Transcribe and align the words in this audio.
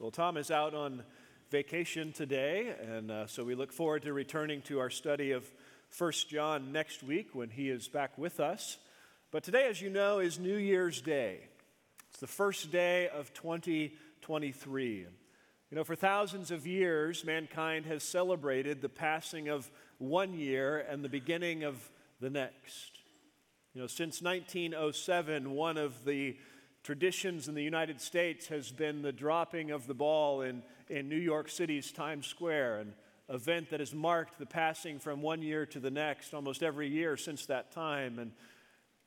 Well, 0.00 0.10
Tom 0.10 0.38
is 0.38 0.50
out 0.50 0.72
on 0.72 1.02
vacation 1.50 2.12
today, 2.12 2.74
and 2.80 3.10
uh, 3.10 3.26
so 3.26 3.44
we 3.44 3.54
look 3.54 3.70
forward 3.70 4.00
to 4.04 4.14
returning 4.14 4.62
to 4.62 4.80
our 4.80 4.88
study 4.88 5.32
of 5.32 5.44
1 5.98 6.12
John 6.30 6.72
next 6.72 7.02
week 7.02 7.34
when 7.34 7.50
he 7.50 7.68
is 7.68 7.86
back 7.86 8.16
with 8.16 8.40
us. 8.40 8.78
But 9.30 9.42
today, 9.42 9.68
as 9.68 9.82
you 9.82 9.90
know, 9.90 10.20
is 10.20 10.38
New 10.38 10.56
Year's 10.56 11.02
Day. 11.02 11.40
It's 12.08 12.18
the 12.18 12.26
first 12.26 12.72
day 12.72 13.10
of 13.10 13.34
2023. 13.34 14.96
You 15.00 15.06
know, 15.70 15.84
for 15.84 15.94
thousands 15.94 16.50
of 16.50 16.66
years, 16.66 17.22
mankind 17.22 17.84
has 17.84 18.02
celebrated 18.02 18.80
the 18.80 18.88
passing 18.88 19.50
of 19.50 19.70
one 19.98 20.32
year 20.32 20.78
and 20.78 21.04
the 21.04 21.10
beginning 21.10 21.62
of 21.64 21.90
the 22.22 22.30
next. 22.30 23.00
You 23.74 23.82
know, 23.82 23.86
since 23.86 24.22
1907, 24.22 25.50
one 25.50 25.76
of 25.76 26.06
the 26.06 26.38
traditions 26.82 27.48
in 27.48 27.54
the 27.54 27.62
United 27.62 28.00
States 28.00 28.46
has 28.48 28.70
been 28.70 29.02
the 29.02 29.12
dropping 29.12 29.70
of 29.70 29.86
the 29.86 29.94
ball 29.94 30.42
in, 30.42 30.62
in 30.88 31.08
New 31.08 31.16
York 31.16 31.48
City's 31.48 31.92
Times 31.92 32.26
Square, 32.26 32.78
an 32.78 32.94
event 33.28 33.70
that 33.70 33.80
has 33.80 33.94
marked 33.94 34.38
the 34.38 34.46
passing 34.46 34.98
from 34.98 35.22
one 35.22 35.42
year 35.42 35.66
to 35.66 35.80
the 35.80 35.90
next 35.90 36.34
almost 36.34 36.62
every 36.62 36.88
year 36.88 37.16
since 37.16 37.46
that 37.46 37.72
time. 37.72 38.18
And, 38.18 38.32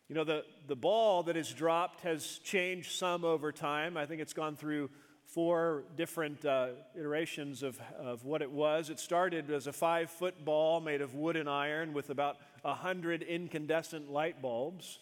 you 0.08 0.16
know, 0.16 0.24
the, 0.24 0.44
the 0.68 0.76
ball 0.76 1.24
that 1.24 1.36
is 1.36 1.52
dropped 1.52 2.02
has 2.02 2.40
changed 2.44 2.92
some 2.92 3.26
over 3.26 3.52
time. 3.52 3.98
I 3.98 4.06
think 4.06 4.22
it's 4.22 4.34
gone 4.34 4.56
through 4.56 4.90
four 5.26 5.84
different 5.98 6.46
uh, 6.46 6.68
iterations 6.96 7.64
of, 7.64 7.80
of 7.98 8.24
what 8.24 8.42
it 8.42 8.52
was. 8.52 8.92
It 8.92 9.00
started 9.00 9.50
as 9.50 9.66
a 9.66 9.74
five 9.74 10.12
foot 10.12 10.46
ball 10.46 10.80
made 10.80 11.02
of 11.02 11.16
wood 11.16 11.36
and 11.36 11.50
iron 11.50 11.94
with 11.94 12.12
about 12.12 12.38
100 12.62 13.24
incandescent 13.24 14.12
light 14.12 14.42
bulbs. 14.42 15.00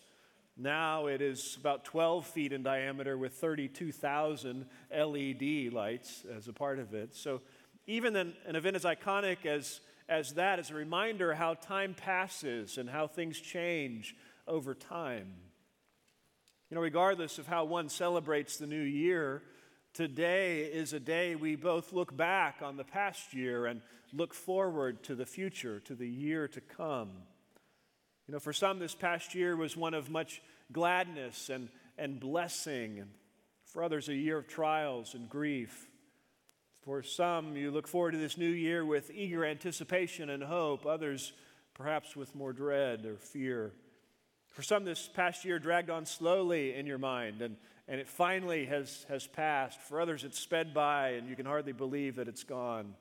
Now 0.58 1.08
it 1.08 1.22
is 1.22 1.58
about 1.60 1.86
12 1.86 2.28
feet 2.28 2.54
in 2.54 2.64
diameter 2.64 3.18
with 3.18 3.34
32,000 3.34 4.66
LED 4.96 5.74
lights 5.74 6.24
as 6.36 6.48
a 6.48 6.54
part 6.54 6.80
of 6.80 6.94
it. 6.94 7.16
So, 7.16 7.42
even 7.88 8.16
an, 8.16 8.34
an 8.46 8.56
event 8.56 8.76
as 8.76 8.84
iconic 8.84 9.46
as, 9.46 9.82
as 10.08 10.34
that 10.34 10.60
is 10.60 10.70
a 10.70 10.76
reminder 10.76 11.34
how 11.34 11.56
time 11.56 11.96
passes 11.96 12.78
and 12.78 12.90
how 12.90 13.08
things 13.08 13.40
change 13.40 14.16
over 14.48 14.76
time. 14.76 15.34
You 16.70 16.76
know, 16.76 16.82
regardless 16.82 17.38
of 17.38 17.48
how 17.48 17.66
one 17.66 17.90
celebrates 17.90 18.58
the 18.58 18.68
new 18.68 18.82
year, 18.82 19.42
today 19.94 20.62
is 20.62 20.94
a 20.94 21.00
day 21.00 21.36
we 21.36 21.56
both 21.56 21.92
look 21.92 22.16
back 22.16 22.62
on 22.62 22.78
the 22.78 22.84
past 22.84 23.34
year 23.34 23.66
and 23.66 23.82
look 24.14 24.34
forward 24.34 25.04
to 25.04 25.16
the 25.16 25.26
future, 25.26 25.80
to 25.82 25.96
the 25.96 26.08
year 26.08 26.48
to 26.50 26.62
come. 26.62 27.10
You 28.32 28.36
know, 28.36 28.40
for 28.40 28.54
some, 28.54 28.80
this 28.80 28.96
past 28.96 29.36
year 29.36 29.58
was 29.58 29.76
one 29.76 29.94
of 29.94 30.10
much 30.10 30.42
gladness 30.72 31.50
and, 31.50 31.68
and 31.98 32.18
blessing. 32.18 32.98
And 33.00 33.10
for 33.66 33.84
others, 33.84 34.08
a 34.08 34.16
year 34.16 34.38
of 34.38 34.48
trials 34.48 35.16
and 35.16 35.30
grief. 35.30 35.90
For 36.86 37.04
some, 37.04 37.58
you 37.58 37.72
look 37.72 37.90
forward 37.90 38.14
to 38.14 38.18
this 38.18 38.38
new 38.38 38.48
year 38.48 38.86
with 38.86 39.12
eager 39.14 39.44
anticipation 39.44 40.30
and 40.30 40.42
hope. 40.42 40.86
Others, 40.86 41.34
perhaps 41.74 42.16
with 42.16 42.34
more 42.34 42.54
dread 42.54 43.06
or 43.06 43.18
fear. 43.18 43.74
For 44.48 44.64
some, 44.64 44.86
this 44.86 45.10
past 45.14 45.44
year 45.44 45.60
dragged 45.60 45.90
on 45.90 46.06
slowly 46.06 46.74
in 46.74 46.86
your 46.86 47.00
mind 47.00 47.42
and, 47.42 47.58
and 47.90 48.00
it 48.00 48.08
finally 48.08 48.64
has, 48.68 49.06
has 49.10 49.28
passed. 49.28 49.82
For 49.82 50.00
others, 50.00 50.24
it's 50.24 50.40
sped 50.40 50.74
by 50.74 51.10
and 51.10 51.28
you 51.28 51.36
can 51.36 51.46
hardly 51.46 51.74
believe 51.74 52.16
that 52.16 52.30
it's 52.30 52.46
gone. 52.46 52.96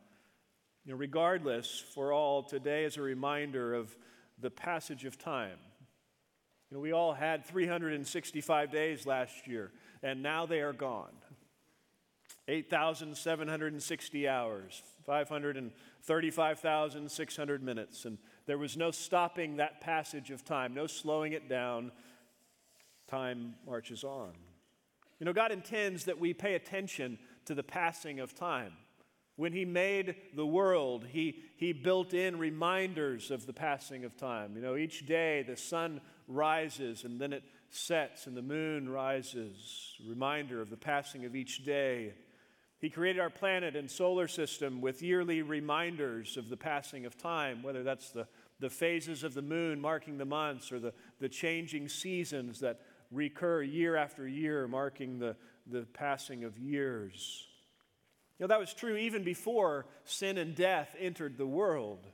You 0.84 0.90
know, 0.90 0.98
regardless, 0.98 1.84
for 1.94 2.12
all, 2.12 2.42
today 2.42 2.82
is 2.82 2.96
a 2.96 3.02
reminder 3.02 3.74
of 3.74 3.96
the 4.40 4.50
passage 4.50 5.04
of 5.04 5.18
time. 5.18 5.58
You 6.70 6.76
know, 6.76 6.80
we 6.80 6.92
all 6.92 7.14
had 7.14 7.44
365 7.46 8.70
days 8.70 9.06
last 9.06 9.46
year, 9.46 9.72
and 10.02 10.22
now 10.22 10.46
they 10.46 10.60
are 10.60 10.72
gone. 10.72 11.12
8,760 12.48 14.28
hours, 14.28 14.82
535,600 15.04 17.62
minutes, 17.62 18.04
and 18.04 18.18
there 18.46 18.58
was 18.58 18.76
no 18.76 18.90
stopping 18.90 19.56
that 19.56 19.80
passage 19.80 20.30
of 20.30 20.44
time, 20.44 20.74
no 20.74 20.86
slowing 20.86 21.32
it 21.32 21.48
down. 21.48 21.92
Time 23.08 23.54
marches 23.66 24.04
on. 24.04 24.32
You 25.18 25.26
know, 25.26 25.32
God 25.32 25.52
intends 25.52 26.04
that 26.04 26.18
we 26.18 26.32
pay 26.32 26.54
attention 26.54 27.18
to 27.44 27.54
the 27.54 27.62
passing 27.62 28.20
of 28.20 28.34
time. 28.34 28.72
When 29.40 29.54
he 29.54 29.64
made 29.64 30.16
the 30.36 30.44
world, 30.44 31.06
he, 31.10 31.42
he 31.56 31.72
built 31.72 32.12
in 32.12 32.38
reminders 32.38 33.30
of 33.30 33.46
the 33.46 33.54
passing 33.54 34.04
of 34.04 34.14
time. 34.14 34.54
You 34.54 34.60
know, 34.60 34.76
each 34.76 35.06
day 35.06 35.42
the 35.48 35.56
sun 35.56 36.02
rises 36.28 37.04
and 37.04 37.18
then 37.18 37.32
it 37.32 37.42
sets 37.70 38.26
and 38.26 38.36
the 38.36 38.42
moon 38.42 38.86
rises, 38.86 39.94
reminder 40.06 40.60
of 40.60 40.68
the 40.68 40.76
passing 40.76 41.24
of 41.24 41.34
each 41.34 41.64
day. 41.64 42.12
He 42.80 42.90
created 42.90 43.18
our 43.18 43.30
planet 43.30 43.76
and 43.76 43.90
solar 43.90 44.28
system 44.28 44.82
with 44.82 45.00
yearly 45.00 45.40
reminders 45.40 46.36
of 46.36 46.50
the 46.50 46.58
passing 46.58 47.06
of 47.06 47.16
time, 47.16 47.62
whether 47.62 47.82
that's 47.82 48.10
the, 48.10 48.26
the 48.58 48.68
phases 48.68 49.24
of 49.24 49.32
the 49.32 49.40
moon 49.40 49.80
marking 49.80 50.18
the 50.18 50.26
months 50.26 50.70
or 50.70 50.78
the, 50.78 50.92
the 51.18 51.30
changing 51.30 51.88
seasons 51.88 52.60
that 52.60 52.82
recur 53.10 53.62
year 53.62 53.96
after 53.96 54.28
year, 54.28 54.68
marking 54.68 55.18
the, 55.18 55.34
the 55.66 55.86
passing 55.94 56.44
of 56.44 56.58
years. 56.58 57.46
You 58.40 58.44
know, 58.44 58.54
that 58.54 58.58
was 58.58 58.72
true 58.72 58.96
even 58.96 59.22
before 59.22 59.84
sin 60.04 60.38
and 60.38 60.54
death 60.54 60.96
entered 60.98 61.36
the 61.36 61.46
world. 61.46 62.06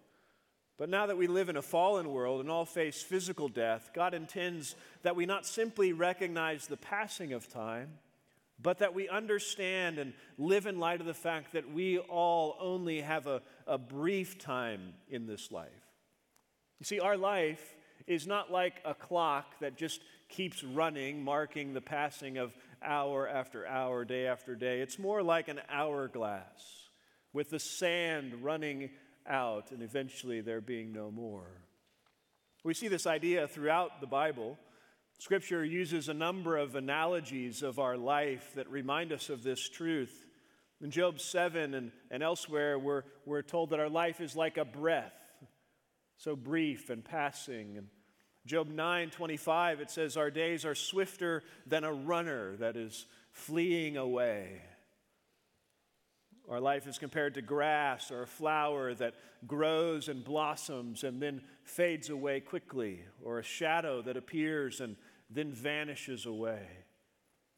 But 0.77 0.89
now 0.89 1.07
that 1.07 1.17
we 1.17 1.29
live 1.29 1.49
in 1.49 1.57
a 1.57 1.63
fallen 1.63 2.11
world 2.11 2.41
and 2.41 2.51
all 2.51 2.65
face 2.65 3.01
physical 3.01 3.49
death, 3.49 3.93
God 3.95 4.13
intends 4.13 4.75
that 5.03 5.15
we 5.15 5.25
not 5.25 5.47
simply 5.47 5.93
recognize 5.93 6.67
the 6.67 6.77
passing 6.77 7.33
of 7.33 7.49
time, 7.49 7.91
but 8.61 8.79
that 8.79 8.93
we 8.93 9.09
understand 9.09 9.99
and 9.99 10.15
live 10.37 10.67
in 10.67 10.81
light 10.81 10.99
of 10.99 11.07
the 11.07 11.15
fact 11.15 11.53
that 11.53 11.73
we 11.73 11.99
all 11.99 12.57
only 12.59 13.03
have 13.03 13.29
a, 13.29 13.41
a 13.65 13.79
brief 13.79 14.37
time 14.37 14.95
in 15.09 15.29
this 15.29 15.53
life. 15.53 15.71
You 16.81 16.85
see, 16.87 16.99
our 16.99 17.17
life 17.17 17.76
is 18.07 18.27
not 18.27 18.53
like 18.53 18.81
a 18.85 18.95
clock 18.95 19.59
that 19.61 19.77
just 19.77 20.01
keeps 20.29 20.63
running, 20.63 21.23
marking 21.23 21.73
the 21.73 21.81
passing 21.81 22.39
of 22.39 22.55
hour 22.83 23.29
after 23.29 23.67
hour, 23.67 24.05
day 24.05 24.27
after 24.27 24.55
day. 24.55 24.81
It's 24.81 24.99
more 24.99 25.23
like 25.23 25.49
an 25.49 25.61
hourglass 25.69 26.89
with 27.33 27.51
the 27.51 27.59
sand 27.59 28.43
running 28.43 28.91
out 29.27 29.71
and 29.71 29.83
eventually 29.83 30.41
there 30.41 30.61
being 30.61 30.93
no 30.93 31.11
more. 31.11 31.47
We 32.65 32.75
see 32.75 32.89
this 32.89 33.07
idea 33.07 33.47
throughout 33.47 34.01
the 34.01 34.07
Bible. 34.07 34.59
Scripture 35.19 35.65
uses 35.65 36.09
a 36.09 36.15
number 36.15 36.57
of 36.57 36.75
analogies 36.75 37.63
of 37.63 37.79
our 37.79 37.97
life 37.97 38.53
that 38.57 38.69
remind 38.71 39.13
us 39.13 39.31
of 39.31 39.43
this 39.43 39.69
truth. 39.69 40.27
In 40.83 40.91
Job 40.91 41.21
7 41.21 41.75
and, 41.75 41.93
and 42.11 42.23
elsewhere, 42.23 42.79
we're, 42.79 43.05
we're 43.25 43.43
told 43.43 43.71
that 43.71 43.81
our 43.81 43.89
life 43.89 44.21
is 44.21 44.37
like 44.37 44.59
a 44.59 44.65
breath, 44.65 45.15
so 46.19 46.37
brief 46.37 46.91
and 46.91 47.05
passing. 47.05 47.79
And 47.79 47.87
Job 48.47 48.69
9 48.69 49.11
25, 49.11 49.81
it 49.81 49.91
says, 49.91 50.17
Our 50.17 50.31
days 50.31 50.65
are 50.65 50.77
swifter 50.77 51.43
than 51.67 51.83
a 51.83 51.93
runner 51.93 52.57
that 52.57 52.77
is 52.77 53.07
fleeing 53.33 53.97
away. 53.97 54.63
Our 56.49 56.61
life 56.61 56.87
is 56.87 56.97
compared 56.97 57.35
to 57.35 57.43
grass 57.43 58.13
or 58.13 58.23
a 58.23 58.27
flower 58.27 58.95
that 58.95 59.15
grows 59.49 60.09
and 60.09 60.25
blossoms 60.25 61.03
and 61.03 61.21
then 61.21 61.43
fades 61.65 62.09
away 62.09 62.39
quickly, 62.39 63.01
or 63.25 63.41
a 63.41 63.43
shadow 63.43 64.01
that 64.03 64.17
appears 64.17 64.81
and 64.81 64.95
then 65.29 65.53
vanishes 65.53 66.25
away. 66.25 66.69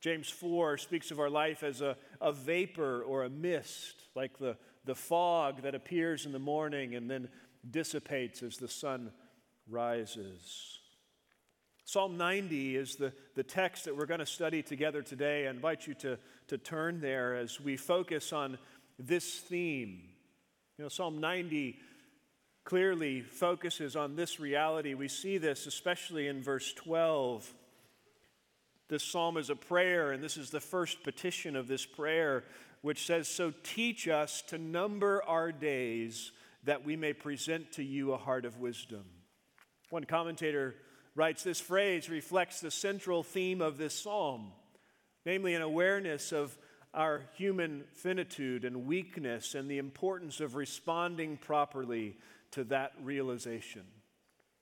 James 0.00 0.30
4 0.30 0.78
speaks 0.78 1.10
of 1.10 1.20
our 1.20 1.28
life 1.28 1.62
as 1.62 1.82
a, 1.82 1.98
a 2.20 2.32
vapor 2.32 3.02
or 3.02 3.24
a 3.24 3.30
mist, 3.30 4.04
like 4.14 4.38
the, 4.38 4.56
the 4.86 4.94
fog 4.94 5.62
that 5.62 5.74
appears 5.74 6.24
in 6.24 6.32
the 6.32 6.38
morning 6.38 6.94
and 6.94 7.10
then 7.10 7.28
dissipates 7.68 8.42
as 8.42 8.56
the 8.56 8.68
sun 8.68 9.10
rises. 9.68 10.77
Psalm 11.88 12.18
90 12.18 12.76
is 12.76 12.96
the, 12.96 13.14
the 13.34 13.42
text 13.42 13.86
that 13.86 13.96
we're 13.96 14.04
going 14.04 14.20
to 14.20 14.26
study 14.26 14.62
together 14.62 15.00
today. 15.00 15.46
I 15.46 15.50
invite 15.50 15.86
you 15.86 15.94
to, 15.94 16.18
to 16.48 16.58
turn 16.58 17.00
there 17.00 17.34
as 17.34 17.62
we 17.62 17.78
focus 17.78 18.30
on 18.30 18.58
this 18.98 19.38
theme. 19.38 20.02
You 20.76 20.84
know, 20.84 20.90
Psalm 20.90 21.18
90 21.18 21.78
clearly 22.64 23.22
focuses 23.22 23.96
on 23.96 24.16
this 24.16 24.38
reality. 24.38 24.92
We 24.92 25.08
see 25.08 25.38
this 25.38 25.66
especially 25.66 26.26
in 26.26 26.42
verse 26.42 26.74
12. 26.74 27.54
This 28.90 29.02
psalm 29.02 29.38
is 29.38 29.48
a 29.48 29.56
prayer, 29.56 30.12
and 30.12 30.22
this 30.22 30.36
is 30.36 30.50
the 30.50 30.60
first 30.60 31.02
petition 31.02 31.56
of 31.56 31.68
this 31.68 31.86
prayer, 31.86 32.44
which 32.82 33.06
says, 33.06 33.28
So 33.28 33.50
teach 33.62 34.08
us 34.08 34.42
to 34.48 34.58
number 34.58 35.22
our 35.22 35.52
days 35.52 36.32
that 36.64 36.84
we 36.84 36.96
may 36.96 37.14
present 37.14 37.72
to 37.72 37.82
you 37.82 38.12
a 38.12 38.18
heart 38.18 38.44
of 38.44 38.58
wisdom. 38.58 39.04
One 39.88 40.04
commentator 40.04 40.74
writes 41.14 41.42
this 41.42 41.60
phrase 41.60 42.08
reflects 42.08 42.60
the 42.60 42.70
central 42.70 43.22
theme 43.22 43.60
of 43.60 43.78
this 43.78 43.94
psalm, 43.94 44.52
namely 45.26 45.54
an 45.54 45.62
awareness 45.62 46.32
of 46.32 46.56
our 46.94 47.22
human 47.34 47.84
finitude 47.94 48.64
and 48.64 48.86
weakness 48.86 49.54
and 49.54 49.70
the 49.70 49.78
importance 49.78 50.40
of 50.40 50.54
responding 50.54 51.36
properly 51.36 52.16
to 52.50 52.64
that 52.64 52.92
realization. 53.02 53.82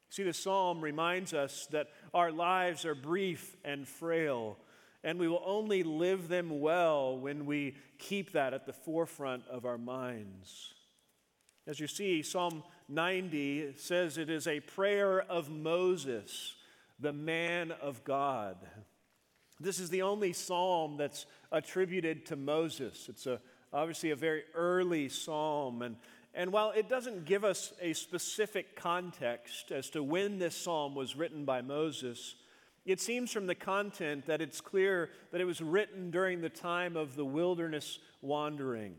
See, 0.08 0.22
the 0.22 0.32
psalm 0.32 0.80
reminds 0.80 1.34
us 1.34 1.66
that 1.72 1.88
our 2.14 2.32
lives 2.32 2.84
are 2.84 2.94
brief 2.94 3.56
and 3.64 3.86
frail, 3.86 4.56
And 5.06 5.20
we 5.20 5.28
will 5.28 5.42
only 5.46 5.84
live 5.84 6.26
them 6.26 6.60
well 6.60 7.16
when 7.16 7.46
we 7.46 7.76
keep 7.98 8.32
that 8.32 8.52
at 8.52 8.66
the 8.66 8.72
forefront 8.72 9.46
of 9.46 9.64
our 9.64 9.78
minds. 9.78 10.74
As 11.64 11.78
you 11.78 11.86
see, 11.86 12.22
Psalm 12.22 12.64
90 12.88 13.74
says 13.76 14.16
it 14.16 14.30
is 14.30 14.46
a 14.46 14.60
prayer 14.60 15.20
of 15.22 15.50
Moses, 15.50 16.54
the 17.00 17.12
man 17.12 17.72
of 17.72 18.04
God. 18.04 18.56
This 19.58 19.80
is 19.80 19.90
the 19.90 20.02
only 20.02 20.32
psalm 20.32 20.96
that's 20.96 21.26
attributed 21.50 22.26
to 22.26 22.36
Moses. 22.36 23.06
It's 23.08 23.26
a, 23.26 23.40
obviously 23.72 24.10
a 24.10 24.16
very 24.16 24.44
early 24.54 25.08
psalm. 25.08 25.82
And, 25.82 25.96
and 26.34 26.52
while 26.52 26.70
it 26.72 26.88
doesn't 26.88 27.24
give 27.24 27.44
us 27.44 27.72
a 27.80 27.92
specific 27.94 28.76
context 28.76 29.72
as 29.72 29.90
to 29.90 30.02
when 30.02 30.38
this 30.38 30.56
psalm 30.56 30.94
was 30.94 31.16
written 31.16 31.44
by 31.44 31.62
Moses, 31.62 32.36
it 32.84 33.00
seems 33.00 33.32
from 33.32 33.46
the 33.46 33.54
content 33.54 34.26
that 34.26 34.40
it's 34.40 34.60
clear 34.60 35.10
that 35.32 35.40
it 35.40 35.44
was 35.44 35.60
written 35.60 36.10
during 36.10 36.40
the 36.40 36.48
time 36.48 36.96
of 36.96 37.16
the 37.16 37.24
wilderness 37.24 37.98
wandering. 38.20 38.94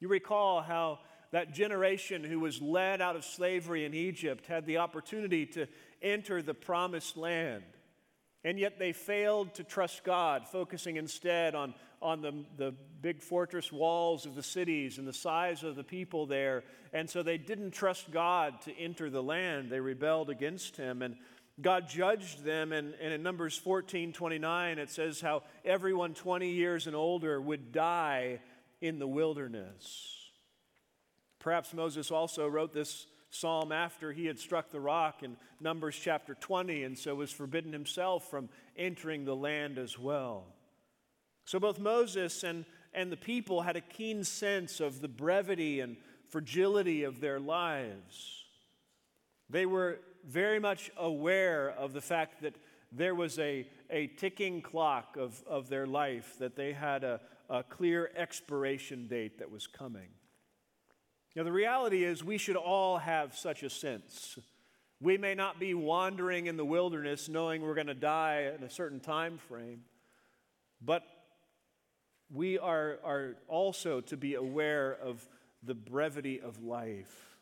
You 0.00 0.08
recall 0.08 0.62
how 0.62 1.00
that 1.34 1.52
generation 1.52 2.22
who 2.22 2.38
was 2.38 2.62
led 2.62 3.02
out 3.02 3.16
of 3.16 3.24
slavery 3.24 3.84
in 3.84 3.92
Egypt 3.92 4.46
had 4.46 4.66
the 4.66 4.76
opportunity 4.76 5.46
to 5.46 5.66
enter 6.00 6.40
the 6.40 6.54
promised 6.54 7.16
land. 7.16 7.64
And 8.44 8.56
yet 8.56 8.78
they 8.78 8.92
failed 8.92 9.52
to 9.54 9.64
trust 9.64 10.04
God, 10.04 10.46
focusing 10.46 10.94
instead 10.94 11.56
on, 11.56 11.74
on 12.00 12.20
the, 12.20 12.44
the 12.56 12.72
big 13.02 13.20
fortress 13.20 13.72
walls 13.72 14.26
of 14.26 14.36
the 14.36 14.44
cities 14.44 14.98
and 14.98 15.08
the 15.08 15.12
size 15.12 15.64
of 15.64 15.74
the 15.74 15.82
people 15.82 16.26
there. 16.26 16.62
And 16.92 17.10
so 17.10 17.24
they 17.24 17.38
didn't 17.38 17.72
trust 17.72 18.12
God 18.12 18.60
to 18.62 18.78
enter 18.78 19.10
the 19.10 19.22
land. 19.22 19.70
They 19.70 19.80
rebelled 19.80 20.30
against 20.30 20.76
Him. 20.76 21.02
And 21.02 21.16
God 21.60 21.88
judged 21.88 22.44
them. 22.44 22.72
And, 22.72 22.94
and 23.02 23.12
in 23.12 23.24
Numbers 23.24 23.58
14 23.58 24.12
29, 24.12 24.78
it 24.78 24.88
says 24.88 25.20
how 25.20 25.42
everyone 25.64 26.14
20 26.14 26.50
years 26.50 26.86
and 26.86 26.94
older 26.94 27.40
would 27.40 27.72
die 27.72 28.38
in 28.80 29.00
the 29.00 29.08
wilderness. 29.08 30.23
Perhaps 31.44 31.74
Moses 31.74 32.10
also 32.10 32.48
wrote 32.48 32.72
this 32.72 33.06
psalm 33.28 33.70
after 33.70 34.12
he 34.12 34.24
had 34.24 34.38
struck 34.38 34.70
the 34.70 34.80
rock 34.80 35.22
in 35.22 35.36
Numbers 35.60 35.94
chapter 35.94 36.34
20 36.34 36.84
and 36.84 36.96
so 36.96 37.14
was 37.16 37.30
forbidden 37.30 37.70
himself 37.70 38.30
from 38.30 38.48
entering 38.78 39.26
the 39.26 39.36
land 39.36 39.76
as 39.76 39.98
well. 39.98 40.46
So 41.44 41.60
both 41.60 41.78
Moses 41.78 42.44
and, 42.44 42.64
and 42.94 43.12
the 43.12 43.18
people 43.18 43.60
had 43.60 43.76
a 43.76 43.82
keen 43.82 44.24
sense 44.24 44.80
of 44.80 45.02
the 45.02 45.08
brevity 45.08 45.80
and 45.80 45.98
fragility 46.30 47.02
of 47.02 47.20
their 47.20 47.38
lives. 47.38 48.46
They 49.50 49.66
were 49.66 49.98
very 50.26 50.58
much 50.58 50.90
aware 50.96 51.68
of 51.72 51.92
the 51.92 52.00
fact 52.00 52.40
that 52.40 52.54
there 52.90 53.14
was 53.14 53.38
a, 53.38 53.68
a 53.90 54.06
ticking 54.06 54.62
clock 54.62 55.18
of, 55.18 55.44
of 55.46 55.68
their 55.68 55.86
life, 55.86 56.38
that 56.38 56.56
they 56.56 56.72
had 56.72 57.04
a, 57.04 57.20
a 57.50 57.62
clear 57.62 58.10
expiration 58.16 59.08
date 59.08 59.40
that 59.40 59.50
was 59.50 59.66
coming. 59.66 60.08
Now, 61.36 61.42
the 61.42 61.52
reality 61.52 62.04
is, 62.04 62.22
we 62.22 62.38
should 62.38 62.56
all 62.56 62.98
have 62.98 63.36
such 63.36 63.62
a 63.62 63.70
sense. 63.70 64.38
We 65.00 65.18
may 65.18 65.34
not 65.34 65.58
be 65.58 65.74
wandering 65.74 66.46
in 66.46 66.56
the 66.56 66.64
wilderness 66.64 67.28
knowing 67.28 67.62
we're 67.62 67.74
going 67.74 67.88
to 67.88 67.94
die 67.94 68.52
in 68.56 68.62
a 68.62 68.70
certain 68.70 69.00
time 69.00 69.38
frame, 69.38 69.82
but 70.80 71.02
we 72.32 72.58
are, 72.58 72.98
are 73.04 73.36
also 73.48 74.00
to 74.02 74.16
be 74.16 74.34
aware 74.34 74.96
of 75.02 75.26
the 75.62 75.74
brevity 75.74 76.40
of 76.40 76.62
life. 76.62 77.36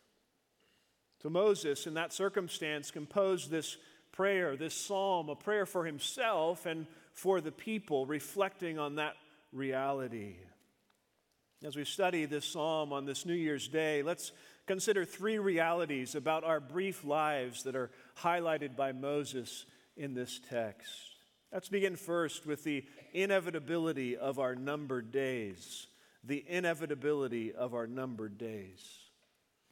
So, 1.23 1.29
Moses, 1.29 1.87
in 1.87 1.94
that 1.94 2.12
circumstance, 2.12 2.91
composed 2.91 3.50
this 3.50 3.77
prayer, 4.11 4.56
this 4.56 4.75
psalm, 4.75 5.29
a 5.29 5.37
prayer 5.37 5.67
for 5.67 5.85
himself 5.85 6.67
and 6.67 6.87
for 7.12 7.41
the 7.41 7.53
people, 7.53 8.06
reflecting 8.06 8.79
on 8.79 8.97
that 8.97 9.15
reality. 9.53 10.37
As 11.64 11.76
we 11.76 11.85
study 11.85 12.25
this 12.25 12.44
psalm 12.44 12.93
on 12.93 13.05
this 13.05 13.25
New 13.25 13.35
Year's 13.35 13.69
Day, 13.69 14.03
let's 14.03 14.32
consider 14.67 15.05
three 15.05 15.38
realities 15.38 16.17
about 16.17 16.43
our 16.43 16.59
brief 16.59 17.05
lives 17.05 17.62
that 17.62 17.76
are 17.76 17.93
highlighted 18.20 18.75
by 18.75 18.91
Moses 18.91 19.64
in 19.97 20.12
this 20.12 20.41
text. 20.50 20.91
Let's 21.53 21.69
begin 21.69 21.94
first 21.94 22.47
with 22.47 22.64
the 22.64 22.85
inevitability 23.12 24.17
of 24.17 24.41
our 24.41 24.56
numbered 24.56 25.12
days. 25.12 25.87
The 26.25 26.44
inevitability 26.49 27.53
of 27.53 27.75
our 27.75 27.87
numbered 27.87 28.38
days. 28.38 28.99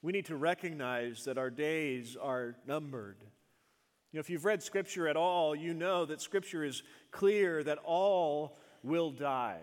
We 0.00 0.12
need 0.12 0.26
to 0.26 0.36
recognize 0.36 1.24
that 1.24 1.38
our 1.38 1.50
days 1.50 2.16
are 2.20 2.54
numbered. 2.68 3.16
You 4.12 4.18
know, 4.18 4.20
if 4.20 4.30
you've 4.30 4.44
read 4.44 4.62
Scripture 4.62 5.08
at 5.08 5.16
all, 5.16 5.56
you 5.56 5.74
know 5.74 6.04
that 6.04 6.20
Scripture 6.20 6.62
is 6.62 6.84
clear 7.10 7.64
that 7.64 7.78
all 7.84 8.56
will 8.84 9.10
die. 9.10 9.58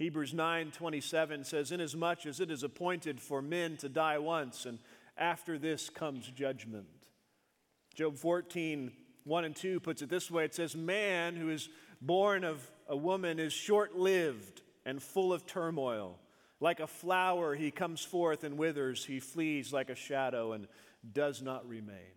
Hebrews 0.00 0.32
9:27 0.32 1.44
says 1.44 1.72
inasmuch 1.72 2.24
as 2.24 2.40
it 2.40 2.50
is 2.50 2.62
appointed 2.62 3.20
for 3.20 3.42
men 3.42 3.76
to 3.76 3.88
die 3.90 4.16
once 4.16 4.64
and 4.64 4.78
after 5.18 5.58
this 5.58 5.90
comes 5.90 6.26
judgment. 6.28 6.86
Job 7.94 8.16
14 8.16 8.92
1 9.24 9.44
and 9.44 9.54
2 9.54 9.78
puts 9.78 10.00
it 10.00 10.08
this 10.08 10.30
way 10.30 10.46
it 10.46 10.54
says 10.54 10.74
man 10.74 11.36
who 11.36 11.50
is 11.50 11.68
born 12.00 12.44
of 12.44 12.66
a 12.88 12.96
woman 12.96 13.38
is 13.38 13.52
short-lived 13.52 14.62
and 14.86 15.02
full 15.02 15.34
of 15.34 15.46
turmoil. 15.46 16.18
Like 16.60 16.80
a 16.80 16.86
flower 16.86 17.54
he 17.54 17.70
comes 17.70 18.02
forth 18.02 18.42
and 18.42 18.56
withers, 18.56 19.04
he 19.04 19.20
flees 19.20 19.70
like 19.70 19.90
a 19.90 19.94
shadow 19.94 20.52
and 20.52 20.66
does 21.12 21.42
not 21.42 21.68
remain. 21.68 22.16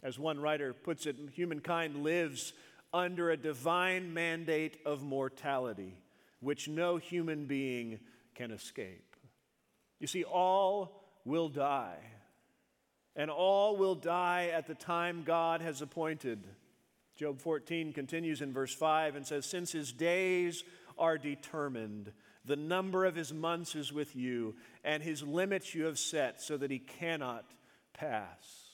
As 0.00 0.16
one 0.16 0.38
writer 0.38 0.72
puts 0.72 1.06
it, 1.06 1.16
humankind 1.32 2.04
lives 2.04 2.52
under 2.92 3.32
a 3.32 3.36
divine 3.36 4.14
mandate 4.14 4.76
of 4.86 5.02
mortality 5.02 5.96
which 6.44 6.68
no 6.68 6.96
human 6.96 7.46
being 7.46 7.98
can 8.34 8.50
escape. 8.50 9.16
You 10.00 10.06
see, 10.06 10.24
all 10.24 11.02
will 11.24 11.48
die, 11.48 11.98
and 13.16 13.30
all 13.30 13.76
will 13.76 13.94
die 13.94 14.50
at 14.52 14.66
the 14.66 14.74
time 14.74 15.22
God 15.24 15.60
has 15.60 15.80
appointed. 15.82 16.44
Job 17.16 17.40
14 17.40 17.92
continues 17.92 18.40
in 18.40 18.52
verse 18.52 18.74
5 18.74 19.16
and 19.16 19.26
says, 19.26 19.46
Since 19.46 19.72
his 19.72 19.92
days 19.92 20.64
are 20.98 21.16
determined, 21.16 22.12
the 22.44 22.56
number 22.56 23.04
of 23.04 23.14
his 23.14 23.32
months 23.32 23.74
is 23.74 23.92
with 23.92 24.14
you, 24.14 24.56
and 24.82 25.02
his 25.02 25.22
limits 25.22 25.74
you 25.74 25.84
have 25.84 25.98
set 25.98 26.42
so 26.42 26.56
that 26.56 26.70
he 26.70 26.78
cannot 26.78 27.44
pass. 27.94 28.64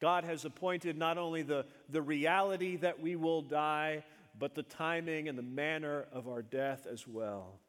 God 0.00 0.24
has 0.24 0.44
appointed 0.44 0.98
not 0.98 1.16
only 1.16 1.42
the, 1.42 1.66
the 1.88 2.02
reality 2.02 2.76
that 2.76 3.00
we 3.00 3.16
will 3.16 3.42
die, 3.42 4.04
but 4.38 4.54
the 4.54 4.62
timing 4.62 5.28
and 5.28 5.38
the 5.38 5.42
manner 5.42 6.06
of 6.12 6.28
our 6.28 6.42
death 6.42 6.86
as 6.90 7.06
well. 7.06 7.60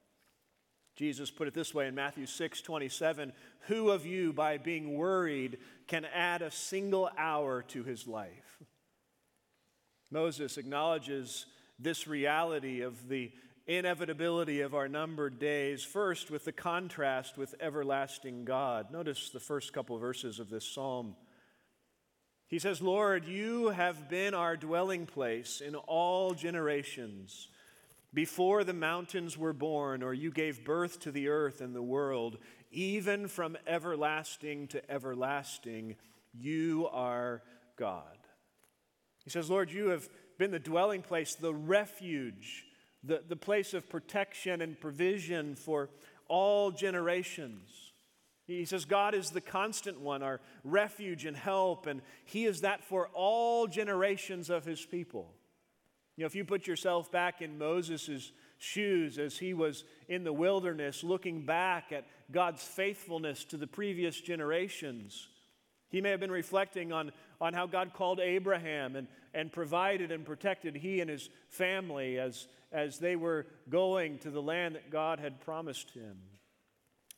Jesus 0.96 1.30
put 1.30 1.48
it 1.48 1.54
this 1.54 1.76
way 1.76 1.88
in 1.88 1.95
Matthew 1.95 2.26
6 2.26 2.62
27 2.62 3.31
Who 3.68 3.92
of 3.92 4.06
you, 4.06 4.33
by 4.33 4.57
being 4.57 4.97
worried, 4.97 5.59
can 5.88 6.06
add 6.06 6.42
a 6.42 6.52
single 6.52 7.09
hour 7.18 7.62
to 7.69 7.83
his 7.83 8.07
life? 8.07 8.64
Moses 10.12 10.57
acknowledges 10.57 11.45
this 11.78 12.07
reality 12.07 12.81
of 12.81 13.09
the 13.09 13.31
inevitability 13.68 14.62
of 14.62 14.74
our 14.74 14.88
numbered 14.88 15.40
days, 15.40 15.83
first 15.83 16.31
with 16.31 16.45
the 16.45 16.52
contrast 16.52 17.38
with 17.38 17.54
everlasting 17.59 18.45
God. 18.45 18.92
Notice 18.92 19.30
the 19.30 19.40
first 19.40 19.74
couple 19.74 19.97
verses 19.97 20.40
of 20.40 20.50
this 20.50 20.66
psalm. 20.66 21.16
He 22.47 22.59
says, 22.59 22.81
Lord, 22.81 23.25
you 23.25 23.69
have 23.69 24.09
been 24.09 24.33
our 24.33 24.56
dwelling 24.56 25.06
place 25.06 25.61
in 25.61 25.75
all 25.75 26.33
generations. 26.33 27.49
Before 28.13 28.63
the 28.63 28.73
mountains 28.73 29.37
were 29.37 29.54
born, 29.54 30.01
or 30.01 30.13
you 30.13 30.31
gave 30.31 30.63
birth 30.63 31.01
to 31.01 31.11
the 31.11 31.27
earth 31.27 31.59
and 31.59 31.75
the 31.75 31.81
world, 31.81 32.37
even 32.71 33.27
from 33.27 33.57
everlasting 33.68 34.68
to 34.68 34.89
everlasting, 34.89 35.97
you 36.33 36.87
are 36.92 37.44
God. 37.75 38.18
He 39.25 39.30
says, 39.30 39.49
Lord, 39.49 39.69
you 39.69 39.89
have 39.89 40.07
been 40.37 40.51
the 40.51 40.59
dwelling 40.59 41.01
place, 41.01 41.35
the 41.35 41.54
refuge, 41.54 42.66
the, 43.04 43.23
the 43.27 43.35
place 43.35 43.73
of 43.73 43.89
protection 43.89 44.61
and 44.61 44.80
provision 44.80 45.56
for 45.56 45.89
all 46.30 46.71
generations. 46.71 47.86
He 48.47 48.66
says, 48.66 48.85
God 48.85 49.13
is 49.13 49.30
the 49.30 49.42
constant 49.42 49.99
one, 49.99 50.23
our 50.23 50.39
refuge 50.63 51.25
and 51.25 51.35
help, 51.35 51.85
and 51.85 52.01
He 52.23 52.45
is 52.45 52.61
that 52.61 52.83
for 52.83 53.09
all 53.13 53.68
generations 53.68 54.49
of 54.49 54.63
His 54.63 54.85
people. 54.85 55.33
You 56.18 56.23
know, 56.23 56.27
if 56.27 56.35
you 56.35 56.45
put 56.45 56.66
yourself 56.66 57.11
back 57.11 57.42
in 57.44 57.59
Moses' 57.59 58.31
shoes 58.57 59.19
as 59.19 59.37
he 59.37 59.54
was 59.54 59.83
in 60.07 60.23
the 60.23 60.33
wilderness, 60.33 61.04
looking 61.04 61.45
back 61.45 61.92
at 61.92 62.06
God's 62.31 62.63
faithfulness 62.63 63.44
to 63.45 63.57
the 63.57 63.68
previous 63.68 64.19
generations, 64.19 65.27
he 65.89 66.01
may 66.01 66.09
have 66.09 66.19
been 66.19 66.31
reflecting 66.31 66.92
on, 66.92 67.11
on 67.39 67.54
how 67.54 67.68
God 67.68 67.94
called 67.94 68.19
Abraham 68.19 68.95
and, 68.95 69.07
and 69.35 69.51
provided 69.51 70.11
and 70.11 70.25
protected 70.25 70.75
he 70.75 71.01
and 71.01 71.09
his 71.09 71.30
family 71.49 72.18
as, 72.18 72.47
as 72.71 72.97
they 72.97 73.16
were 73.16 73.45
going 73.69 74.18
to 74.19 74.31
the 74.31 74.42
land 74.42 74.73
that 74.73 74.89
God 74.89 75.19
had 75.19 75.39
promised 75.39 75.92
him. 75.92 76.18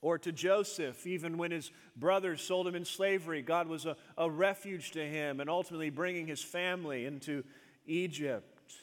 Or 0.01 0.17
to 0.19 0.31
Joseph, 0.31 1.05
even 1.05 1.37
when 1.37 1.51
his 1.51 1.71
brothers 1.95 2.41
sold 2.41 2.67
him 2.67 2.75
in 2.75 2.85
slavery, 2.85 3.41
God 3.41 3.67
was 3.67 3.85
a, 3.85 3.97
a 4.17 4.29
refuge 4.29 4.91
to 4.91 5.05
him 5.05 5.41
and 5.41 5.49
ultimately 5.49 5.89
bringing 5.89 6.25
his 6.25 6.41
family 6.41 7.05
into 7.05 7.43
Egypt. 7.85 8.73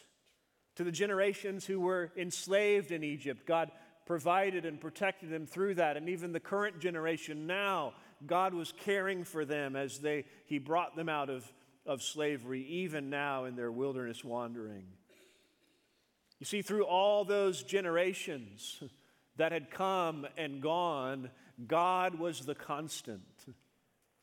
To 0.77 0.85
the 0.85 0.93
generations 0.93 1.65
who 1.65 1.81
were 1.81 2.13
enslaved 2.17 2.93
in 2.93 3.03
Egypt, 3.03 3.47
God 3.47 3.71
provided 4.05 4.67
and 4.67 4.81
protected 4.81 5.31
them 5.31 5.47
through 5.47 5.77
that. 5.77 5.97
And 5.97 6.09
even 6.11 6.33
the 6.33 6.41
current 6.41 6.81
generation 6.81 7.47
now, 7.47 7.95
God 8.27 8.53
was 8.53 8.73
caring 8.73 9.25
for 9.25 9.47
them 9.47 9.75
as 9.75 9.99
they, 9.99 10.25
He 10.45 10.59
brought 10.59 10.97
them 10.97 11.09
out 11.09 11.31
of, 11.31 11.51
of 11.87 12.03
slavery, 12.03 12.63
even 12.63 13.09
now 13.09 13.45
in 13.45 13.57
their 13.57 13.73
wilderness 13.73 14.23
wandering. 14.23 14.85
You 16.39 16.45
see, 16.45 16.61
through 16.61 16.85
all 16.85 17.25
those 17.25 17.63
generations 17.63 18.83
that 19.37 19.53
had 19.53 19.71
come 19.71 20.27
and 20.37 20.63
gone, 20.63 21.31
God 21.67 22.19
was 22.19 22.41
the 22.41 22.55
constant. 22.55 23.23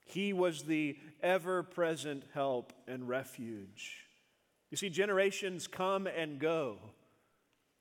He 0.06 0.34
was 0.34 0.64
the 0.64 0.98
ever 1.22 1.64
present 1.64 2.24
help 2.34 2.74
and 2.88 3.08
refuge. 3.08 4.06
You 4.70 4.78
see, 4.78 4.90
generations 4.90 5.68
come 5.68 6.08
and 6.08 6.40
go, 6.40 6.78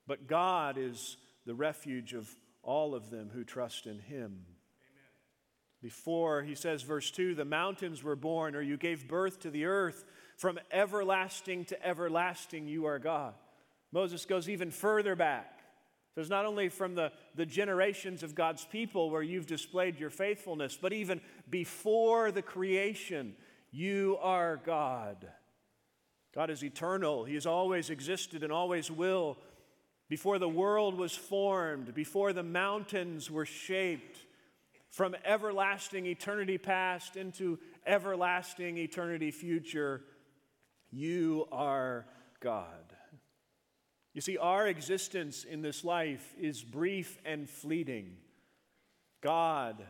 but 0.07 0.27
God 0.27 0.77
is 0.79 1.17
the 1.47 1.55
refuge 1.55 2.13
of 2.13 2.29
all 2.63 2.95
of 2.95 3.11
them 3.11 3.31
who 3.33 3.45
trust 3.45 3.87
in 3.87 3.99
Him. 3.99 4.45
Before, 5.81 6.43
he 6.43 6.55
says, 6.55 6.83
verse 6.83 7.11
2 7.11 7.35
the 7.35 7.45
mountains 7.45 8.05
were 8.05 8.15
born, 8.15 8.55
or 8.55 8.63
you 8.63 8.77
gave 8.77 9.09
birth 9.09 9.41
to 9.41 9.51
the 9.51 9.65
earth. 9.65 10.05
From 10.37 10.59
everlasting 10.71 11.65
to 11.67 11.87
everlasting, 11.87 12.69
you 12.69 12.87
are 12.87 12.99
God. 12.99 13.35
Moses 13.91 14.25
goes 14.25 14.49
even 14.49 14.71
further 14.71 15.17
back. 15.17 15.62
Says 16.15 16.29
not 16.29 16.45
only 16.45 16.69
from 16.69 16.95
the, 16.95 17.11
the 17.35 17.47
generations 17.47 18.23
of 18.23 18.35
God's 18.35 18.65
people 18.67 19.11
where 19.11 19.23
you've 19.23 19.47
displayed 19.47 19.99
your 19.99 20.11
faithfulness, 20.11 20.79
but 20.81 20.93
even 20.93 21.21
before 21.49 22.31
the 22.31 22.43
creation, 22.43 23.35
you 23.71 24.19
are 24.21 24.61
God. 24.65 25.27
God 26.35 26.51
is 26.51 26.63
eternal. 26.63 27.25
He 27.25 27.35
has 27.35 27.47
always 27.47 27.89
existed 27.89 28.43
and 28.43 28.53
always 28.53 28.91
will. 28.91 29.39
Before 30.09 30.39
the 30.39 30.49
world 30.49 30.99
was 30.99 31.15
formed, 31.15 31.95
before 31.95 32.35
the 32.35 32.43
mountains 32.43 33.31
were 33.31 33.47
shaped, 33.47 34.19
from 34.91 35.17
everlasting 35.25 36.05
eternity 36.05 36.59
past 36.59 37.17
into 37.17 37.59
everlasting 37.87 38.77
eternity 38.77 39.31
future, 39.31 40.03
you 40.91 41.49
are 41.51 42.05
God. 42.41 42.93
You 44.15 44.21
see, 44.21 44.37
our 44.37 44.67
existence 44.67 45.45
in 45.45 45.63
this 45.63 45.85
life 45.85 46.35
is 46.39 46.63
brief 46.63 47.19
and 47.25 47.49
fleeting. 47.49 48.17
God 49.23 49.83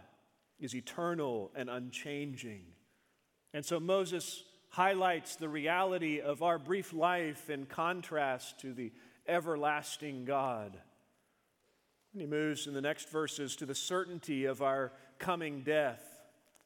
is 0.60 0.74
eternal 0.74 1.50
and 1.56 1.68
unchanging. 1.68 2.62
And 3.52 3.64
so 3.64 3.80
Moses 3.80 4.44
highlights 4.68 5.36
the 5.36 5.48
reality 5.48 6.20
of 6.20 6.42
our 6.42 6.58
brief 6.58 6.92
life 6.92 7.50
in 7.50 7.66
contrast 7.66 8.60
to 8.60 8.72
the 8.72 8.92
everlasting 9.26 10.24
God. 10.24 10.78
And 12.12 12.20
he 12.20 12.26
moves 12.26 12.66
in 12.66 12.74
the 12.74 12.80
next 12.80 13.10
verses 13.10 13.56
to 13.56 13.66
the 13.66 13.74
certainty 13.74 14.44
of 14.44 14.62
our 14.62 14.92
coming 15.18 15.62
death. 15.62 16.02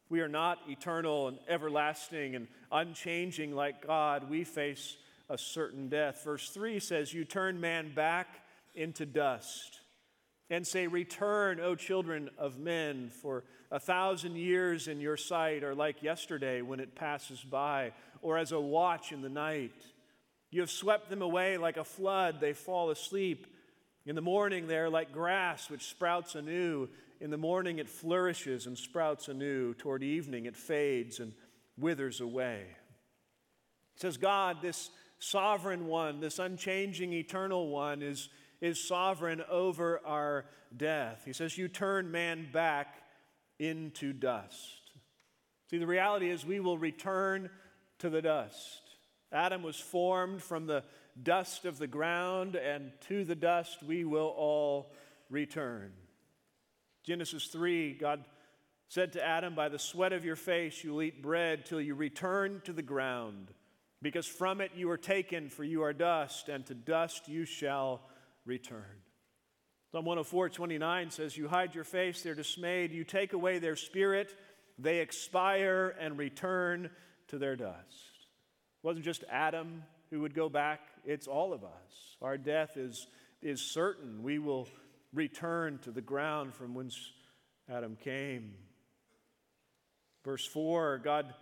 We 0.09 0.21
are 0.21 0.29
not 0.29 0.59
eternal 0.69 1.29
and 1.29 1.39
everlasting 1.49 2.37
and 2.37 2.49
unchanging 2.71 3.55
like 3.55 3.87
God. 3.87 4.29
We 4.31 4.45
face 4.45 4.97
a 5.29 5.39
certain 5.39 5.89
death. 5.89 6.23
Verse 6.25 6.51
3 6.51 6.81
says, 6.81 7.13
You 7.13 7.25
turn 7.25 7.61
man 7.61 7.93
back 7.95 8.29
into 8.75 9.07
dust 9.07 9.81
and 10.51 10.67
say, 10.67 10.87
Return, 10.87 11.61
O 11.61 11.75
children 11.75 12.31
of 12.39 12.59
men, 12.59 13.11
for 13.11 13.45
a 13.71 13.81
thousand 13.81 14.37
years 14.37 14.89
in 14.89 15.01
your 15.01 15.17
sight 15.17 15.65
are 15.65 15.75
like 15.75 16.03
yesterday 16.03 16.63
when 16.63 16.81
it 16.81 16.95
passes 16.95 17.41
by, 17.41 17.93
or 18.23 18.39
as 18.39 18.53
a 18.53 18.61
watch 18.61 19.13
in 19.13 19.23
the 19.23 19.29
night. 19.29 19.75
You 20.51 20.61
have 20.61 20.71
swept 20.71 21.11
them 21.11 21.23
away 21.23 21.57
like 21.57 21.77
a 21.77 21.85
flood, 21.85 22.41
they 22.41 22.53
fall 22.53 22.91
asleep. 22.91 23.47
In 24.07 24.15
the 24.15 24.21
morning, 24.21 24.69
they 24.69 24.79
are 24.79 24.89
like 24.89 25.13
grass 25.13 25.69
which 25.69 25.87
sprouts 25.87 26.37
anew. 26.37 26.89
In 27.21 27.31
the 27.31 27.37
morning, 27.37 27.79
it 27.79 27.89
flourishes 27.89 28.67
and 28.67 28.79
sprouts 28.79 29.27
anew. 29.27 29.75
Toward 29.75 30.05
evening, 30.05 30.47
it 30.47 30.57
fades 30.57 31.19
and 31.19 31.33
withers 31.77 32.21
away. 32.21 32.63
It 33.97 34.01
says, 34.01 34.17
God, 34.17 34.59
this 34.63 34.91
sovereign 35.19 35.87
one, 35.87 36.21
this 36.21 36.39
unchanging, 36.39 37.13
eternal 37.13 37.69
one, 37.69 38.03
is, 38.03 38.29
is 38.61 38.87
sovereign 38.87 39.43
over 39.51 40.01
our 40.05 40.47
death. 40.77 41.23
He 41.25 41.33
says, 41.33 41.57
You 41.57 41.69
turn 41.69 42.11
man 42.11 42.49
back 42.53 43.03
into 43.59 44.13
dust. 44.13 44.81
See, 45.71 45.79
the 45.79 45.87
reality 45.87 46.31
is 46.31 46.45
we 46.45 46.61
will 46.61 46.79
return 46.79 47.51
to 47.99 48.11
the 48.11 48.23
dust. 48.23 48.83
Adam 49.33 49.63
was 49.63 49.77
formed 49.77 50.43
from 50.43 50.67
the 50.67 50.85
dust 51.21 51.65
of 51.65 51.79
the 51.79 51.87
ground, 51.87 52.55
and 52.55 52.93
to 53.09 53.25
the 53.25 53.35
dust 53.35 53.83
we 53.83 54.05
will 54.05 54.35
all 54.37 54.93
return. 55.31 55.93
Genesis 57.03 57.47
3, 57.47 57.95
God 57.95 58.25
said 58.89 59.15
to 59.15 59.25
Adam, 59.25 59.55
By 59.55 59.69
the 59.69 59.79
sweat 59.79 60.13
of 60.13 60.25
your 60.25 60.37
face 60.37 60.85
you'll 60.85 61.03
eat 61.03 61.23
bread 61.23 61.67
till 61.67 61.81
you 61.81 61.95
return 61.95 62.61
to 62.65 62.73
the 62.73 62.83
ground 62.83 63.53
because 64.03 64.27
from 64.27 64.61
it 64.61 64.73
you 64.75 64.91
are 64.91 64.99
taken, 64.99 65.49
for 65.49 65.65
you 65.65 65.83
are 65.83 65.93
dust, 65.93 66.49
and 66.49 66.65
to 66.67 66.75
dust 66.75 67.29
you 67.29 67.45
shall 67.45 68.03
return. 68.45 68.85
Psalm 69.93 70.05
104 70.05 70.51
29 70.51 71.11
says, 71.11 71.37
You 71.37 71.49
hide 71.49 71.75
your 71.75 71.85
face, 71.85 72.23
they're 72.23 72.35
dismayed. 72.35 72.93
You 72.93 73.05
take 73.05 73.33
away 73.33 73.59
their 73.59 73.77
spirit, 73.77 74.35
they 74.79 74.99
expire 74.99 75.95
and 75.99 76.19
return 76.19 76.91
to 77.29 77.39
their 77.39 77.57
dust. 77.57 77.77
It 77.79 78.87
wasn't 78.87 79.05
just 79.05 79.25
Adam 79.31 79.83
who 80.11 80.21
would 80.21 80.35
go 80.35 80.49
back, 80.49 80.81
it's 81.05 81.27
all 81.27 81.53
of 81.53 81.65
us. 81.65 82.17
Our 82.23 82.39
death 82.39 82.77
is, 82.77 83.07
is 83.43 83.61
certain. 83.61 84.23
We 84.23 84.39
will 84.39 84.69
return 85.13 85.79
to 85.83 85.91
the 85.91 86.01
ground 86.01 86.55
from 86.55 86.75
whence 86.75 86.97
Adam 87.69 87.97
came. 87.97 88.55
Verse 90.25 90.47
4 90.47 90.99
God 90.99 91.33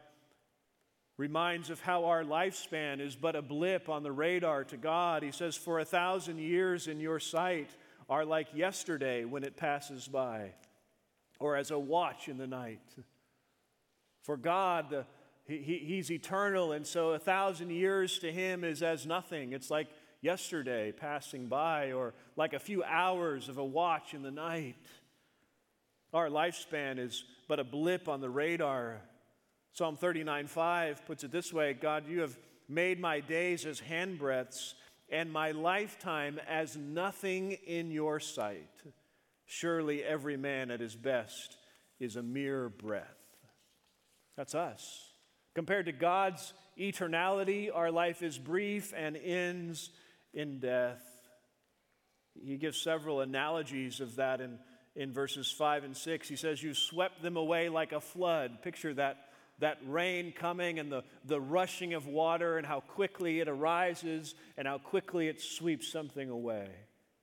reminds 1.16 1.71
of 1.71 1.80
how 1.80 2.06
our 2.06 2.25
lifespan 2.25 3.00
is 3.00 3.14
but 3.14 3.37
a 3.37 3.42
blip 3.42 3.88
on 3.88 4.02
the 4.02 4.12
radar 4.12 4.64
to 4.64 4.76
God. 4.76 5.23
He 5.23 5.30
says, 5.30 5.56
For 5.56 5.78
a 5.78 5.85
thousand 5.85 6.38
years 6.38 6.88
in 6.88 7.00
your 7.00 7.21
sight 7.21 7.71
are 8.09 8.25
like 8.25 8.49
yesterday 8.54 9.25
when 9.25 9.44
it 9.44 9.56
passes 9.56 10.09
by, 10.09 10.52
or 11.38 11.56
as 11.56 11.71
a 11.71 11.78
watch 11.78 12.28
in 12.28 12.37
the 12.37 12.47
night. 12.47 12.83
For 14.23 14.37
God, 14.37 14.90
the, 14.90 15.06
he, 15.47 15.83
He's 15.87 16.11
eternal, 16.11 16.73
and 16.73 16.87
so 16.87 17.11
a 17.11 17.18
thousand 17.18 17.71
years 17.71 18.18
to 18.21 18.33
Him 18.33 18.64
is 18.64 18.83
as 18.83 19.06
nothing. 19.06 19.52
It's 19.52 19.71
like 19.71 19.88
yesterday 20.21 20.90
passing 20.90 21.47
by, 21.47 21.92
or 21.92 22.14
like 22.35 22.54
a 22.54 22.59
few 22.59 22.83
hours 22.83 23.49
of 23.49 23.59
a 23.59 23.64
watch 23.64 24.14
in 24.14 24.23
the 24.23 24.30
night. 24.30 24.76
Our 26.12 26.28
lifespan 26.28 26.99
is 26.99 27.25
but 27.47 27.61
a 27.61 27.64
blip 27.64 28.09
on 28.09 28.21
the 28.21 28.30
radar 28.30 29.00
Psalm 29.75 29.97
39 29.97 30.47
5 30.47 31.04
puts 31.04 31.25
it 31.25 31.33
this 31.33 31.52
way 31.52 31.75
God, 31.75 32.04
you 32.09 32.21
have 32.21 32.38
made 32.69 33.00
my 33.00 33.19
days 33.19 33.66
as 33.66 33.81
handbreadths 33.81 34.75
and 35.11 35.33
my 35.33 35.50
lifetime 35.50 36.40
as 36.49 36.76
nothing 36.76 37.52
in 37.66 37.90
your 37.90 38.21
sight. 38.21 38.71
Surely 39.47 40.02
every 40.02 40.37
man 40.37 40.71
at 40.71 40.78
his 40.78 40.95
best 40.95 41.57
is 41.99 42.14
a 42.14 42.23
mere 42.23 42.69
breath. 42.69 43.04
That's 44.37 44.54
us. 44.54 45.11
Compared 45.57 45.87
to 45.87 45.93
God's 45.93 46.52
eternality, 46.78 47.69
our 47.73 47.90
life 47.90 48.23
is 48.23 48.38
brief 48.38 48.93
and 48.97 49.16
ends 49.16 49.90
in 50.33 50.61
death. 50.61 51.02
He 52.40 52.57
gives 52.57 52.81
several 52.81 53.21
analogies 53.21 54.00
of 54.00 54.16
that 54.16 54.40
in, 54.40 54.59
in 54.95 55.12
verses 55.12 55.50
5 55.50 55.83
and 55.85 55.97
6. 55.97 56.28
He 56.28 56.37
says, 56.37 56.62
You 56.62 56.75
swept 56.75 57.23
them 57.23 57.37
away 57.37 57.69
like 57.69 57.93
a 57.93 58.00
flood. 58.00 58.62
Picture 58.62 58.95
that 58.95 59.16
that 59.58 59.78
rain 59.87 60.32
coming 60.32 60.78
and 60.78 60.90
the, 60.90 61.04
the 61.25 61.40
rushing 61.40 61.94
of 61.94 62.06
water 62.06 62.58
and 62.58 62.66
how 62.66 62.80
quickly 62.80 63.40
it 63.40 63.49
arises 63.49 64.34
and 64.56 64.66
how 64.66 64.78
quickly 64.78 65.28
it 65.28 65.40
sweeps 65.40 65.90
something 65.90 66.28
away. 66.28 66.68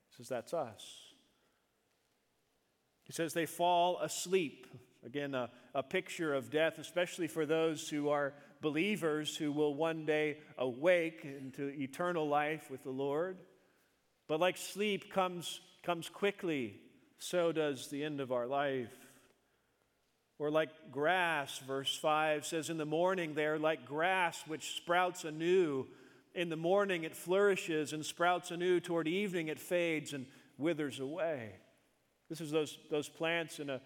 He 0.09 0.15
says, 0.17 0.29
That's 0.29 0.53
us. 0.53 0.83
He 3.03 3.13
says, 3.13 3.33
They 3.33 3.45
fall 3.45 3.99
asleep. 3.99 4.67
Again, 5.03 5.33
a, 5.33 5.49
a 5.73 5.81
picture 5.81 6.33
of 6.33 6.51
death, 6.51 6.77
especially 6.77 7.27
for 7.27 7.45
those 7.45 7.89
who 7.89 8.09
are 8.09 8.33
believers 8.61 9.35
who 9.35 9.51
will 9.51 9.73
one 9.73 10.05
day 10.05 10.37
awake 10.57 11.25
into 11.25 11.69
eternal 11.69 12.27
life 12.27 12.69
with 12.69 12.83
the 12.83 12.91
Lord. 12.91 13.37
But 14.27 14.39
like 14.39 14.57
sleep 14.57 15.11
comes, 15.11 15.59
comes 15.83 16.07
quickly, 16.07 16.79
so 17.17 17.51
does 17.51 17.89
the 17.89 18.03
end 18.03 18.21
of 18.21 18.31
our 18.31 18.47
life. 18.47 18.93
Or 20.41 20.49
like 20.49 20.71
grass, 20.91 21.59
verse 21.59 21.95
5 21.95 22.47
says, 22.47 22.71
In 22.71 22.77
the 22.77 22.83
morning 22.83 23.35
they 23.35 23.45
are 23.45 23.59
like 23.59 23.85
grass 23.85 24.41
which 24.47 24.75
sprouts 24.75 25.23
anew. 25.23 25.85
In 26.33 26.49
the 26.49 26.55
morning 26.55 27.03
it 27.03 27.15
flourishes 27.15 27.93
and 27.93 28.03
sprouts 28.03 28.49
anew. 28.49 28.79
Toward 28.79 29.07
evening 29.07 29.49
it 29.49 29.59
fades 29.59 30.13
and 30.13 30.25
withers 30.57 30.99
away. 30.99 31.51
This 32.27 32.41
is 32.41 32.49
those, 32.49 32.79
those 32.89 33.07
plants 33.07 33.59
in 33.59 33.69
a 33.69 33.81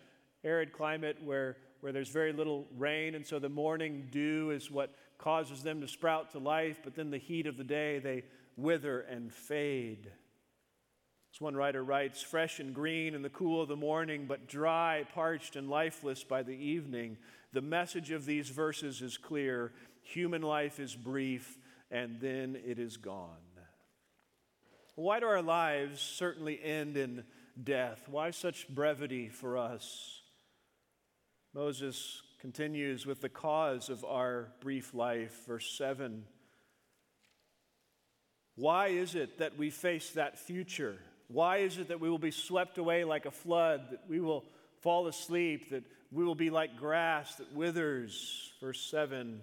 arid 0.46 0.72
climate 0.72 1.18
where, 1.26 1.58
where 1.82 1.92
there's 1.92 2.08
very 2.08 2.32
little 2.32 2.68
rain, 2.78 3.16
and 3.16 3.28
so 3.28 3.38
the 3.38 3.50
morning 3.50 4.08
dew 4.10 4.52
is 4.52 4.72
what 4.72 4.96
causes 5.18 5.62
them 5.62 5.82
to 5.82 5.90
sprout 5.90 6.32
to 6.32 6.40
life, 6.40 6.80
but 6.86 6.96
then 6.96 7.12
the 7.12 7.18
heat 7.18 7.48
of 7.48 7.58
the 7.58 7.66
day, 7.66 8.00
they, 8.00 8.24
wither 8.56 9.02
and 9.02 9.34
fade. 9.34 10.10
As 11.36 11.42
one 11.42 11.58
writer 11.58 11.84
writes, 11.84 12.22
fresh 12.22 12.62
and 12.62 12.74
green 12.74 13.13
in 13.13 13.22
the 13.22 13.30
cool 13.30 13.62
of 13.62 13.68
the 13.68 13.75
morning, 13.75 14.24
but 14.25 14.48
dry, 14.48 15.04
parched, 15.13 15.58
and 15.58 15.70
lifeless 15.70 16.24
by 16.24 16.44
the 16.44 16.56
evening. 16.56 17.18
The 17.51 17.62
message 17.62 18.12
of 18.12 18.25
these 18.25 18.48
verses 18.48 19.01
is 19.01 19.18
clear 19.18 19.74
human 20.01 20.42
life 20.42 20.80
is 20.80 20.96
brief, 20.96 21.58
and 21.92 22.22
then 22.22 22.58
it 22.65 22.80
is 22.80 22.96
gone. 22.96 23.36
Why 24.96 25.20
do 25.20 25.25
our 25.25 25.42
lives 25.42 26.00
certainly 26.00 26.58
end 26.63 26.96
in 26.96 27.25
death? 27.62 28.08
Why 28.08 28.32
such 28.32 28.70
brevity 28.70 29.27
for 29.27 29.58
us? 29.58 30.22
Moses 31.54 32.22
continues 32.39 33.06
with 33.06 33.20
the 33.20 33.27
cause 33.27 33.89
of 33.89 34.06
our 34.06 34.54
brief 34.62 34.94
life, 34.94 35.46
verse 35.46 35.70
7. 35.77 36.24
Why 38.56 38.88
is 38.88 39.15
it 39.15 39.39
that 39.39 39.58
we 39.58 39.70
face 39.70 40.12
that 40.12 40.39
future? 40.39 40.98
Why 41.27 41.58
is 41.58 41.77
it 41.77 41.88
that 41.88 42.00
we 42.00 42.10
will 42.10 42.20
be 42.20 42.32
swept 42.32 42.77
away 42.77 43.03
like 43.03 43.25
a 43.25 43.32
flood, 43.32 43.88
that 43.91 44.03
we 44.08 44.20
will 44.20 44.46
fall 44.82 45.08
asleep, 45.08 45.72
that 45.72 45.84
we 46.12 46.24
will 46.24 46.36
be 46.36 46.50
like 46.50 46.77
grass 46.77 47.36
that 47.36 47.53
withers? 47.53 48.53
Verse 48.62 48.82
7 48.82 49.41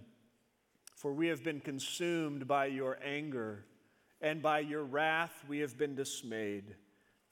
For 0.96 1.12
we 1.12 1.28
have 1.28 1.42
been 1.42 1.60
consumed 1.60 2.46
by 2.46 2.66
your 2.66 2.98
anger, 3.04 3.64
and 4.20 4.40
by 4.40 4.60
your 4.60 4.84
wrath 4.84 5.44
we 5.48 5.58
have 5.58 5.76
been 5.76 5.94
dismayed. 5.94 6.76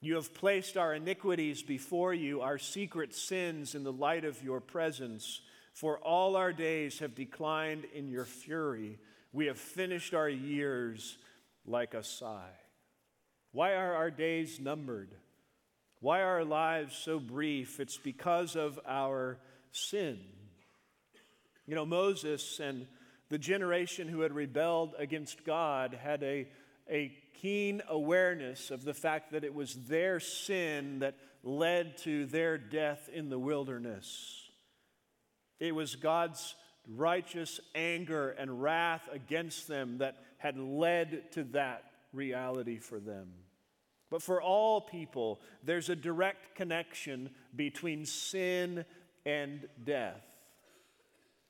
You 0.00 0.14
have 0.14 0.34
placed 0.34 0.76
our 0.76 0.94
iniquities 0.94 1.62
before 1.62 2.14
you, 2.14 2.40
our 2.40 2.58
secret 2.58 3.14
sins 3.14 3.74
in 3.74 3.84
the 3.84 3.92
light 3.92 4.24
of 4.24 4.42
your 4.42 4.60
presence. 4.60 5.42
For 5.74 5.98
all 5.98 6.36
our 6.36 6.52
days 6.52 6.98
have 6.98 7.14
declined 7.14 7.84
in 7.94 8.08
your 8.08 8.24
fury. 8.24 8.98
We 9.32 9.46
have 9.46 9.58
finished 9.58 10.14
our 10.14 10.28
years 10.28 11.18
like 11.66 11.94
a 11.94 12.02
sigh. 12.02 12.56
Why 13.52 13.74
are 13.74 13.94
our 13.94 14.10
days 14.10 14.60
numbered? 14.60 15.10
Why 16.00 16.20
are 16.20 16.38
our 16.38 16.44
lives 16.44 16.96
so 16.96 17.18
brief? 17.18 17.80
It's 17.80 17.98
because 17.98 18.56
of 18.56 18.78
our 18.86 19.38
sin. 19.72 20.18
You 21.66 21.74
know, 21.74 21.84
Moses 21.86 22.60
and 22.60 22.86
the 23.28 23.38
generation 23.38 24.08
who 24.08 24.20
had 24.20 24.32
rebelled 24.32 24.94
against 24.98 25.44
God 25.44 25.98
had 26.00 26.22
a, 26.22 26.48
a 26.90 27.12
keen 27.40 27.82
awareness 27.88 28.70
of 28.70 28.84
the 28.84 28.94
fact 28.94 29.32
that 29.32 29.44
it 29.44 29.54
was 29.54 29.74
their 29.86 30.20
sin 30.20 31.00
that 31.00 31.16
led 31.42 31.96
to 31.98 32.26
their 32.26 32.58
death 32.58 33.08
in 33.12 33.30
the 33.30 33.38
wilderness. 33.38 34.48
It 35.58 35.74
was 35.74 35.96
God's 35.96 36.54
righteous 36.88 37.60
anger 37.74 38.30
and 38.30 38.62
wrath 38.62 39.08
against 39.12 39.68
them 39.68 39.98
that 39.98 40.16
had 40.38 40.58
led 40.58 41.32
to 41.32 41.44
that 41.44 41.89
reality 42.12 42.78
for 42.78 42.98
them. 42.98 43.28
But 44.10 44.22
for 44.22 44.42
all 44.42 44.80
people, 44.80 45.40
there's 45.62 45.88
a 45.88 45.96
direct 45.96 46.56
connection 46.56 47.30
between 47.54 48.04
sin 48.06 48.84
and 49.24 49.68
death. 49.84 50.24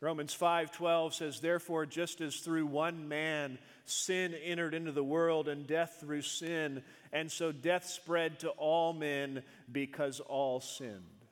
Romans 0.01 0.35
5:12 0.35 1.13
says 1.13 1.41
therefore 1.41 1.85
just 1.85 2.23
as 2.23 2.41
through 2.41 2.67
one 2.67 3.09
man 3.09 3.59
sin 3.85 4.35
entered 4.35 4.73
into 4.73 4.93
the 4.93 5.05
world 5.05 5.47
and 5.47 5.67
death 5.67 5.99
through 6.01 6.23
sin 6.23 6.83
and 7.13 7.31
so 7.31 7.53
death 7.53 7.85
spread 7.85 8.41
to 8.41 8.49
all 8.51 8.95
men 8.95 9.43
because 9.71 10.21
all 10.21 10.61
sinned. 10.61 11.27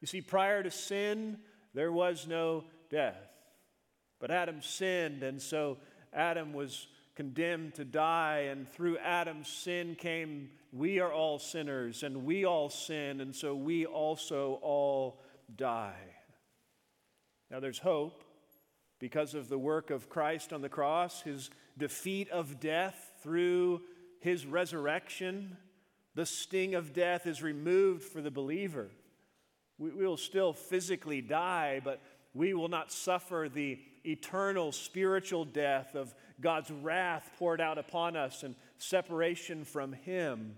You 0.00 0.06
see 0.06 0.20
prior 0.20 0.62
to 0.62 0.70
sin 0.70 1.38
there 1.72 1.92
was 1.92 2.26
no 2.26 2.64
death. 2.90 3.30
But 4.18 4.30
Adam 4.30 4.60
sinned 4.60 5.22
and 5.22 5.40
so 5.40 5.78
Adam 6.12 6.52
was 6.52 6.88
condemned 7.16 7.74
to 7.74 7.84
die 7.84 8.48
and 8.50 8.68
through 8.68 8.98
Adam's 8.98 9.48
sin 9.48 9.96
came 9.96 10.50
we 10.72 11.00
are 11.00 11.12
all 11.12 11.38
sinners 11.38 12.02
and 12.02 12.24
we 12.24 12.44
all 12.44 12.68
sin 12.68 13.20
and 13.20 13.34
so 13.34 13.54
we 13.54 13.86
also 13.86 14.58
all 14.62 15.20
die. 15.54 15.96
Now, 17.50 17.60
there's 17.60 17.78
hope 17.78 18.22
because 18.98 19.34
of 19.34 19.48
the 19.48 19.58
work 19.58 19.90
of 19.90 20.08
Christ 20.08 20.52
on 20.52 20.62
the 20.62 20.68
cross, 20.68 21.22
his 21.22 21.50
defeat 21.78 22.28
of 22.30 22.60
death 22.60 23.12
through 23.22 23.82
his 24.20 24.44
resurrection. 24.46 25.56
The 26.14 26.26
sting 26.26 26.74
of 26.74 26.92
death 26.92 27.26
is 27.26 27.42
removed 27.42 28.04
for 28.04 28.20
the 28.20 28.30
believer. 28.30 28.88
We 29.78 29.90
will 29.90 30.16
still 30.16 30.52
physically 30.52 31.20
die, 31.20 31.80
but 31.84 32.00
we 32.34 32.54
will 32.54 32.68
not 32.68 32.90
suffer 32.90 33.48
the 33.52 33.78
eternal 34.04 34.72
spiritual 34.72 35.44
death 35.44 35.94
of 35.94 36.14
God's 36.40 36.70
wrath 36.70 37.30
poured 37.38 37.60
out 37.60 37.78
upon 37.78 38.16
us 38.16 38.42
and 38.42 38.54
separation 38.78 39.64
from 39.64 39.92
Him. 39.92 40.56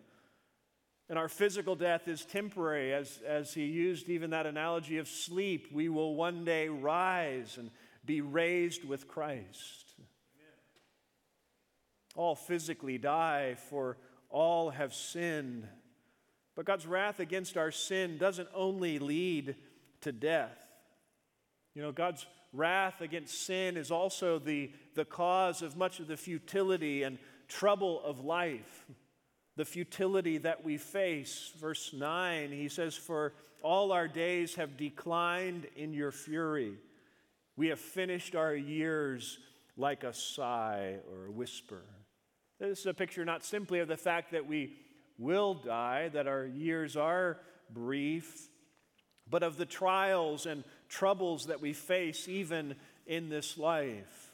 And 1.09 1.19
our 1.19 1.29
physical 1.29 1.75
death 1.75 2.07
is 2.07 2.25
temporary, 2.25 2.93
as, 2.93 3.21
as 3.27 3.55
he 3.55 3.65
used 3.65 4.11
even 4.11 4.31
that 4.31 4.45
analogy 4.45 4.99
of 4.99 5.09
sleep. 5.09 5.69
We 5.73 5.89
will 5.89 6.15
one 6.15 6.45
day 6.45 6.69
rise 6.69 7.57
and 7.57 7.71
be 8.05 8.21
raised 8.21 8.85
with 8.85 9.09
Christ. 9.09 9.95
Amen. 9.99 10.53
All 12.15 12.35
physically 12.35 12.99
die, 12.99 13.57
for 13.71 13.97
all 14.29 14.69
have 14.69 14.93
sinned. 14.93 15.67
But 16.55 16.67
God's 16.67 16.87
wrath 16.87 17.21
against 17.21 17.57
our 17.57 17.71
sin 17.71 18.19
doesn't 18.19 18.49
only 18.55 18.99
lead 18.99 19.57
to 20.03 20.13
death. 20.13 20.59
You 21.75 21.81
know, 21.81 21.93
God's 21.93 22.27
wrath 22.53 23.01
against 23.01 23.47
sin 23.47 23.77
is 23.77 23.91
also 23.91 24.39
the, 24.39 24.71
the 24.95 25.05
cause 25.05 25.63
of 25.63 25.77
much 25.77 26.01
of 26.01 26.09
the 26.09 26.17
futility 26.17 27.03
and 27.03 27.19
trouble 27.49 28.03
of 28.05 28.25
life 28.25 28.87
the 29.59 29.65
futility 29.65 30.39
that 30.39 30.65
we 30.65 30.79
face. 30.79 31.53
Verse 31.61 31.93
9, 31.93 32.53
he 32.53 32.69
says, 32.69 32.95
For 32.95 33.35
all 33.61 33.91
our 33.91 34.07
days 34.07 34.55
have 34.55 34.77
declined 34.77 35.67
in 35.75 35.93
your 35.93 36.13
fury. 36.13 36.75
We 37.57 37.67
have 37.67 37.81
finished 37.81 38.37
our 38.37 38.55
years 38.55 39.37
like 39.77 40.05
a 40.05 40.15
sigh 40.15 40.99
or 41.13 41.27
a 41.27 41.33
whisper. 41.33 41.83
This 42.61 42.79
is 42.79 42.87
a 42.87 42.95
picture 42.95 43.25
not 43.25 43.45
simply 43.45 43.81
of 43.81 43.89
the 43.89 43.97
fact 43.97 44.31
that 44.31 44.47
we 44.47 44.77
will 45.19 45.55
die, 45.55 46.09
that 46.11 46.29
our 46.29 46.47
years 46.47 46.97
are 46.97 47.39
brief, 47.69 48.49
but 49.29 49.43
of 49.43 49.57
the 49.57 49.67
trials 49.67 50.47
and 50.47 50.63
troubles 50.89 51.47
that 51.47 51.61
we 51.61 51.73
face 51.73 52.29
even 52.29 52.75
in 53.07 53.29
this 53.29 53.59
life. 53.59 54.31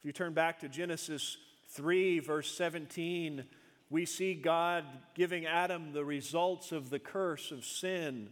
If 0.00 0.04
you 0.04 0.12
turn 0.12 0.32
back 0.32 0.60
to 0.60 0.68
Genesis 0.68 1.36
3, 1.70 2.20
verse 2.20 2.50
17, 2.56 3.44
we 3.90 4.04
see 4.04 4.34
God 4.34 4.84
giving 5.14 5.46
Adam 5.46 5.92
the 5.92 6.04
results 6.04 6.72
of 6.72 6.90
the 6.90 6.98
curse 6.98 7.50
of 7.52 7.64
sin 7.64 8.30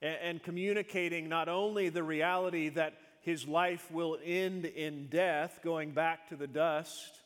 and, 0.00 0.18
and, 0.22 0.42
communicating 0.42 1.28
not 1.28 1.48
only 1.48 1.88
the 1.88 2.02
reality 2.02 2.68
that 2.70 2.94
his 3.20 3.46
life 3.46 3.90
will 3.90 4.18
end 4.24 4.64
in 4.64 5.06
death, 5.06 5.60
going 5.62 5.92
back 5.92 6.28
to 6.28 6.36
the 6.36 6.46
dust, 6.46 7.20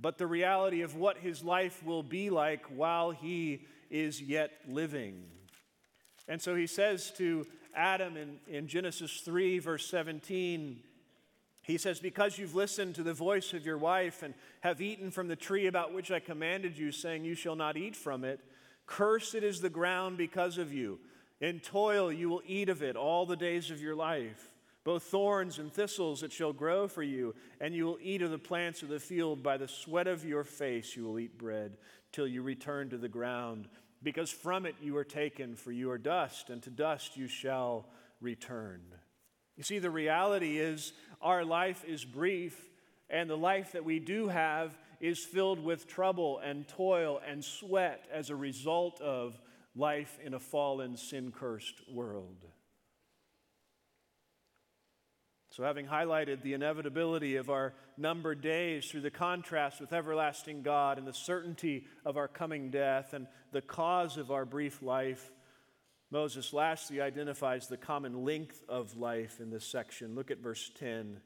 but 0.00 0.18
the 0.18 0.26
reality 0.26 0.82
of 0.82 0.94
what 0.94 1.18
his 1.18 1.42
life 1.42 1.82
will 1.84 2.02
be 2.02 2.30
like 2.30 2.64
while 2.66 3.10
he 3.10 3.66
is 3.90 4.20
yet 4.20 4.50
living. 4.68 5.24
And 6.28 6.40
so 6.40 6.54
he 6.54 6.66
says 6.66 7.12
to 7.18 7.46
Adam 7.76 8.16
in, 8.16 8.38
in 8.48 8.66
Genesis 8.66 9.20
3, 9.20 9.58
verse 9.58 9.86
17, 9.88 10.80
he 11.62 11.78
says, 11.78 12.00
Because 12.00 12.38
you've 12.38 12.54
listened 12.54 12.94
to 12.94 13.02
the 13.02 13.12
voice 13.12 13.52
of 13.52 13.66
your 13.66 13.76
wife 13.76 14.22
and 14.22 14.34
have 14.62 14.80
eaten 14.80 15.10
from 15.10 15.28
the 15.28 15.36
tree 15.36 15.66
about 15.66 15.92
which 15.92 16.10
I 16.10 16.18
commanded 16.18 16.78
you, 16.78 16.90
saying, 16.90 17.24
You 17.24 17.34
shall 17.34 17.56
not 17.56 17.76
eat 17.76 17.94
from 17.94 18.24
it, 18.24 18.40
cursed 18.86 19.34
is 19.34 19.60
the 19.60 19.68
ground 19.68 20.16
because 20.16 20.58
of 20.58 20.72
you. 20.72 20.98
In 21.40 21.60
toil 21.60 22.10
you 22.10 22.30
will 22.30 22.42
eat 22.46 22.70
of 22.70 22.82
it 22.82 22.96
all 22.96 23.26
the 23.26 23.36
days 23.36 23.70
of 23.70 23.82
your 23.82 23.94
life. 23.94 24.54
Both 24.84 25.02
thorns 25.02 25.58
and 25.58 25.72
thistles 25.72 26.22
it 26.22 26.32
shall 26.32 26.52
grow 26.52 26.86
for 26.86 27.02
you, 27.02 27.34
and 27.60 27.74
you 27.74 27.84
will 27.84 27.98
eat 28.00 28.22
of 28.22 28.30
the 28.30 28.38
plants 28.38 28.82
of 28.82 28.88
the 28.88 29.00
field. 29.00 29.42
By 29.42 29.56
the 29.56 29.68
sweat 29.68 30.06
of 30.06 30.24
your 30.24 30.44
face 30.44 30.96
you 30.96 31.04
will 31.04 31.18
eat 31.18 31.36
bread, 31.36 31.76
till 32.12 32.26
you 32.26 32.42
return 32.42 32.88
to 32.90 32.96
the 32.96 33.08
ground, 33.08 33.68
because 34.06 34.30
from 34.30 34.66
it 34.66 34.76
you 34.80 34.96
are 34.96 35.02
taken, 35.02 35.56
for 35.56 35.72
you 35.72 35.90
are 35.90 35.98
dust, 35.98 36.48
and 36.48 36.62
to 36.62 36.70
dust 36.70 37.16
you 37.16 37.26
shall 37.26 37.84
return. 38.20 38.80
You 39.56 39.64
see, 39.64 39.80
the 39.80 39.90
reality 39.90 40.58
is 40.60 40.92
our 41.20 41.44
life 41.44 41.84
is 41.84 42.04
brief, 42.04 42.56
and 43.10 43.28
the 43.28 43.36
life 43.36 43.72
that 43.72 43.84
we 43.84 43.98
do 43.98 44.28
have 44.28 44.78
is 45.00 45.24
filled 45.24 45.58
with 45.58 45.88
trouble 45.88 46.38
and 46.38 46.68
toil 46.68 47.20
and 47.28 47.44
sweat 47.44 48.04
as 48.12 48.30
a 48.30 48.36
result 48.36 49.00
of 49.00 49.36
life 49.74 50.20
in 50.22 50.34
a 50.34 50.38
fallen, 50.38 50.96
sin 50.96 51.32
cursed 51.32 51.82
world. 51.92 52.46
So, 55.56 55.62
having 55.62 55.86
highlighted 55.86 56.42
the 56.42 56.52
inevitability 56.52 57.36
of 57.36 57.48
our 57.48 57.72
numbered 57.96 58.42
days 58.42 58.90
through 58.90 59.00
the 59.00 59.10
contrast 59.10 59.80
with 59.80 59.94
everlasting 59.94 60.60
God 60.60 60.98
and 60.98 61.06
the 61.06 61.14
certainty 61.14 61.86
of 62.04 62.18
our 62.18 62.28
coming 62.28 62.68
death 62.68 63.14
and 63.14 63.26
the 63.52 63.62
cause 63.62 64.18
of 64.18 64.30
our 64.30 64.44
brief 64.44 64.82
life, 64.82 65.32
Moses 66.10 66.52
lastly 66.52 67.00
identifies 67.00 67.68
the 67.68 67.78
common 67.78 68.22
length 68.22 68.64
of 68.68 68.98
life 68.98 69.40
in 69.40 69.48
this 69.48 69.64
section. 69.64 70.14
Look 70.14 70.30
at 70.30 70.42
verse 70.42 70.70
10. 70.78 71.22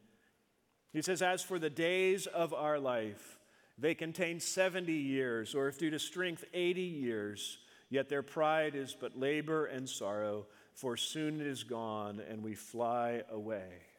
He 0.93 1.03
says, 1.03 1.23
As 1.23 1.43
for 1.43 1.59
the 1.59 1.69
days 1.69 2.29
of 2.29 2.55
our 2.55 2.79
life, 2.79 3.41
They 3.79 3.97
contain 3.97 4.39
70 4.39 4.93
years, 4.93 5.57
or 5.57 5.67
if 5.67 5.79
due 5.79 5.91
to 5.91 5.99
strength, 5.99 6.45
80 6.55 6.83
years. 6.83 7.59
Yet 7.89 8.09
their 8.09 8.23
pride 8.23 8.77
is 8.77 8.95
but 8.95 9.19
labor 9.19 9.67
and 9.67 9.89
sorrow, 9.89 10.47
for 10.75 10.97
soon 10.97 11.41
it 11.41 11.49
is 11.49 11.65
gone 11.65 12.21
and 12.29 12.45
we 12.45 12.55
fly 12.55 13.23
away. 13.29 13.90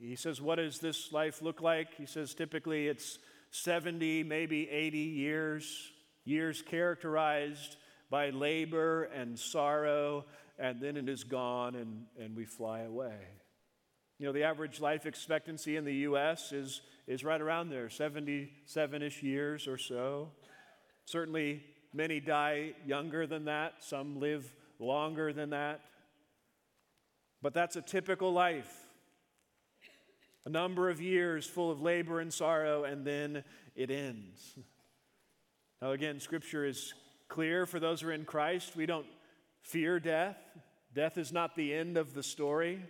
He 0.00 0.16
says, 0.16 0.40
What 0.40 0.56
does 0.56 0.78
this 0.78 1.12
life 1.12 1.42
look 1.42 1.60
like? 1.60 1.94
He 1.94 2.06
says, 2.06 2.34
typically 2.34 2.88
it's 2.88 3.18
70, 3.50 4.22
maybe 4.24 4.68
80 4.68 4.98
years, 4.98 5.92
years 6.24 6.62
characterized 6.62 7.76
by 8.08 8.30
labor 8.30 9.04
and 9.04 9.38
sorrow, 9.38 10.24
and 10.58 10.80
then 10.80 10.96
it 10.96 11.08
is 11.08 11.24
gone 11.24 11.74
and, 11.74 12.06
and 12.18 12.36
we 12.36 12.44
fly 12.44 12.80
away. 12.80 13.16
You 14.18 14.26
know, 14.26 14.32
the 14.32 14.44
average 14.44 14.80
life 14.80 15.06
expectancy 15.06 15.76
in 15.76 15.84
the 15.84 15.94
U.S. 15.94 16.52
is, 16.52 16.82
is 17.06 17.24
right 17.24 17.40
around 17.40 17.70
there, 17.70 17.88
77 17.88 19.02
ish 19.02 19.22
years 19.22 19.66
or 19.66 19.78
so. 19.78 20.30
Certainly, 21.06 21.62
many 21.94 22.20
die 22.20 22.72
younger 22.86 23.26
than 23.26 23.46
that, 23.46 23.74
some 23.80 24.20
live 24.20 24.54
longer 24.78 25.32
than 25.32 25.50
that. 25.50 25.80
But 27.42 27.54
that's 27.54 27.76
a 27.76 27.82
typical 27.82 28.32
life. 28.32 28.89
A 30.46 30.50
number 30.50 30.88
of 30.88 31.00
years 31.00 31.46
full 31.46 31.70
of 31.70 31.80
labor 31.80 32.20
and 32.20 32.32
sorrow, 32.32 32.84
and 32.84 33.06
then 33.06 33.44
it 33.74 33.90
ends. 33.90 34.56
Now, 35.82 35.92
again, 35.92 36.20
Scripture 36.20 36.66
is 36.66 36.92
clear 37.30 37.64
for 37.64 37.80
those 37.80 38.02
who 38.02 38.08
are 38.08 38.12
in 38.12 38.26
Christ. 38.26 38.76
We 38.76 38.84
don't 38.84 39.06
fear 39.62 39.98
death, 39.98 40.36
death 40.94 41.16
is 41.16 41.32
not 41.32 41.56
the 41.56 41.72
end 41.72 41.96
of 41.96 42.12
the 42.12 42.22
story. 42.22 42.84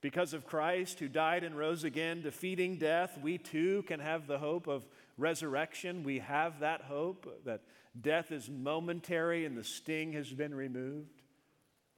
Because 0.00 0.32
of 0.32 0.46
Christ, 0.46 0.98
who 0.98 1.08
died 1.08 1.44
and 1.44 1.56
rose 1.56 1.84
again, 1.84 2.22
defeating 2.22 2.78
death, 2.78 3.18
we 3.22 3.36
too 3.36 3.82
can 3.82 4.00
have 4.00 4.26
the 4.26 4.38
hope 4.38 4.66
of 4.66 4.86
resurrection. 5.18 6.04
We 6.04 6.20
have 6.20 6.60
that 6.60 6.82
hope 6.82 7.44
that 7.44 7.60
death 8.00 8.32
is 8.32 8.48
momentary 8.48 9.44
and 9.44 9.56
the 9.56 9.64
sting 9.64 10.14
has 10.14 10.32
been 10.32 10.54
removed. 10.54 11.22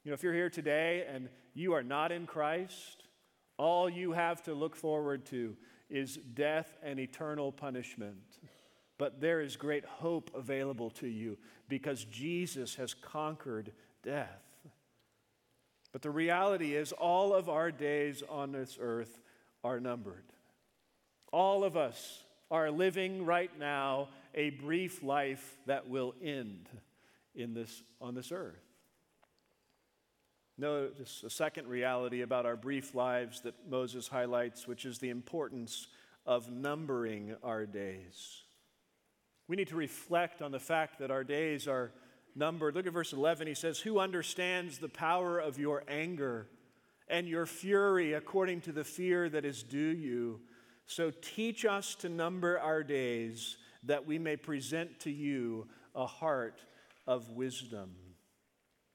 You 0.03 0.11
know, 0.11 0.15
if 0.15 0.23
you're 0.23 0.33
here 0.33 0.49
today 0.49 1.05
and 1.09 1.29
you 1.53 1.73
are 1.73 1.83
not 1.83 2.11
in 2.11 2.25
Christ, 2.25 3.02
all 3.57 3.89
you 3.89 4.11
have 4.11 4.41
to 4.43 4.53
look 4.53 4.75
forward 4.75 5.25
to 5.27 5.55
is 5.89 6.17
death 6.33 6.77
and 6.81 6.99
eternal 6.99 7.51
punishment. 7.51 8.39
But 8.97 9.19
there 9.19 9.41
is 9.41 9.55
great 9.55 9.85
hope 9.85 10.31
available 10.35 10.89
to 10.91 11.07
you 11.07 11.37
because 11.67 12.05
Jesus 12.05 12.75
has 12.75 12.93
conquered 12.93 13.71
death. 14.03 14.41
But 15.91 16.01
the 16.01 16.09
reality 16.09 16.75
is, 16.75 16.91
all 16.91 17.33
of 17.35 17.49
our 17.49 17.71
days 17.71 18.23
on 18.27 18.51
this 18.51 18.77
earth 18.81 19.19
are 19.63 19.79
numbered. 19.79 20.25
All 21.31 21.63
of 21.63 21.77
us 21.77 22.23
are 22.49 22.71
living 22.71 23.25
right 23.25 23.51
now 23.59 24.09
a 24.33 24.49
brief 24.51 25.03
life 25.03 25.57
that 25.67 25.87
will 25.87 26.15
end 26.21 26.69
in 27.35 27.53
this, 27.53 27.83
on 28.01 28.15
this 28.15 28.31
earth. 28.31 28.62
Notice 30.57 31.23
a 31.23 31.29
second 31.29 31.67
reality 31.67 32.21
about 32.21 32.45
our 32.45 32.55
brief 32.55 32.93
lives 32.93 33.41
that 33.41 33.55
Moses 33.67 34.07
highlights, 34.07 34.67
which 34.67 34.85
is 34.85 34.99
the 34.99 35.09
importance 35.09 35.87
of 36.25 36.51
numbering 36.51 37.35
our 37.43 37.65
days. 37.65 38.43
We 39.47 39.55
need 39.55 39.69
to 39.69 39.75
reflect 39.75 40.41
on 40.41 40.51
the 40.51 40.59
fact 40.59 40.99
that 40.99 41.11
our 41.11 41.23
days 41.23 41.67
are 41.67 41.91
numbered. 42.35 42.75
Look 42.75 42.87
at 42.87 42.93
verse 42.93 43.13
11. 43.13 43.47
He 43.47 43.55
says, 43.55 43.79
Who 43.79 43.99
understands 43.99 44.77
the 44.77 44.89
power 44.89 45.39
of 45.39 45.57
your 45.57 45.83
anger 45.87 46.47
and 47.07 47.27
your 47.27 47.45
fury 47.45 48.13
according 48.13 48.61
to 48.61 48.71
the 48.71 48.83
fear 48.83 49.29
that 49.29 49.45
is 49.45 49.63
due 49.63 49.79
you? 49.79 50.39
So 50.85 51.11
teach 51.11 51.65
us 51.65 51.95
to 51.95 52.09
number 52.09 52.59
our 52.59 52.83
days 52.83 53.57
that 53.83 54.05
we 54.05 54.19
may 54.19 54.35
present 54.35 54.99
to 55.01 55.11
you 55.11 55.67
a 55.95 56.05
heart 56.05 56.61
of 57.07 57.31
wisdom. 57.31 57.91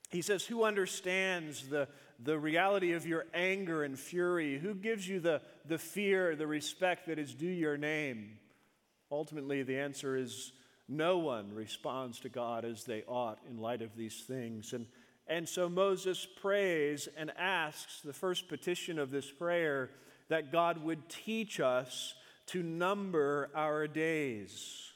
He 0.09 0.23
says, 0.23 0.45
Who 0.45 0.65
understands 0.65 1.69
the, 1.69 1.89
the 2.19 2.39
reality 2.39 2.93
of 2.93 3.07
your 3.07 3.27
anger 3.35 3.83
and 3.83 3.99
fury? 3.99 4.59
Who 4.59 4.75
gives 4.75 5.09
you 5.09 5.21
the, 5.21 5.43
the 5.67 5.79
fear, 5.79 6.35
the 6.35 6.47
respect 6.47 7.07
that 7.07 7.19
is 7.19 7.35
due 7.35 7.47
your 7.47 7.77
name? 7.77 8.39
Ultimately, 9.11 9.63
the 9.63 9.79
answer 9.79 10.17
is 10.17 10.53
no 10.89 11.19
one 11.19 11.55
responds 11.55 12.21
to 12.21 12.29
God 12.29 12.65
as 12.65 12.85
they 12.85 13.03
ought 13.07 13.39
in 13.49 13.59
light 13.59 13.83
of 13.83 13.95
these 13.97 14.23
things. 14.27 14.73
And, 14.73 14.87
and 15.27 15.47
so 15.49 15.69
Moses 15.69 16.27
prays 16.41 17.09
and 17.17 17.31
asks 17.37 18.01
the 18.01 18.15
first 18.15 18.49
petition 18.49 18.99
of 18.99 19.11
this 19.11 19.31
prayer 19.31 19.91
that 20.29 20.53
God 20.53 20.83
would 20.83 21.09
teach 21.09 21.61
us 21.61 22.15
to 22.47 22.63
number 22.63 23.51
our 23.55 23.87
days, 23.87 24.93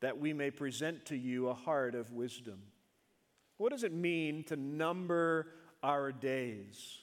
that 0.00 0.18
we 0.18 0.32
may 0.32 0.50
present 0.50 1.06
to 1.06 1.16
you 1.16 1.48
a 1.48 1.54
heart 1.54 1.94
of 1.94 2.12
wisdom. 2.12 2.58
What 3.58 3.72
does 3.72 3.84
it 3.84 3.92
mean 3.92 4.44
to 4.44 4.56
number 4.56 5.48
our 5.82 6.12
days? 6.12 6.98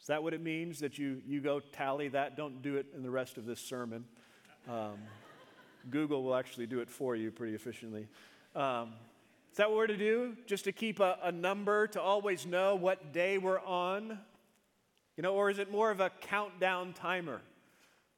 Is 0.00 0.06
that 0.08 0.22
what 0.22 0.34
it 0.34 0.42
means 0.42 0.80
that 0.80 0.98
you, 0.98 1.22
you 1.24 1.40
go 1.40 1.60
tally 1.60 2.08
that? 2.08 2.36
Don't 2.36 2.60
do 2.60 2.74
it 2.76 2.86
in 2.94 3.04
the 3.04 3.10
rest 3.10 3.38
of 3.38 3.46
this 3.46 3.60
sermon. 3.60 4.04
Um, 4.68 4.98
Google 5.90 6.24
will 6.24 6.34
actually 6.34 6.66
do 6.66 6.80
it 6.80 6.90
for 6.90 7.14
you 7.14 7.30
pretty 7.30 7.54
efficiently. 7.54 8.08
Um, 8.54 8.94
is 9.52 9.58
that 9.58 9.68
what 9.68 9.76
we're 9.76 9.86
to 9.86 9.98
do? 9.98 10.34
Just 10.46 10.64
to 10.64 10.72
keep 10.72 10.98
a, 10.98 11.18
a 11.22 11.30
number, 11.30 11.86
to 11.88 12.00
always 12.00 12.46
know 12.46 12.74
what 12.74 13.12
day 13.12 13.36
we're 13.36 13.60
on? 13.60 14.18
You 15.16 15.22
know, 15.22 15.34
or 15.34 15.50
is 15.50 15.58
it 15.58 15.70
more 15.70 15.90
of 15.90 16.00
a 16.00 16.10
countdown 16.22 16.94
timer? 16.94 17.42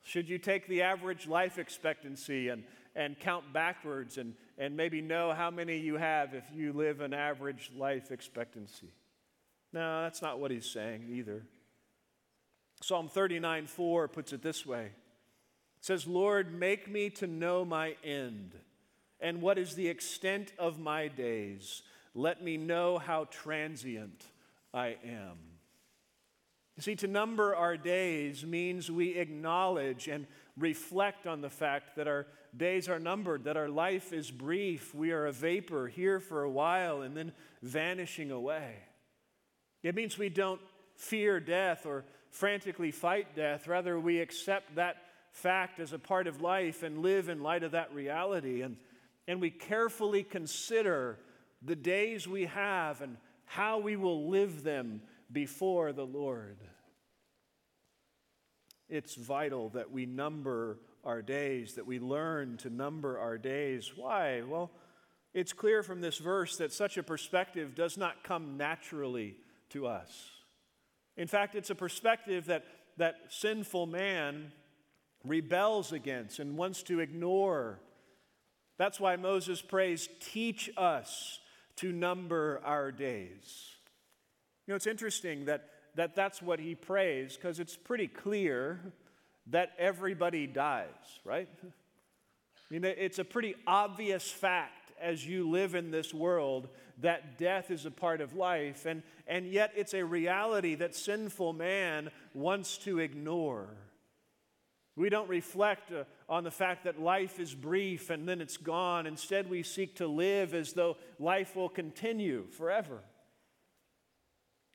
Should 0.04 0.28
you 0.28 0.38
take 0.38 0.68
the 0.68 0.82
average 0.82 1.26
life 1.26 1.58
expectancy 1.58 2.50
and, 2.50 2.62
and 2.94 3.18
count 3.18 3.52
backwards 3.52 4.16
and, 4.16 4.34
and 4.58 4.76
maybe 4.76 5.00
know 5.00 5.32
how 5.32 5.50
many 5.50 5.76
you 5.76 5.96
have 5.96 6.34
if 6.34 6.44
you 6.54 6.72
live 6.72 7.00
an 7.00 7.12
average 7.12 7.72
life 7.76 8.12
expectancy. 8.12 8.92
No, 9.72 10.02
that's 10.02 10.22
not 10.22 10.38
what 10.38 10.52
he's 10.52 10.70
saying 10.70 11.08
either. 11.10 11.42
Psalm 12.80 13.08
39 13.08 13.66
4 13.66 14.06
puts 14.06 14.32
it 14.32 14.42
this 14.42 14.64
way 14.64 14.84
It 14.84 14.92
says, 15.80 16.06
Lord, 16.06 16.54
make 16.54 16.88
me 16.88 17.10
to 17.10 17.26
know 17.26 17.64
my 17.64 17.96
end 18.04 18.52
and 19.24 19.40
what 19.40 19.58
is 19.58 19.74
the 19.74 19.88
extent 19.88 20.52
of 20.58 20.78
my 20.78 21.08
days. 21.08 21.80
Let 22.14 22.44
me 22.44 22.58
know 22.58 22.98
how 22.98 23.24
transient 23.30 24.22
I 24.72 24.96
am. 25.02 25.38
You 26.76 26.82
see, 26.82 26.94
to 26.96 27.06
number 27.06 27.56
our 27.56 27.78
days 27.78 28.44
means 28.44 28.90
we 28.90 29.14
acknowledge 29.14 30.08
and 30.08 30.26
reflect 30.58 31.26
on 31.26 31.40
the 31.40 31.48
fact 31.48 31.96
that 31.96 32.06
our 32.06 32.26
days 32.54 32.86
are 32.88 32.98
numbered, 32.98 33.44
that 33.44 33.56
our 33.56 33.70
life 33.70 34.12
is 34.12 34.30
brief. 34.30 34.94
We 34.94 35.12
are 35.12 35.26
a 35.26 35.32
vapor 35.32 35.88
here 35.88 36.20
for 36.20 36.42
a 36.42 36.50
while 36.50 37.00
and 37.00 37.16
then 37.16 37.32
vanishing 37.62 38.30
away. 38.30 38.74
It 39.82 39.94
means 39.94 40.18
we 40.18 40.28
don't 40.28 40.60
fear 40.96 41.40
death 41.40 41.86
or 41.86 42.04
frantically 42.30 42.90
fight 42.90 43.34
death. 43.34 43.66
Rather, 43.68 43.98
we 43.98 44.20
accept 44.20 44.74
that 44.74 44.96
fact 45.32 45.80
as 45.80 45.94
a 45.94 45.98
part 45.98 46.26
of 46.26 46.42
life 46.42 46.82
and 46.82 46.98
live 46.98 47.30
in 47.30 47.42
light 47.42 47.62
of 47.62 47.72
that 47.72 47.94
reality. 47.94 48.60
And, 48.60 48.76
and 49.26 49.40
we 49.40 49.50
carefully 49.50 50.22
consider 50.22 51.18
the 51.62 51.76
days 51.76 52.28
we 52.28 52.46
have 52.46 53.00
and 53.00 53.16
how 53.46 53.78
we 53.78 53.96
will 53.96 54.28
live 54.28 54.62
them 54.62 55.00
before 55.32 55.92
the 55.92 56.06
Lord. 56.06 56.58
It's 58.88 59.14
vital 59.14 59.70
that 59.70 59.90
we 59.90 60.06
number 60.06 60.78
our 61.04 61.22
days, 61.22 61.74
that 61.74 61.86
we 61.86 61.98
learn 61.98 62.56
to 62.58 62.70
number 62.70 63.18
our 63.18 63.38
days. 63.38 63.92
Why? 63.96 64.42
Well, 64.42 64.70
it's 65.32 65.52
clear 65.52 65.82
from 65.82 66.00
this 66.00 66.18
verse 66.18 66.56
that 66.58 66.72
such 66.72 66.96
a 66.96 67.02
perspective 67.02 67.74
does 67.74 67.96
not 67.96 68.22
come 68.22 68.56
naturally 68.56 69.36
to 69.70 69.86
us. 69.86 70.30
In 71.16 71.26
fact, 71.26 71.54
it's 71.54 71.70
a 71.70 71.74
perspective 71.74 72.46
that, 72.46 72.64
that 72.96 73.16
sinful 73.28 73.86
man 73.86 74.52
rebels 75.24 75.92
against 75.92 76.38
and 76.38 76.56
wants 76.56 76.82
to 76.84 77.00
ignore. 77.00 77.80
That's 78.78 78.98
why 78.98 79.16
Moses 79.16 79.62
prays, 79.62 80.08
Teach 80.20 80.70
us 80.76 81.38
to 81.76 81.92
number 81.92 82.60
our 82.64 82.92
days. 82.92 83.70
You 84.66 84.72
know, 84.72 84.76
it's 84.76 84.86
interesting 84.86 85.46
that, 85.46 85.68
that 85.96 86.14
that's 86.14 86.40
what 86.40 86.60
he 86.60 86.74
prays 86.74 87.36
because 87.36 87.60
it's 87.60 87.76
pretty 87.76 88.08
clear 88.08 88.80
that 89.48 89.72
everybody 89.78 90.46
dies, 90.46 90.86
right? 91.24 91.48
I 91.62 92.74
mean, 92.74 92.84
it's 92.84 93.18
a 93.18 93.24
pretty 93.24 93.54
obvious 93.66 94.30
fact 94.30 94.92
as 95.00 95.26
you 95.26 95.50
live 95.50 95.74
in 95.74 95.90
this 95.90 96.14
world 96.14 96.68
that 97.02 97.36
death 97.36 97.70
is 97.70 97.84
a 97.84 97.90
part 97.90 98.20
of 98.20 98.34
life, 98.34 98.86
and, 98.86 99.02
and 99.26 99.46
yet 99.46 99.72
it's 99.76 99.94
a 99.94 100.04
reality 100.04 100.74
that 100.76 100.94
sinful 100.94 101.52
man 101.52 102.10
wants 102.32 102.78
to 102.78 103.00
ignore. 103.00 103.68
We 104.96 105.08
don't 105.08 105.28
reflect 105.28 105.90
uh, 105.92 106.04
on 106.28 106.44
the 106.44 106.50
fact 106.50 106.84
that 106.84 107.00
life 107.00 107.40
is 107.40 107.54
brief 107.54 108.10
and 108.10 108.28
then 108.28 108.40
it's 108.40 108.56
gone. 108.56 109.06
Instead, 109.06 109.50
we 109.50 109.62
seek 109.62 109.96
to 109.96 110.06
live 110.06 110.54
as 110.54 110.72
though 110.72 110.96
life 111.18 111.56
will 111.56 111.68
continue 111.68 112.46
forever. 112.50 113.00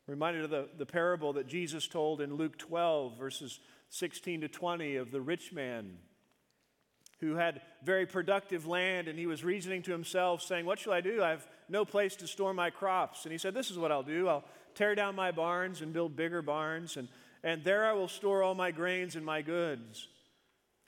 reminded 0.08 0.43
of 0.43 0.49
the, 0.49 0.67
the 0.77 0.86
parable 0.86 1.34
that 1.34 1.47
Jesus 1.47 1.88
told 1.88 2.19
in 2.19 2.36
Luke 2.36 2.58
12, 2.58 3.17
verses 3.17 3.60
16 3.89 4.41
to 4.41 4.47
20, 4.49 4.97
of 4.97 5.12
the 5.12 5.21
rich 5.21 5.53
man 5.53 5.97
who 7.21 7.36
had 7.36 7.62
very 7.84 8.05
productive 8.05 8.65
land 8.65 9.08
and 9.08 9.19
he 9.19 9.25
was 9.25 9.43
reasoning 9.43 9.82
to 9.84 9.91
himself, 9.91 10.41
saying, 10.41 10.65
What 10.65 10.79
shall 10.79 10.93
I 10.93 11.01
do? 11.01 11.23
I 11.23 11.29
have 11.29 11.47
no 11.69 11.86
place 11.86 12.15
to 12.17 12.27
store 12.27 12.53
my 12.53 12.69
crops. 12.69 13.23
And 13.23 13.32
he 13.32 13.38
said, 13.38 13.53
This 13.53 13.71
is 13.71 13.77
what 13.77 13.91
I'll 13.91 14.03
do. 14.03 14.27
I'll 14.27 14.45
tear 14.75 14.95
down 14.95 15.15
my 15.15 15.32
barns 15.32 15.82
and 15.82 15.93
build 15.93 16.15
bigger 16.15 16.41
barns, 16.41 16.97
and, 16.97 17.08
and 17.43 17.63
there 17.63 17.86
I 17.86 17.93
will 17.93 18.08
store 18.08 18.43
all 18.43 18.56
my 18.56 18.71
grains 18.71 19.15
and 19.15 19.25
my 19.25 19.41
goods. 19.41 20.08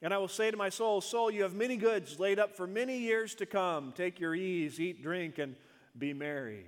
And 0.02 0.14
I 0.14 0.18
will 0.18 0.28
say 0.28 0.50
to 0.50 0.58
my 0.58 0.70
soul, 0.70 1.00
Soul, 1.00 1.30
you 1.30 1.44
have 1.44 1.54
many 1.54 1.78
goods 1.78 2.20
laid 2.20 2.40
up 2.40 2.56
for 2.56 2.66
many 2.66 2.98
years 2.98 3.36
to 3.36 3.46
come. 3.46 3.94
Take 3.96 4.20
your 4.20 4.34
ease, 4.34 4.80
eat, 4.80 5.04
drink, 5.04 5.38
and 5.38 5.56
be 5.98 6.14
merry. 6.14 6.66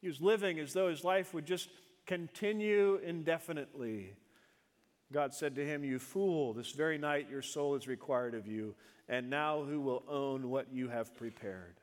He 0.00 0.08
was 0.08 0.20
living 0.20 0.58
as 0.58 0.72
though 0.72 0.88
his 0.88 1.04
life 1.04 1.34
would 1.34 1.44
just 1.44 1.68
continue 2.06 3.00
indefinitely. 3.04 4.14
God 5.12 5.34
said 5.34 5.54
to 5.56 5.66
him, 5.66 5.84
You 5.84 5.98
fool, 5.98 6.54
this 6.54 6.72
very 6.72 6.98
night 6.98 7.28
your 7.30 7.42
soul 7.42 7.74
is 7.74 7.86
required 7.86 8.34
of 8.34 8.46
you, 8.46 8.74
and 9.08 9.28
now 9.28 9.62
who 9.62 9.80
will 9.80 10.04
own 10.08 10.50
what 10.50 10.72
you 10.72 10.88
have 10.88 11.16
prepared? 11.16 11.74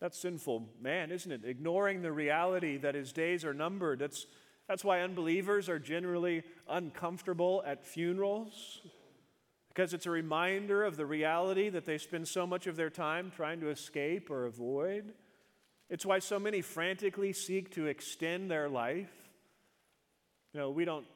That's 0.00 0.18
sinful 0.18 0.68
man, 0.80 1.10
isn't 1.10 1.30
it? 1.30 1.44
Ignoring 1.44 2.02
the 2.02 2.12
reality 2.12 2.76
that 2.78 2.94
his 2.94 3.12
days 3.12 3.44
are 3.44 3.54
numbered. 3.54 3.98
That's, 3.98 4.26
that's 4.68 4.84
why 4.84 5.00
unbelievers 5.00 5.70
are 5.70 5.78
generally 5.78 6.42
uncomfortable 6.68 7.62
at 7.66 7.86
funerals, 7.86 8.82
because 9.70 9.94
it's 9.94 10.04
a 10.04 10.10
reminder 10.10 10.84
of 10.84 10.98
the 10.98 11.06
reality 11.06 11.70
that 11.70 11.86
they 11.86 11.96
spend 11.96 12.28
so 12.28 12.46
much 12.46 12.66
of 12.66 12.76
their 12.76 12.90
time 12.90 13.32
trying 13.34 13.60
to 13.60 13.70
escape 13.70 14.30
or 14.30 14.44
avoid. 14.44 15.14
It's 15.88 16.04
why 16.04 16.18
so 16.18 16.38
many 16.38 16.60
frantically 16.60 17.32
seek 17.32 17.70
to 17.72 17.86
extend 17.86 18.50
their 18.50 18.68
life. 18.68 19.10
You 20.52 20.60
know, 20.60 20.70
we 20.70 20.84
don't 20.84 21.06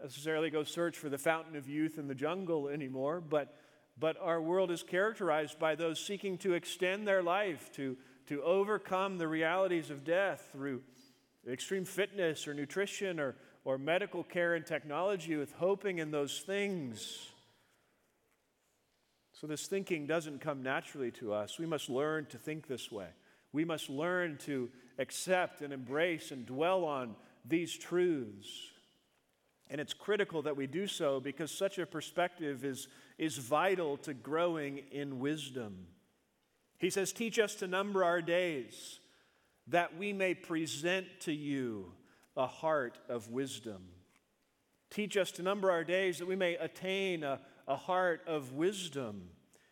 necessarily 0.00 0.50
go 0.50 0.62
search 0.62 0.96
for 0.96 1.08
the 1.08 1.18
fountain 1.18 1.56
of 1.56 1.68
youth 1.68 1.98
in 1.98 2.06
the 2.06 2.14
jungle 2.14 2.68
anymore, 2.68 3.20
but, 3.20 3.56
but 3.98 4.16
our 4.20 4.40
world 4.40 4.70
is 4.70 4.84
characterized 4.84 5.58
by 5.58 5.74
those 5.74 5.98
seeking 5.98 6.38
to 6.38 6.52
extend 6.52 7.08
their 7.08 7.22
life, 7.22 7.72
to, 7.74 7.96
to 8.26 8.42
overcome 8.42 9.18
the 9.18 9.26
realities 9.26 9.90
of 9.90 10.04
death 10.04 10.50
through 10.52 10.82
extreme 11.48 11.84
fitness 11.84 12.46
or 12.46 12.54
nutrition 12.54 13.18
or, 13.18 13.34
or 13.64 13.78
medical 13.78 14.22
care 14.22 14.54
and 14.54 14.64
technology 14.64 15.36
with 15.36 15.52
hoping 15.52 15.98
in 15.98 16.10
those 16.10 16.40
things. 16.40 17.28
So, 19.32 19.46
this 19.46 19.66
thinking 19.66 20.06
doesn't 20.06 20.40
come 20.40 20.62
naturally 20.62 21.10
to 21.12 21.32
us. 21.32 21.58
We 21.58 21.66
must 21.66 21.90
learn 21.90 22.26
to 22.26 22.38
think 22.38 22.68
this 22.68 22.92
way. 22.92 23.08
We 23.52 23.64
must 23.64 23.90
learn 23.90 24.38
to 24.44 24.70
accept 24.98 25.62
and 25.62 25.72
embrace 25.72 26.30
and 26.30 26.46
dwell 26.46 26.84
on 26.84 27.16
these 27.44 27.76
truths. 27.76 28.48
And 29.68 29.80
it's 29.80 29.94
critical 29.94 30.42
that 30.42 30.56
we 30.56 30.66
do 30.66 30.86
so 30.86 31.18
because 31.18 31.50
such 31.50 31.78
a 31.78 31.86
perspective 31.86 32.64
is, 32.64 32.88
is 33.18 33.38
vital 33.38 33.96
to 33.98 34.14
growing 34.14 34.82
in 34.90 35.18
wisdom. 35.18 35.86
He 36.78 36.90
says, 36.90 37.12
Teach 37.12 37.38
us 37.38 37.54
to 37.56 37.66
number 37.66 38.04
our 38.04 38.22
days 38.22 39.00
that 39.68 39.96
we 39.96 40.12
may 40.12 40.34
present 40.34 41.06
to 41.20 41.32
you 41.32 41.92
a 42.36 42.46
heart 42.46 42.98
of 43.08 43.28
wisdom. 43.30 43.82
Teach 44.90 45.16
us 45.16 45.30
to 45.32 45.42
number 45.42 45.70
our 45.70 45.84
days 45.84 46.18
that 46.18 46.28
we 46.28 46.36
may 46.36 46.56
attain 46.56 47.24
a, 47.24 47.40
a 47.66 47.76
heart 47.76 48.22
of 48.26 48.52
wisdom. 48.52 49.22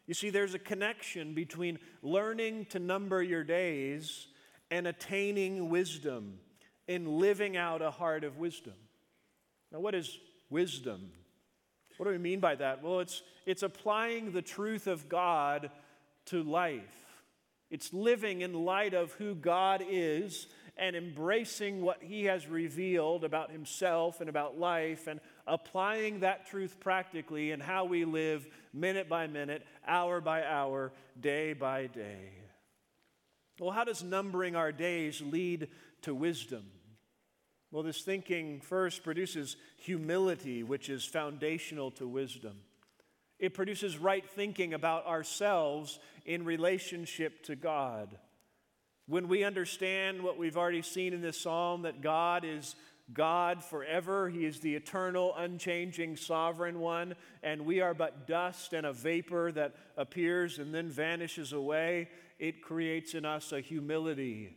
You 0.06 0.14
see, 0.14 0.30
there's 0.30 0.54
a 0.54 0.58
connection 0.58 1.34
between 1.34 1.78
learning 2.02 2.66
to 2.66 2.78
number 2.78 3.22
your 3.22 3.44
days 3.44 4.28
and 4.70 4.86
attaining 4.86 5.68
wisdom 5.68 6.38
in 6.88 7.18
living 7.18 7.56
out 7.56 7.82
a 7.82 7.90
heart 7.90 8.24
of 8.24 8.38
wisdom. 8.38 8.74
Now, 9.70 9.80
what 9.80 9.94
is 9.94 10.18
wisdom? 10.48 11.10
What 11.96 12.06
do 12.06 12.12
we 12.12 12.18
mean 12.18 12.40
by 12.40 12.54
that? 12.56 12.82
Well, 12.82 13.00
it's, 13.00 13.22
it's 13.46 13.62
applying 13.62 14.32
the 14.32 14.42
truth 14.42 14.86
of 14.86 15.08
God 15.08 15.70
to 16.26 16.42
life. 16.42 17.09
It's 17.70 17.92
living 17.92 18.40
in 18.40 18.52
light 18.52 18.94
of 18.94 19.12
who 19.12 19.34
God 19.34 19.84
is 19.88 20.48
and 20.76 20.96
embracing 20.96 21.82
what 21.82 22.02
He 22.02 22.24
has 22.24 22.46
revealed 22.46 23.22
about 23.22 23.50
Himself 23.50 24.20
and 24.20 24.28
about 24.28 24.58
life 24.58 25.06
and 25.06 25.20
applying 25.46 26.20
that 26.20 26.46
truth 26.46 26.80
practically 26.80 27.50
in 27.50 27.60
how 27.60 27.84
we 27.84 28.04
live 28.04 28.46
minute 28.72 29.08
by 29.08 29.26
minute, 29.26 29.64
hour 29.86 30.20
by 30.20 30.44
hour, 30.44 30.92
day 31.20 31.52
by 31.52 31.86
day. 31.86 32.30
Well, 33.60 33.70
how 33.70 33.84
does 33.84 34.02
numbering 34.02 34.56
our 34.56 34.72
days 34.72 35.20
lead 35.20 35.68
to 36.02 36.14
wisdom? 36.14 36.64
Well, 37.70 37.82
this 37.82 38.00
thinking 38.00 38.60
first 38.60 39.04
produces 39.04 39.56
humility, 39.76 40.62
which 40.62 40.88
is 40.88 41.04
foundational 41.04 41.90
to 41.92 42.08
wisdom. 42.08 42.56
It 43.40 43.54
produces 43.54 43.98
right 43.98 44.24
thinking 44.28 44.74
about 44.74 45.06
ourselves 45.06 45.98
in 46.24 46.44
relationship 46.44 47.42
to 47.44 47.56
God. 47.56 48.18
When 49.08 49.26
we 49.26 49.42
understand 49.42 50.22
what 50.22 50.38
we've 50.38 50.58
already 50.58 50.82
seen 50.82 51.14
in 51.14 51.22
this 51.22 51.40
psalm, 51.40 51.82
that 51.82 52.02
God 52.02 52.44
is 52.44 52.76
God 53.12 53.64
forever, 53.64 54.28
He 54.28 54.44
is 54.44 54.60
the 54.60 54.76
eternal, 54.76 55.34
unchanging, 55.36 56.16
sovereign 56.16 56.78
one, 56.78 57.16
and 57.42 57.64
we 57.64 57.80
are 57.80 57.94
but 57.94 58.28
dust 58.28 58.72
and 58.72 58.86
a 58.86 58.92
vapor 58.92 59.50
that 59.52 59.74
appears 59.96 60.58
and 60.58 60.72
then 60.72 60.90
vanishes 60.90 61.52
away, 61.52 62.08
it 62.38 62.62
creates 62.62 63.14
in 63.14 63.24
us 63.24 63.52
a 63.52 63.60
humility 63.60 64.56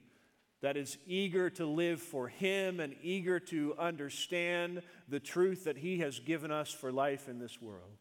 that 0.61 0.77
is 0.77 0.97
eager 1.07 1.49
to 1.49 1.65
live 1.65 2.01
for 2.01 2.27
Him 2.27 2.79
and 2.79 2.95
eager 3.01 3.39
to 3.39 3.75
understand 3.79 4.81
the 5.09 5.19
truth 5.19 5.63
that 5.63 5.77
He 5.77 5.99
has 5.99 6.19
given 6.19 6.51
us 6.51 6.71
for 6.71 6.91
life 6.91 7.27
in 7.27 7.39
this 7.39 7.61
world. 7.61 7.97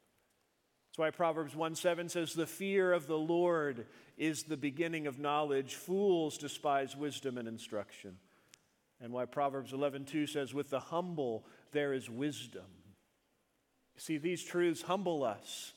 That's 0.92 0.98
why 0.98 1.10
Proverbs 1.10 1.56
1 1.56 1.74
7 1.74 2.10
says, 2.10 2.34
The 2.34 2.46
fear 2.46 2.92
of 2.92 3.06
the 3.06 3.16
Lord 3.16 3.86
is 4.18 4.42
the 4.42 4.58
beginning 4.58 5.06
of 5.06 5.18
knowledge. 5.18 5.74
Fools 5.74 6.36
despise 6.36 6.94
wisdom 6.94 7.38
and 7.38 7.48
instruction. 7.48 8.18
And 9.00 9.10
why 9.10 9.24
Proverbs 9.24 9.72
11 9.72 10.04
2 10.04 10.26
says, 10.26 10.52
With 10.52 10.68
the 10.68 10.80
humble 10.80 11.46
there 11.70 11.94
is 11.94 12.10
wisdom. 12.10 12.66
See, 13.96 14.18
these 14.18 14.44
truths 14.44 14.82
humble 14.82 15.24
us, 15.24 15.72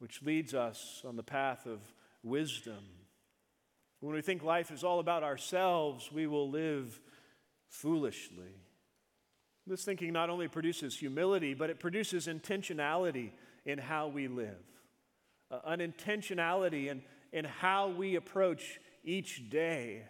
which 0.00 0.20
leads 0.20 0.52
us 0.52 1.00
on 1.06 1.14
the 1.14 1.22
path 1.22 1.64
of 1.64 1.78
wisdom. 2.24 2.88
When 4.00 4.16
we 4.16 4.22
think 4.22 4.42
life 4.42 4.72
is 4.72 4.82
all 4.82 4.98
about 4.98 5.22
ourselves, 5.22 6.10
we 6.10 6.26
will 6.26 6.50
live 6.50 7.00
foolishly. 7.68 8.56
This 9.64 9.84
thinking 9.84 10.12
not 10.12 10.28
only 10.28 10.48
produces 10.48 10.96
humility, 10.96 11.54
but 11.54 11.70
it 11.70 11.78
produces 11.78 12.26
intentionality 12.26 13.30
in 13.68 13.78
how 13.78 14.08
we 14.08 14.28
live. 14.28 14.64
Uh, 15.50 15.60
an 15.66 15.80
intentionality 15.80 16.88
in, 16.88 17.02
in 17.32 17.44
how 17.44 17.88
we 17.88 18.16
approach 18.16 18.80
each 19.04 19.50
day. 19.50 20.04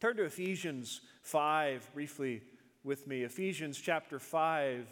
Turn 0.00 0.16
to 0.16 0.24
Ephesians 0.24 1.02
5 1.22 1.90
briefly 1.92 2.42
with 2.82 3.06
me. 3.06 3.24
Ephesians 3.24 3.78
chapter 3.78 4.18
5. 4.18 4.86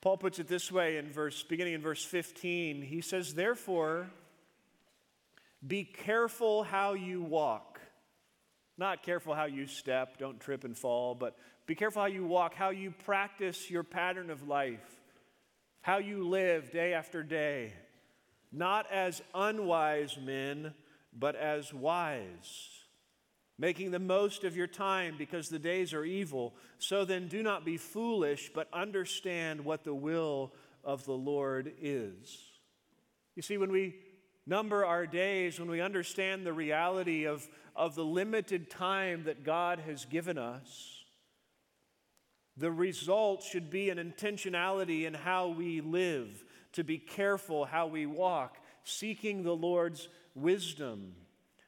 Paul 0.00 0.16
puts 0.16 0.40
it 0.40 0.48
this 0.48 0.72
way 0.72 0.96
in 0.96 1.12
verse 1.12 1.44
beginning 1.44 1.74
in 1.74 1.80
verse 1.80 2.04
15. 2.04 2.82
He 2.82 3.00
says, 3.00 3.34
"Therefore, 3.34 4.10
be 5.64 5.84
careful 5.84 6.64
how 6.64 6.94
you 6.94 7.22
walk. 7.22 7.80
Not 8.76 9.04
careful 9.04 9.32
how 9.32 9.44
you 9.44 9.68
step, 9.68 10.18
don't 10.18 10.40
trip 10.40 10.64
and 10.64 10.76
fall, 10.76 11.14
but 11.14 11.36
be 11.66 11.74
careful 11.74 12.02
how 12.02 12.08
you 12.08 12.24
walk, 12.24 12.54
how 12.54 12.70
you 12.70 12.90
practice 12.90 13.70
your 13.70 13.84
pattern 13.84 14.30
of 14.30 14.48
life, 14.48 14.80
how 15.80 15.98
you 15.98 16.28
live 16.28 16.70
day 16.70 16.92
after 16.92 17.22
day. 17.22 17.72
Not 18.50 18.90
as 18.90 19.22
unwise 19.34 20.18
men, 20.22 20.74
but 21.16 21.36
as 21.36 21.72
wise, 21.72 22.68
making 23.58 23.90
the 23.90 23.98
most 23.98 24.44
of 24.44 24.56
your 24.56 24.66
time 24.66 25.14
because 25.16 25.48
the 25.48 25.58
days 25.58 25.94
are 25.94 26.04
evil. 26.04 26.54
So 26.78 27.04
then, 27.04 27.28
do 27.28 27.42
not 27.42 27.64
be 27.64 27.76
foolish, 27.76 28.50
but 28.54 28.68
understand 28.72 29.64
what 29.64 29.84
the 29.84 29.94
will 29.94 30.52
of 30.84 31.04
the 31.04 31.12
Lord 31.12 31.72
is. 31.80 32.38
You 33.34 33.42
see, 33.42 33.56
when 33.56 33.72
we 33.72 33.94
number 34.46 34.84
our 34.84 35.06
days, 35.06 35.58
when 35.58 35.70
we 35.70 35.80
understand 35.80 36.44
the 36.44 36.52
reality 36.52 37.24
of, 37.24 37.48
of 37.76 37.94
the 37.94 38.04
limited 38.04 38.70
time 38.70 39.24
that 39.24 39.44
God 39.44 39.78
has 39.86 40.04
given 40.04 40.36
us, 40.36 40.91
the 42.62 42.70
result 42.70 43.42
should 43.42 43.70
be 43.70 43.90
an 43.90 43.98
intentionality 43.98 45.04
in 45.04 45.14
how 45.14 45.48
we 45.48 45.80
live, 45.80 46.44
to 46.74 46.84
be 46.84 46.96
careful 46.96 47.64
how 47.64 47.88
we 47.88 48.06
walk, 48.06 48.56
seeking 48.84 49.42
the 49.42 49.56
Lord's 49.56 50.06
wisdom, 50.36 51.16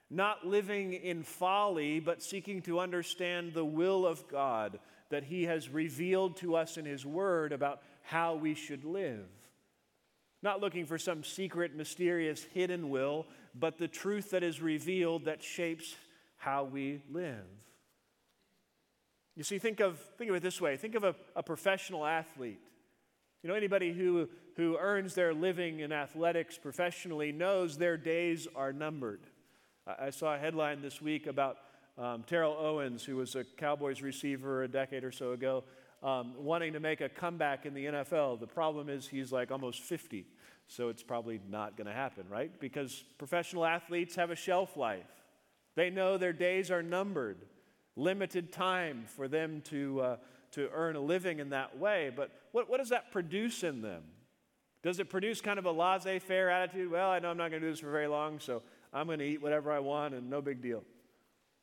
not 0.08 0.46
living 0.46 0.92
in 0.92 1.24
folly, 1.24 1.98
but 1.98 2.22
seeking 2.22 2.62
to 2.62 2.78
understand 2.78 3.54
the 3.54 3.64
will 3.64 4.06
of 4.06 4.28
God 4.28 4.78
that 5.10 5.24
He 5.24 5.42
has 5.42 5.68
revealed 5.68 6.36
to 6.36 6.54
us 6.54 6.76
in 6.76 6.84
His 6.84 7.04
Word 7.04 7.50
about 7.50 7.82
how 8.02 8.36
we 8.36 8.54
should 8.54 8.84
live. 8.84 9.26
Not 10.44 10.60
looking 10.60 10.86
for 10.86 10.96
some 10.96 11.24
secret, 11.24 11.74
mysterious, 11.74 12.44
hidden 12.54 12.88
will, 12.88 13.26
but 13.52 13.78
the 13.78 13.88
truth 13.88 14.30
that 14.30 14.44
is 14.44 14.62
revealed 14.62 15.24
that 15.24 15.42
shapes 15.42 15.96
how 16.36 16.62
we 16.62 17.02
live. 17.10 17.63
You 19.36 19.42
see, 19.42 19.58
think 19.58 19.80
of, 19.80 19.98
think 20.16 20.30
of 20.30 20.36
it 20.36 20.42
this 20.42 20.60
way 20.60 20.76
think 20.76 20.94
of 20.94 21.04
a, 21.04 21.14
a 21.34 21.42
professional 21.42 22.04
athlete. 22.04 22.60
You 23.42 23.48
know, 23.48 23.56
anybody 23.56 23.92
who, 23.92 24.28
who 24.56 24.78
earns 24.78 25.14
their 25.14 25.34
living 25.34 25.80
in 25.80 25.92
athletics 25.92 26.56
professionally 26.56 27.30
knows 27.32 27.76
their 27.76 27.96
days 27.96 28.48
are 28.56 28.72
numbered. 28.72 29.20
I, 29.86 30.06
I 30.06 30.10
saw 30.10 30.34
a 30.34 30.38
headline 30.38 30.80
this 30.80 31.02
week 31.02 31.26
about 31.26 31.58
um, 31.98 32.24
Terrell 32.26 32.56
Owens, 32.58 33.04
who 33.04 33.16
was 33.16 33.34
a 33.34 33.44
Cowboys 33.44 34.02
receiver 34.02 34.62
a 34.62 34.68
decade 34.68 35.04
or 35.04 35.12
so 35.12 35.32
ago, 35.32 35.64
um, 36.02 36.34
wanting 36.38 36.72
to 36.72 36.80
make 36.80 37.00
a 37.00 37.08
comeback 37.08 37.66
in 37.66 37.74
the 37.74 37.86
NFL. 37.86 38.40
The 38.40 38.46
problem 38.46 38.88
is 38.88 39.06
he's 39.06 39.32
like 39.32 39.50
almost 39.50 39.82
50, 39.82 40.26
so 40.66 40.88
it's 40.88 41.02
probably 41.02 41.40
not 41.48 41.76
going 41.76 41.86
to 41.86 41.92
happen, 41.92 42.24
right? 42.28 42.50
Because 42.60 43.04
professional 43.18 43.64
athletes 43.64 44.16
have 44.16 44.30
a 44.30 44.36
shelf 44.36 44.76
life. 44.76 45.06
They 45.76 45.90
know 45.90 46.18
their 46.18 46.32
days 46.32 46.70
are 46.70 46.82
numbered, 46.82 47.38
limited 47.96 48.52
time 48.52 49.04
for 49.06 49.28
them 49.28 49.62
to, 49.66 50.00
uh, 50.00 50.16
to 50.52 50.68
earn 50.72 50.96
a 50.96 51.00
living 51.00 51.38
in 51.38 51.50
that 51.50 51.78
way. 51.78 52.10
But 52.14 52.30
what, 52.52 52.68
what 52.68 52.78
does 52.78 52.90
that 52.90 53.12
produce 53.12 53.62
in 53.62 53.82
them? 53.82 54.02
Does 54.82 54.98
it 54.98 55.08
produce 55.08 55.40
kind 55.40 55.58
of 55.58 55.64
a 55.64 55.70
laissez 55.70 56.18
faire 56.18 56.50
attitude? 56.50 56.90
Well, 56.90 57.10
I 57.10 57.18
know 57.18 57.30
I'm 57.30 57.36
not 57.36 57.50
going 57.50 57.62
to 57.62 57.68
do 57.68 57.72
this 57.72 57.80
for 57.80 57.90
very 57.90 58.06
long, 58.06 58.38
so 58.38 58.62
I'm 58.92 59.06
going 59.06 59.18
to 59.20 59.24
eat 59.24 59.40
whatever 59.40 59.72
I 59.72 59.78
want 59.78 60.14
and 60.14 60.28
no 60.28 60.42
big 60.42 60.60
deal. 60.60 60.84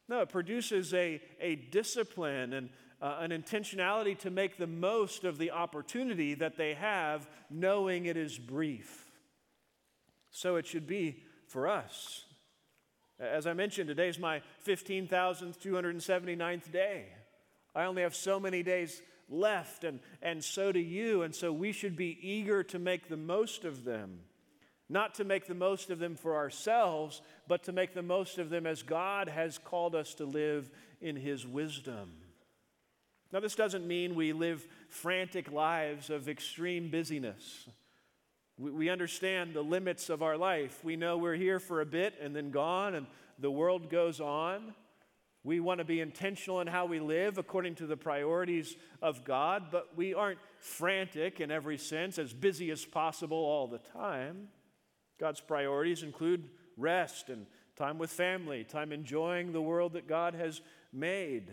No, 0.10 0.22
it 0.22 0.30
produces 0.30 0.94
a, 0.94 1.22
a 1.40 1.56
discipline 1.56 2.54
and 2.54 2.70
uh, 3.02 3.18
an 3.20 3.32
intentionality 3.32 4.18
to 4.20 4.30
make 4.30 4.58
the 4.58 4.68
most 4.68 5.24
of 5.24 5.38
the 5.38 5.52
opportunity 5.52 6.34
that 6.36 6.58
they 6.58 6.74
have, 6.74 7.30
knowing 7.50 8.06
it 8.06 8.18
is 8.18 8.38
brief. 8.38 9.06
So 10.32 10.56
it 10.56 10.68
should 10.68 10.88
be 10.88 11.24
for 11.48 11.68
us. 11.68 12.26
As 13.22 13.46
I 13.46 13.54
mentioned, 13.54 13.88
today 13.88 14.10
is 14.10 14.18
my 14.18 14.42
15,279th 14.66 16.72
day. 16.72 17.06
I 17.76 17.84
only 17.84 18.02
have 18.02 18.16
so 18.16 18.40
many 18.40 18.64
days 18.64 19.00
left, 19.30 19.84
and, 19.84 20.00
and 20.24 20.44
so 20.44 20.72
do 20.72 20.80
you. 20.80 21.22
And 21.22 21.36
so 21.36 21.54
we 21.54 21.72
should 21.72 21.96
be 21.96 22.18
eager 22.20 22.64
to 22.64 22.80
make 22.80 23.10
the 23.10 23.18
most 23.18 23.64
of 23.64 23.84
them. 23.84 24.22
Not 24.90 25.14
to 25.16 25.24
make 25.24 25.46
the 25.46 25.54
most 25.54 25.92
of 25.92 26.00
them 26.00 26.16
for 26.16 26.36
ourselves, 26.36 27.22
but 27.48 27.64
to 27.66 27.72
make 27.72 27.94
the 27.94 28.02
most 28.02 28.40
of 28.40 28.50
them 28.50 28.66
as 28.66 28.82
God 28.82 29.30
has 29.30 29.60
called 29.60 29.94
us 29.94 30.16
to 30.16 30.26
live 30.26 30.72
in 31.00 31.16
His 31.16 31.46
wisdom. 31.46 32.14
Now, 33.32 33.40
this 33.40 33.56
doesn't 33.56 33.88
mean 33.88 34.16
we 34.16 34.34
live 34.34 34.68
frantic 34.90 35.52
lives 35.52 36.10
of 36.10 36.28
extreme 36.28 36.90
busyness. 36.90 37.70
We, 38.62 38.90
understand 38.90 39.56
the 39.56 39.64
limits 39.64 40.10
of 40.12 40.22
our 40.22 40.38
life. 40.38 40.84
We 40.84 40.96
know 40.96 41.18
we're 41.18 41.36
here 41.36 41.60
for 41.60 41.82
a 41.82 41.86
bit 41.86 42.14
and 42.22 42.36
then 42.36 42.52
gone, 42.52 42.94
and 42.94 43.08
the 43.40 43.50
world 43.50 43.90
goes 43.90 44.22
on. 44.22 44.76
We 45.44 45.60
want 45.60 45.80
to 45.80 45.84
be 45.84 46.00
intentional 46.00 46.62
in 46.62 46.68
how 46.68 46.86
we 46.86 47.00
live 47.00 47.40
according 47.40 47.76
to 47.76 47.88
the 47.88 47.98
priorities 47.98 48.76
of 49.02 49.24
God, 49.24 49.72
but 49.72 49.98
we 49.98 50.14
aren't 50.14 50.38
frantic 50.60 51.42
in 51.42 51.50
every 51.50 51.80
sense, 51.80 52.20
as 52.20 52.34
busy 52.34 52.70
as 52.70 52.86
possible 52.86 53.38
all 53.38 53.66
the 53.66 53.80
time. 53.80 54.50
God's 55.20 55.42
priorities 55.42 56.04
include 56.04 56.48
rest 56.78 57.30
and 57.30 57.48
time 57.76 57.98
with 57.98 58.12
family, 58.12 58.64
time 58.64 58.92
enjoying 58.92 59.54
the 59.54 59.62
world 59.62 59.94
that 59.94 60.08
God 60.08 60.36
has 60.36 60.62
made. 60.94 61.52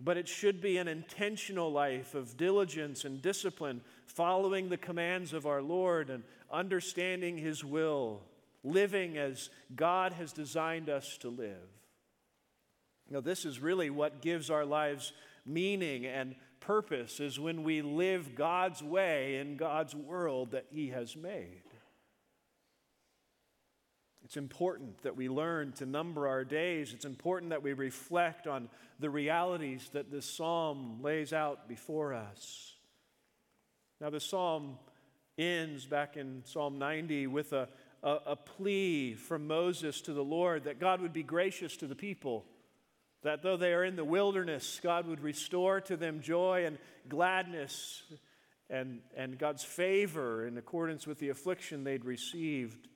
But 0.00 0.16
it 0.16 0.28
should 0.28 0.62
be 0.62 0.78
an 0.78 0.88
intentional 0.88 1.70
life 1.70 2.14
of 2.14 2.36
diligence 2.36 3.04
and 3.04 3.20
discipline, 3.20 3.82
following 4.06 4.68
the 4.68 4.78
commands 4.78 5.32
of 5.34 5.46
our 5.46 5.60
Lord 5.60 6.08
and 6.08 6.24
understanding 6.50 7.36
His 7.36 7.62
will, 7.62 8.22
living 8.64 9.18
as 9.18 9.50
God 9.74 10.12
has 10.14 10.32
designed 10.32 10.88
us 10.88 11.18
to 11.18 11.28
live. 11.28 11.68
Now, 13.10 13.20
this 13.20 13.44
is 13.44 13.60
really 13.60 13.90
what 13.90 14.22
gives 14.22 14.50
our 14.50 14.64
lives 14.64 15.12
meaning 15.44 16.06
and 16.06 16.34
purpose, 16.60 17.20
is 17.20 17.40
when 17.40 17.62
we 17.62 17.82
live 17.82 18.34
God's 18.34 18.82
way 18.82 19.36
in 19.36 19.56
God's 19.56 19.94
world 19.94 20.52
that 20.52 20.66
He 20.70 20.88
has 20.88 21.16
made. 21.16 21.62
It's 24.30 24.36
important 24.36 25.02
that 25.02 25.16
we 25.16 25.28
learn 25.28 25.72
to 25.72 25.86
number 25.86 26.28
our 26.28 26.44
days. 26.44 26.92
It's 26.94 27.04
important 27.04 27.50
that 27.50 27.64
we 27.64 27.72
reflect 27.72 28.46
on 28.46 28.68
the 29.00 29.10
realities 29.10 29.90
that 29.92 30.12
this 30.12 30.24
psalm 30.24 31.00
lays 31.02 31.32
out 31.32 31.68
before 31.68 32.14
us. 32.14 32.76
Now, 34.00 34.08
the 34.10 34.20
psalm 34.20 34.78
ends 35.36 35.84
back 35.84 36.16
in 36.16 36.42
Psalm 36.44 36.78
90 36.78 37.26
with 37.26 37.52
a, 37.52 37.68
a, 38.04 38.18
a 38.26 38.36
plea 38.36 39.14
from 39.14 39.48
Moses 39.48 40.00
to 40.02 40.12
the 40.12 40.22
Lord 40.22 40.62
that 40.62 40.78
God 40.78 41.00
would 41.00 41.12
be 41.12 41.24
gracious 41.24 41.76
to 41.78 41.88
the 41.88 41.96
people 41.96 42.44
that 43.24 43.42
though 43.42 43.56
they 43.56 43.72
are 43.72 43.82
in 43.82 43.96
the 43.96 44.04
wilderness, 44.04 44.78
God 44.80 45.08
would 45.08 45.24
restore 45.24 45.80
to 45.80 45.96
them 45.96 46.20
joy 46.20 46.66
and 46.66 46.78
gladness 47.08 48.04
and, 48.70 49.00
and 49.16 49.36
God's 49.36 49.64
favor 49.64 50.46
in 50.46 50.56
accordance 50.56 51.04
with 51.04 51.18
the 51.18 51.30
affliction 51.30 51.82
they'd 51.82 52.04
received. 52.04 52.86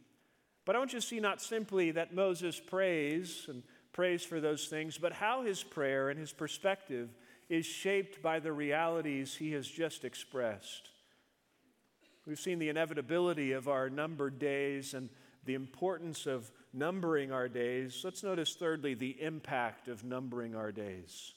But 0.64 0.76
I 0.76 0.78
want 0.78 0.92
you 0.92 1.00
to 1.00 1.06
see 1.06 1.20
not 1.20 1.42
simply 1.42 1.90
that 1.92 2.14
Moses 2.14 2.58
prays 2.58 3.46
and 3.48 3.62
prays 3.92 4.24
for 4.24 4.40
those 4.40 4.66
things, 4.66 4.98
but 4.98 5.12
how 5.12 5.42
his 5.42 5.62
prayer 5.62 6.08
and 6.08 6.18
his 6.18 6.32
perspective 6.32 7.10
is 7.48 7.66
shaped 7.66 8.22
by 8.22 8.40
the 8.40 8.52
realities 8.52 9.34
he 9.34 9.52
has 9.52 9.68
just 9.68 10.04
expressed. 10.04 10.90
We've 12.26 12.40
seen 12.40 12.58
the 12.58 12.70
inevitability 12.70 13.52
of 13.52 13.68
our 13.68 13.90
numbered 13.90 14.38
days 14.38 14.94
and 14.94 15.10
the 15.44 15.54
importance 15.54 16.26
of 16.26 16.50
numbering 16.72 17.30
our 17.30 17.48
days, 17.48 18.00
let's 18.02 18.22
notice 18.22 18.54
thirdly 18.54 18.94
the 18.94 19.22
impact 19.22 19.88
of 19.88 20.04
numbering 20.04 20.54
our 20.56 20.72
days. 20.72 21.32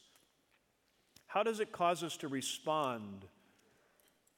How 1.28 1.44
does 1.44 1.60
it 1.60 1.72
cause 1.72 2.04
us 2.04 2.18
to 2.18 2.28
respond 2.28 3.26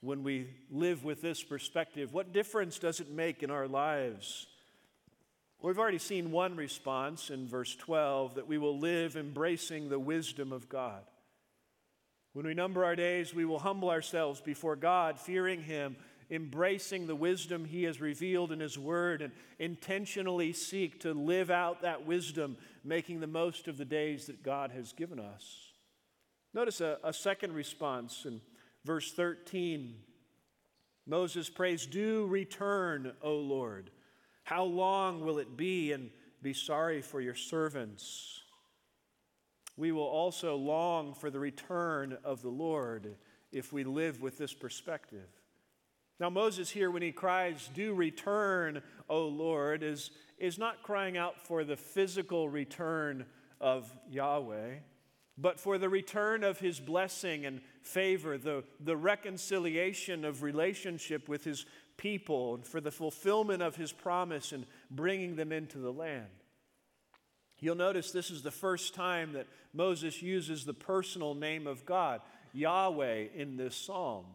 when 0.01 0.23
we 0.23 0.49
live 0.69 1.03
with 1.03 1.21
this 1.21 1.43
perspective? 1.43 2.13
What 2.13 2.33
difference 2.33 2.79
does 2.79 2.99
it 2.99 3.11
make 3.11 3.43
in 3.43 3.51
our 3.51 3.67
lives? 3.67 4.47
We've 5.61 5.79
already 5.79 5.99
seen 5.99 6.31
one 6.31 6.55
response 6.55 7.29
in 7.29 7.47
verse 7.47 7.75
12 7.75 8.35
that 8.35 8.47
we 8.47 8.57
will 8.57 8.79
live 8.79 9.17
embracing 9.17 9.89
the 9.89 9.99
wisdom 9.99 10.53
of 10.53 10.69
God. 10.69 11.03
When 12.33 12.45
we 12.45 12.53
number 12.53 12.85
our 12.85 12.95
days, 12.95 13.33
we 13.33 13.43
will 13.43 13.59
humble 13.59 13.89
ourselves 13.89 14.39
before 14.39 14.75
God, 14.75 15.19
fearing 15.19 15.61
Him 15.61 15.97
embracing 16.31 17.07
the 17.07 17.15
wisdom 17.15 17.65
He 17.65 17.83
has 17.83 17.99
revealed 17.99 18.51
in 18.51 18.59
His 18.59 18.77
Word 18.77 19.21
and 19.21 19.33
intentionally 19.57 20.53
seek 20.53 21.01
to 21.01 21.13
live 21.13 21.49
out 21.49 21.81
that 21.81 22.05
wisdom, 22.05 22.57
making 22.83 23.19
the 23.19 23.27
most 23.27 23.67
of 23.67 23.77
the 23.77 23.85
days 23.85 24.27
that 24.27 24.43
God 24.43 24.71
has 24.71 24.93
given 24.93 25.19
us. 25.19 25.71
Notice 26.53 26.81
a, 26.81 26.97
a 27.03 27.13
second 27.13 27.53
response 27.53 28.25
in 28.25 28.41
verse 28.85 29.11
13. 29.11 29.95
Moses 31.05 31.49
prays, 31.49 31.85
Do 31.85 32.27
return, 32.27 33.13
O 33.21 33.35
Lord. 33.35 33.89
How 34.49 34.63
long 34.63 35.23
will 35.23 35.37
it 35.37 35.55
be? 35.55 35.91
And 35.91 36.09
be 36.41 36.53
sorry 36.53 37.03
for 37.03 37.21
your 37.21 37.35
servants. 37.35 38.41
We 39.77 39.91
will 39.91 40.01
also 40.01 40.55
long 40.55 41.13
for 41.13 41.29
the 41.29 41.39
return 41.39 42.17
of 42.23 42.41
the 42.41 42.49
Lord 42.49 43.15
if 43.51 43.71
we 43.71 43.83
live 43.83 44.23
with 44.23 44.39
this 44.39 44.55
perspective. 44.55 45.27
Now, 46.19 46.31
Moses 46.31 46.71
here, 46.71 46.89
when 46.89 47.03
he 47.03 47.11
cries, 47.11 47.69
Do 47.75 47.93
return, 47.93 48.81
O 49.07 49.27
Lord, 49.27 49.83
is, 49.83 50.09
is 50.39 50.57
not 50.57 50.81
crying 50.81 51.15
out 51.15 51.39
for 51.39 51.63
the 51.63 51.77
physical 51.77 52.49
return 52.49 53.27
of 53.61 53.95
Yahweh, 54.09 54.77
but 55.37 55.59
for 55.59 55.77
the 55.77 55.89
return 55.89 56.43
of 56.43 56.59
his 56.59 56.79
blessing 56.79 57.45
and 57.45 57.61
favor, 57.83 58.35
the, 58.35 58.63
the 58.79 58.97
reconciliation 58.97 60.25
of 60.25 60.41
relationship 60.41 61.29
with 61.29 61.43
his 61.43 61.67
people, 61.99 62.55
and 62.55 62.65
for 62.65 62.81
the 62.81 62.91
fulfillment 62.91 63.61
of 63.61 63.75
his 63.75 63.91
promise 63.91 64.53
and 64.53 64.65
bringing 64.89 65.35
them 65.35 65.51
into 65.51 65.77
the 65.77 65.91
land. 65.91 66.25
You'll 67.59 67.75
notice 67.75 68.11
this 68.11 68.31
is 68.31 68.41
the 68.41 68.51
first 68.51 68.95
time 68.95 69.33
that 69.33 69.45
Moses 69.73 70.21
uses 70.21 70.65
the 70.65 70.73
personal 70.73 71.35
name 71.35 71.67
of 71.67 71.85
God, 71.85 72.21
Yahweh, 72.53 73.25
in 73.35 73.57
this 73.57 73.75
psalm. 73.75 74.25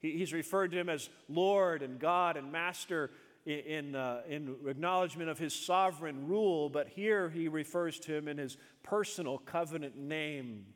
He, 0.00 0.12
he's 0.12 0.34
referred 0.34 0.70
to 0.72 0.78
him 0.78 0.90
as 0.90 1.08
Lord 1.28 1.82
and 1.82 1.98
God 1.98 2.36
and 2.36 2.52
Master 2.52 3.10
in, 3.46 3.58
in, 3.60 3.94
uh, 3.96 4.20
in 4.28 4.54
acknowledgement 4.66 5.30
of 5.30 5.38
his 5.38 5.54
sovereign 5.54 6.28
rule, 6.28 6.68
but 6.68 6.88
here 6.88 7.30
he 7.30 7.48
refers 7.48 7.98
to 8.00 8.14
him 8.14 8.28
in 8.28 8.36
his 8.36 8.58
personal 8.82 9.38
covenant 9.38 9.96
name. 9.96 10.66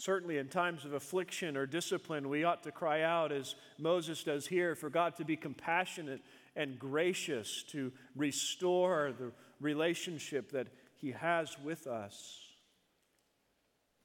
Certainly, 0.00 0.38
in 0.38 0.48
times 0.48 0.86
of 0.86 0.94
affliction 0.94 1.58
or 1.58 1.66
discipline, 1.66 2.30
we 2.30 2.42
ought 2.42 2.62
to 2.62 2.72
cry 2.72 3.02
out, 3.02 3.32
as 3.32 3.54
Moses 3.78 4.24
does 4.24 4.46
here, 4.46 4.74
for 4.74 4.88
God 4.88 5.14
to 5.16 5.26
be 5.26 5.36
compassionate 5.36 6.22
and 6.56 6.78
gracious 6.78 7.62
to 7.64 7.92
restore 8.16 9.12
the 9.12 9.30
relationship 9.60 10.52
that 10.52 10.68
He 10.96 11.10
has 11.10 11.54
with 11.62 11.86
us. 11.86 12.40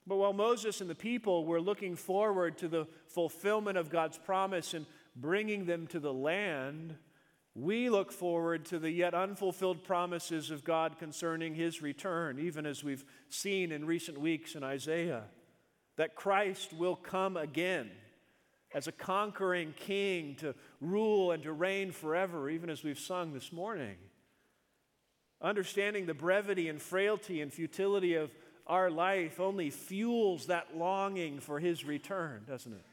But 0.05 0.17
while 0.17 0.33
Moses 0.33 0.81
and 0.81 0.89
the 0.89 0.95
people 0.95 1.45
were 1.45 1.61
looking 1.61 1.95
forward 1.95 2.57
to 2.57 2.67
the 2.67 2.87
fulfillment 3.07 3.77
of 3.77 3.89
God's 3.89 4.17
promise 4.17 4.73
and 4.73 4.85
bringing 5.15 5.65
them 5.65 5.87
to 5.87 6.01
the 6.01 6.13
land, 6.13 6.97
we 7.55 7.89
look 7.89 8.11
forward 8.11 8.65
to 8.65 8.79
the 8.79 8.91
yet 8.91 9.13
unfulfilled 9.13 9.85
promises 9.85 10.51
of 10.51 10.65
God 10.65 10.99
concerning 10.99 11.55
his 11.55 11.81
return, 11.81 12.37
even 12.37 12.65
as 12.65 12.83
we've 12.83 13.05
seen 13.29 13.71
in 13.71 13.85
recent 13.85 14.17
weeks 14.17 14.55
in 14.55 14.63
Isaiah, 14.63 15.23
that 15.97 16.15
Christ 16.15 16.73
will 16.73 16.95
come 16.95 17.37
again 17.37 17.89
as 18.73 18.87
a 18.87 18.91
conquering 18.91 19.73
king 19.77 20.35
to 20.35 20.53
rule 20.81 21.31
and 21.31 21.43
to 21.43 21.53
reign 21.53 21.91
forever, 21.91 22.49
even 22.49 22.69
as 22.69 22.83
we've 22.83 22.99
sung 22.99 23.33
this 23.33 23.53
morning. 23.53 23.95
Understanding 25.41 26.05
the 26.05 26.13
brevity 26.13 26.67
and 26.67 26.81
frailty 26.81 27.41
and 27.41 27.53
futility 27.53 28.15
of 28.15 28.31
our 28.67 28.89
life 28.89 29.39
only 29.39 29.69
fuels 29.69 30.47
that 30.47 30.75
longing 30.75 31.39
for 31.39 31.59
his 31.59 31.85
return, 31.85 32.43
doesn't 32.47 32.73
it? 32.73 32.85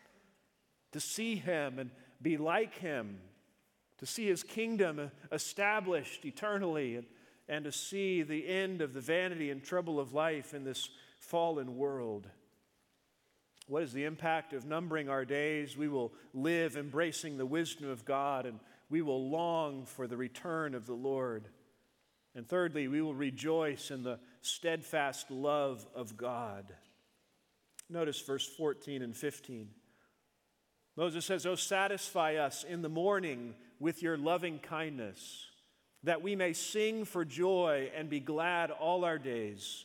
To 0.93 1.01
see 1.01 1.37
him 1.37 1.79
and 1.79 1.91
be 2.21 2.37
like 2.37 2.79
him, 2.79 3.19
to 3.99 4.07
see 4.07 4.27
his 4.27 4.43
kingdom 4.43 5.11
established 5.33 6.25
eternally, 6.25 6.97
and, 6.97 7.07
and 7.49 7.65
to 7.65 7.73
see 7.73 8.23
the 8.23 8.47
end 8.47 8.83
of 8.83 8.93
the 8.93 9.01
vanity 9.01 9.51
and 9.51 9.65
trouble 9.65 9.99
of 9.99 10.13
life 10.13 10.55
in 10.55 10.63
this 10.63 10.91
fallen 11.19 11.77
world. 11.77 12.29
What 13.69 13.83
is 13.83 13.93
the 13.93 14.05
impact 14.05 14.53
of 14.53 14.65
numbering 14.65 15.09
our 15.09 15.25
days? 15.25 15.77
We 15.77 15.89
will 15.89 16.13
live 16.35 16.77
embracing 16.77 17.39
the 17.39 17.47
wisdom 17.47 17.89
of 17.89 18.05
God 18.05 18.47
and 18.47 18.59
we 18.91 19.03
will 19.03 19.31
long 19.31 19.87
for 19.87 20.07
the 20.07 20.17
return 20.17 20.75
of 20.75 20.87
the 20.87 20.95
Lord. 20.95 21.49
And 22.35 22.47
thirdly, 22.47 22.89
we 22.89 23.01
will 23.01 23.15
rejoice 23.15 23.91
in 23.91 24.03
the 24.03 24.19
steadfast 24.41 25.31
love 25.31 25.87
of 25.95 26.17
God. 26.17 26.75
Notice 27.89 28.21
verse 28.21 28.47
14 28.47 29.03
and 29.03 29.17
15. 29.17 29.69
Moses 30.97 31.25
says, 31.25 31.47
Oh, 31.47 31.55
satisfy 31.55 32.37
us 32.37 32.65
in 32.65 32.83
the 32.83 32.89
morning 32.89 33.55
with 33.79 34.03
your 34.03 34.17
loving 34.17 34.59
kindness, 34.59 35.47
that 36.03 36.23
we 36.23 36.37
may 36.37 36.53
sing 36.53 37.05
for 37.05 37.25
joy 37.25 37.91
and 37.97 38.11
be 38.11 38.21
glad 38.21 38.71
all 38.71 39.05
our 39.05 39.19
days. 39.19 39.85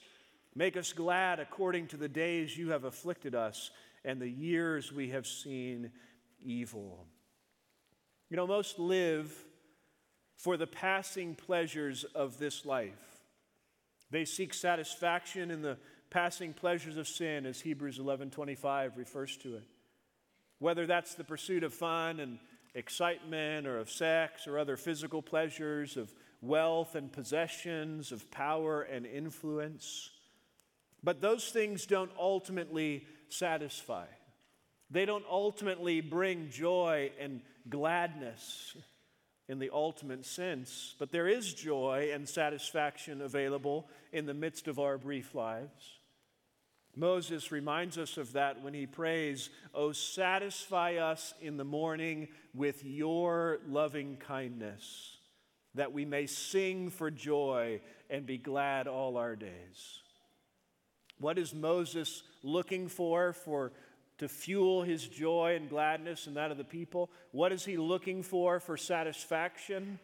Make 0.58 0.76
us 0.76 0.91
glad 0.91 1.39
according 1.39 1.86
to 1.89 1.97
the 1.97 2.10
days 2.10 2.58
you 2.58 2.72
have 2.72 2.84
afflicted 2.84 3.36
us 3.36 3.70
and 4.03 4.20
the 4.20 4.28
years 4.28 4.91
we 4.91 5.10
have 5.10 5.28
seen 5.28 5.91
evil. 6.43 7.05
You 8.32 8.38
know, 8.38 8.47
most 8.47 8.80
live 8.80 9.32
for 10.36 10.58
the 10.58 10.66
passing 10.66 11.36
pleasures 11.36 12.05
of 12.05 12.39
this 12.39 12.66
life. 12.66 13.22
They 14.10 14.26
seek 14.26 14.51
satisfaction 14.51 15.51
in 15.51 15.62
the 15.62 15.78
passing 16.10 16.55
pleasures 16.55 16.97
of 16.97 17.08
sin, 17.08 17.45
as 17.45 17.62
Hebrews 17.62 17.99
11:25 17.99 18.97
refers 18.97 19.38
to 19.38 19.58
it. 19.58 19.64
Whether 20.58 20.88
that's 20.88 21.14
the 21.14 21.24
pursuit 21.24 21.64
of 21.64 21.72
fun 21.72 22.20
and 22.20 22.39
excitement, 22.74 23.68
or 23.68 23.78
of 23.78 23.91
sex, 23.91 24.47
or 24.47 24.58
other 24.58 24.76
physical 24.76 25.22
pleasures, 25.22 25.97
of 25.97 26.12
wealth 26.41 26.95
and 26.95 27.14
possessions, 27.14 28.12
of 28.12 28.32
power 28.32 28.82
and 28.82 29.05
influence. 29.05 30.16
But 31.04 31.22
those 31.22 31.50
things 31.50 31.86
don't 31.86 32.12
ultimately 32.20 33.06
satisfy. 33.30 34.06
They 34.89 35.06
don't 35.06 35.26
ultimately 35.30 36.02
bring 36.02 36.50
joy 36.50 37.12
and 37.20 37.41
gladness 37.70 38.76
in 39.50 39.60
the 39.60 39.70
ultimate 39.74 40.26
sense, 40.26 40.95
but 41.00 41.12
there 41.12 41.28
is 41.28 41.54
joy 41.54 42.12
and 42.14 42.28
satisfaction 42.28 43.22
available 43.22 43.88
in 44.12 44.26
the 44.26 44.34
midst 44.34 44.68
of 44.68 44.80
our 44.80 44.98
brief 44.98 45.34
lives. 45.34 46.00
Moses 46.95 47.52
reminds 47.52 47.98
us 47.98 48.18
of 48.18 48.34
that 48.34 48.62
when 48.64 48.74
he 48.74 48.88
prays, 48.88 49.50
Oh, 49.74 49.91
satisfy 49.91 50.95
us 50.95 51.34
in 51.39 51.56
the 51.56 51.64
morning 51.64 52.28
with 52.56 52.84
your 52.84 53.60
loving 53.68 54.18
kindness, 54.18 55.18
that 55.76 55.93
we 55.93 56.06
may 56.06 56.26
sing 56.26 56.89
for 56.89 57.12
joy 57.12 57.82
and 58.10 58.26
be 58.26 58.38
glad 58.38 58.88
all 58.88 59.16
our 59.16 59.36
days. 59.36 60.02
What 61.20 61.38
is 61.38 61.53
Moses 61.53 62.24
looking 62.43 62.88
for 62.88 63.34
for 63.34 63.72
to 64.20 64.28
fuel 64.28 64.84
his 64.84 65.07
joy 65.07 65.55
and 65.55 65.70
gladness 65.70 66.28
and 66.28 66.38
that 66.38 66.51
of 66.51 66.57
the 66.57 66.63
people? 66.63 67.09
What 67.32 67.51
is 67.51 67.65
he 67.65 67.78
looking 67.78 68.24
for 68.24 68.59
for 68.59 68.78
satisfaction? 68.78 69.99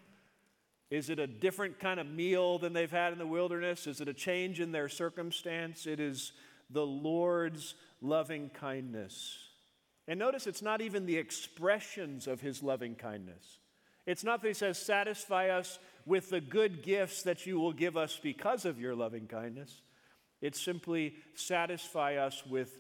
Is 0.89 1.09
it 1.09 1.19
a 1.19 1.27
different 1.27 1.79
kind 1.79 1.99
of 1.99 2.07
meal 2.07 2.59
than 2.59 2.73
they've 2.73 2.91
had 2.91 3.13
in 3.13 3.19
the 3.19 3.27
wilderness? 3.27 3.87
Is 3.87 4.01
it 4.01 4.07
a 4.07 4.13
change 4.13 4.59
in 4.59 4.71
their 4.71 4.89
circumstance? 4.89 5.87
It 5.87 5.99
is 5.99 6.33
the 6.69 6.85
Lord's 6.85 7.75
loving 8.01 8.49
kindness. 8.49 9.37
And 10.07 10.19
notice 10.19 10.47
it's 10.47 10.61
not 10.61 10.81
even 10.81 11.05
the 11.05 11.17
expressions 11.17 12.27
of 12.27 12.41
his 12.41 12.61
loving 12.61 12.95
kindness. 12.95 13.59
It's 14.05 14.23
not 14.23 14.41
that 14.41 14.49
he 14.49 14.53
says, 14.53 14.77
Satisfy 14.77 15.49
us 15.49 15.79
with 16.05 16.29
the 16.29 16.41
good 16.41 16.83
gifts 16.83 17.23
that 17.23 17.45
you 17.45 17.59
will 17.59 17.71
give 17.71 17.95
us 17.95 18.19
because 18.21 18.65
of 18.65 18.79
your 18.79 18.95
loving 18.95 19.27
kindness. 19.27 19.81
It's 20.43 20.59
simply 20.59 21.15
satisfy 21.35 22.17
us 22.17 22.45
with 22.45 22.77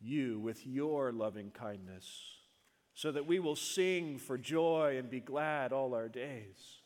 you 0.00 0.40
with 0.40 0.66
your 0.66 1.12
loving 1.12 1.50
kindness, 1.50 2.06
so 2.94 3.12
that 3.12 3.26
we 3.26 3.38
will 3.38 3.54
sing 3.54 4.16
for 4.18 4.38
joy 4.38 4.96
and 4.98 5.10
be 5.10 5.20
glad 5.20 5.74
all 5.74 5.94
our 5.94 6.08
days. 6.08 6.80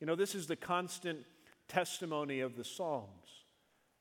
You 0.00 0.06
know, 0.06 0.14
this 0.14 0.36
is 0.36 0.46
the 0.46 0.54
constant 0.54 1.26
testimony 1.66 2.38
of 2.38 2.56
the 2.56 2.62
Psalms 2.62 3.10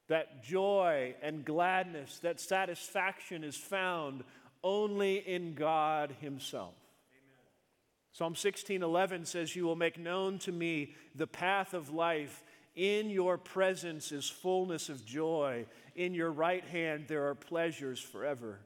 that 0.10 0.44
joy 0.44 1.16
and 1.24 1.44
gladness, 1.44 2.20
that 2.20 2.40
satisfaction 2.40 3.44
is 3.44 3.58
found 3.58 4.24
only 4.64 5.18
in 5.18 5.56
God 5.56 6.16
Himself. 6.22 6.76
Amen. 7.12 7.36
Psalm 8.14 8.36
16:11 8.36 9.26
says, 9.26 9.56
"You 9.56 9.66
will 9.66 9.76
make 9.76 9.98
known 9.98 10.38
to 10.40 10.52
me 10.52 10.94
the 11.16 11.28
path 11.28 11.74
of 11.74 11.90
life. 11.90 12.44
In 12.78 13.10
your 13.10 13.40
presence 13.40 14.12
is 14.12 14.30
fullness 14.30 14.88
of 14.88 15.04
joy. 15.04 15.66
In 15.96 16.14
your 16.14 16.32
right 16.32 16.64
hand 16.64 17.06
there 17.08 17.28
are 17.28 17.36
pleasures 17.36 18.00
forever. 18.00 18.60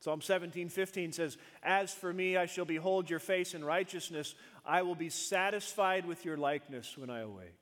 Psalm 0.00 0.20
17, 0.20 0.68
15 0.68 1.12
says, 1.12 1.38
As 1.62 1.94
for 1.94 2.12
me, 2.12 2.36
I 2.36 2.46
shall 2.46 2.64
behold 2.64 3.08
your 3.08 3.20
face 3.20 3.54
in 3.54 3.64
righteousness. 3.64 4.34
I 4.66 4.82
will 4.82 4.96
be 4.96 5.10
satisfied 5.10 6.06
with 6.06 6.24
your 6.24 6.36
likeness 6.36 6.98
when 6.98 7.08
I 7.08 7.20
awake. 7.20 7.54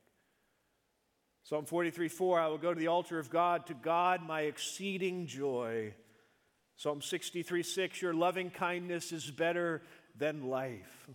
Psalm 1.42 1.66
43, 1.66 2.08
4, 2.08 2.40
I 2.40 2.48
will 2.48 2.56
go 2.56 2.72
to 2.72 2.80
the 2.80 2.86
altar 2.86 3.18
of 3.18 3.28
God, 3.28 3.66
to 3.66 3.74
God 3.74 4.22
my 4.26 4.42
exceeding 4.42 5.26
joy. 5.26 5.92
Psalm 6.76 7.02
63, 7.02 7.62
6, 7.62 8.00
your 8.00 8.14
loving 8.14 8.48
kindness 8.48 9.12
is 9.12 9.30
better 9.30 9.82
than 10.16 10.48
life. 10.48 11.10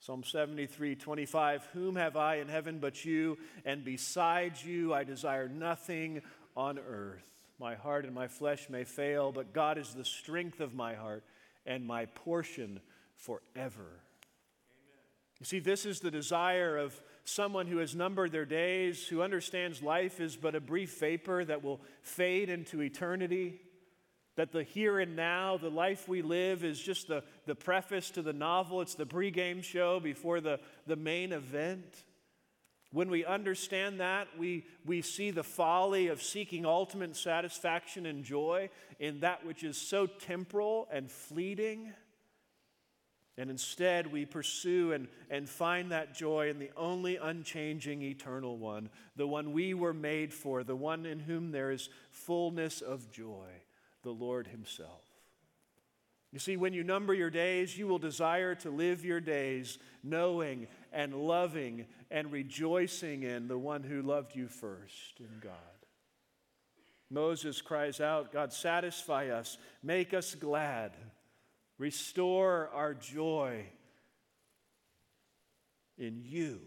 Psalm 0.00 0.24
73, 0.24 0.94
25, 0.94 1.68
Whom 1.74 1.96
have 1.96 2.16
I 2.16 2.36
in 2.36 2.48
heaven 2.48 2.78
but 2.78 3.04
you? 3.04 3.36
And 3.66 3.84
besides 3.84 4.64
you, 4.64 4.94
I 4.94 5.04
desire 5.04 5.46
nothing 5.46 6.22
on 6.56 6.78
earth. 6.78 7.22
My 7.58 7.74
heart 7.74 8.06
and 8.06 8.14
my 8.14 8.26
flesh 8.26 8.70
may 8.70 8.84
fail, 8.84 9.30
but 9.30 9.52
God 9.52 9.76
is 9.76 9.92
the 9.92 10.04
strength 10.04 10.60
of 10.60 10.72
my 10.72 10.94
heart 10.94 11.22
and 11.66 11.86
my 11.86 12.06
portion 12.06 12.80
forever. 13.16 14.00
You 15.38 15.44
see, 15.44 15.58
this 15.58 15.84
is 15.84 16.00
the 16.00 16.10
desire 16.10 16.78
of 16.78 16.98
someone 17.24 17.66
who 17.66 17.76
has 17.76 17.94
numbered 17.94 18.32
their 18.32 18.46
days, 18.46 19.06
who 19.06 19.20
understands 19.20 19.82
life 19.82 20.18
is 20.18 20.34
but 20.34 20.54
a 20.54 20.60
brief 20.60 20.98
vapor 20.98 21.44
that 21.44 21.62
will 21.62 21.80
fade 22.00 22.48
into 22.48 22.80
eternity 22.80 23.60
that 24.36 24.52
the 24.52 24.62
here 24.62 24.98
and 24.98 25.16
now, 25.16 25.56
the 25.56 25.70
life 25.70 26.08
we 26.08 26.22
live, 26.22 26.64
is 26.64 26.80
just 26.80 27.08
the, 27.08 27.22
the 27.46 27.54
preface 27.54 28.10
to 28.10 28.22
the 28.22 28.32
novel. 28.32 28.80
It's 28.80 28.94
the 28.94 29.06
pregame 29.06 29.62
show 29.62 30.00
before 30.00 30.40
the, 30.40 30.60
the 30.86 30.96
main 30.96 31.32
event. 31.32 32.04
When 32.92 33.10
we 33.10 33.24
understand 33.24 34.00
that, 34.00 34.28
we, 34.38 34.66
we 34.84 35.02
see 35.02 35.30
the 35.30 35.44
folly 35.44 36.08
of 36.08 36.22
seeking 36.22 36.66
ultimate 36.66 37.16
satisfaction 37.16 38.06
and 38.06 38.24
joy 38.24 38.70
in 38.98 39.20
that 39.20 39.46
which 39.46 39.62
is 39.62 39.76
so 39.76 40.06
temporal 40.06 40.88
and 40.90 41.10
fleeting. 41.10 41.92
And 43.36 43.48
instead, 43.48 44.12
we 44.12 44.26
pursue 44.26 44.92
and, 44.92 45.08
and 45.30 45.48
find 45.48 45.92
that 45.92 46.14
joy 46.14 46.50
in 46.50 46.58
the 46.58 46.70
only 46.76 47.16
unchanging 47.16 48.02
eternal 48.02 48.58
one, 48.58 48.90
the 49.16 49.26
one 49.26 49.52
we 49.52 49.72
were 49.72 49.94
made 49.94 50.34
for, 50.34 50.64
the 50.64 50.76
one 50.76 51.06
in 51.06 51.20
whom 51.20 51.52
there 51.52 51.70
is 51.70 51.88
fullness 52.10 52.80
of 52.80 53.10
joy 53.10 53.48
the 54.02 54.10
Lord 54.10 54.46
Himself. 54.46 55.02
You 56.32 56.38
see, 56.38 56.56
when 56.56 56.72
you 56.72 56.84
number 56.84 57.12
your 57.12 57.30
days, 57.30 57.76
you 57.76 57.88
will 57.88 57.98
desire 57.98 58.54
to 58.56 58.70
live 58.70 59.04
your 59.04 59.20
days 59.20 59.78
knowing 60.04 60.68
and 60.92 61.14
loving 61.14 61.86
and 62.10 62.30
rejoicing 62.30 63.24
in 63.24 63.48
the 63.48 63.58
one 63.58 63.82
who 63.82 64.02
loved 64.02 64.36
you 64.36 64.46
first, 64.46 65.18
in 65.18 65.40
God. 65.42 65.52
Moses 67.10 67.60
cries 67.60 68.00
out, 68.00 68.32
God, 68.32 68.52
satisfy 68.52 69.30
us, 69.30 69.58
make 69.82 70.14
us 70.14 70.36
glad, 70.36 70.92
restore 71.78 72.70
our 72.72 72.94
joy 72.94 73.64
in 75.98 76.22
you. 76.24 76.60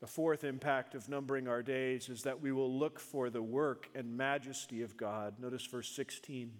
The 0.00 0.06
fourth 0.06 0.44
impact 0.44 0.94
of 0.94 1.08
numbering 1.08 1.48
our 1.48 1.62
days 1.62 2.08
is 2.08 2.22
that 2.22 2.40
we 2.40 2.52
will 2.52 2.72
look 2.72 3.00
for 3.00 3.30
the 3.30 3.42
work 3.42 3.88
and 3.94 4.16
majesty 4.16 4.82
of 4.82 4.96
God. 4.96 5.34
Notice 5.40 5.66
verse 5.66 5.90
16. 5.90 6.52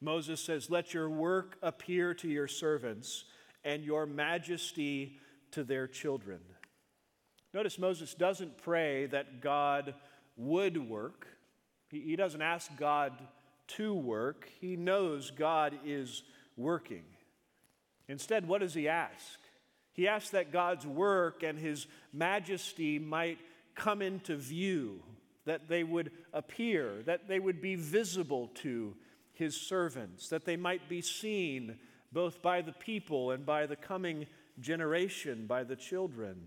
Moses 0.00 0.40
says, 0.40 0.70
Let 0.70 0.94
your 0.94 1.10
work 1.10 1.58
appear 1.62 2.14
to 2.14 2.28
your 2.28 2.48
servants 2.48 3.24
and 3.62 3.84
your 3.84 4.06
majesty 4.06 5.18
to 5.50 5.62
their 5.62 5.86
children. 5.86 6.40
Notice 7.52 7.78
Moses 7.78 8.14
doesn't 8.14 8.62
pray 8.62 9.06
that 9.06 9.42
God 9.42 9.94
would 10.36 10.88
work, 10.88 11.26
he, 11.90 12.00
he 12.00 12.16
doesn't 12.16 12.40
ask 12.40 12.74
God 12.76 13.12
to 13.66 13.94
work. 13.94 14.48
He 14.60 14.76
knows 14.76 15.30
God 15.30 15.78
is 15.84 16.22
working. 16.56 17.04
Instead, 18.08 18.48
what 18.48 18.60
does 18.60 18.74
he 18.74 18.88
ask? 18.88 19.39
He 20.00 20.08
asked 20.08 20.32
that 20.32 20.50
God's 20.50 20.86
work 20.86 21.42
and 21.42 21.58
his 21.58 21.86
majesty 22.10 22.98
might 22.98 23.36
come 23.74 24.00
into 24.00 24.34
view, 24.34 25.02
that 25.44 25.68
they 25.68 25.84
would 25.84 26.10
appear, 26.32 27.02
that 27.04 27.28
they 27.28 27.38
would 27.38 27.60
be 27.60 27.74
visible 27.74 28.48
to 28.62 28.96
his 29.34 29.54
servants, 29.54 30.30
that 30.30 30.46
they 30.46 30.56
might 30.56 30.88
be 30.88 31.02
seen 31.02 31.78
both 32.12 32.40
by 32.40 32.62
the 32.62 32.72
people 32.72 33.32
and 33.32 33.44
by 33.44 33.66
the 33.66 33.76
coming 33.76 34.26
generation, 34.58 35.46
by 35.46 35.64
the 35.64 35.76
children. 35.76 36.46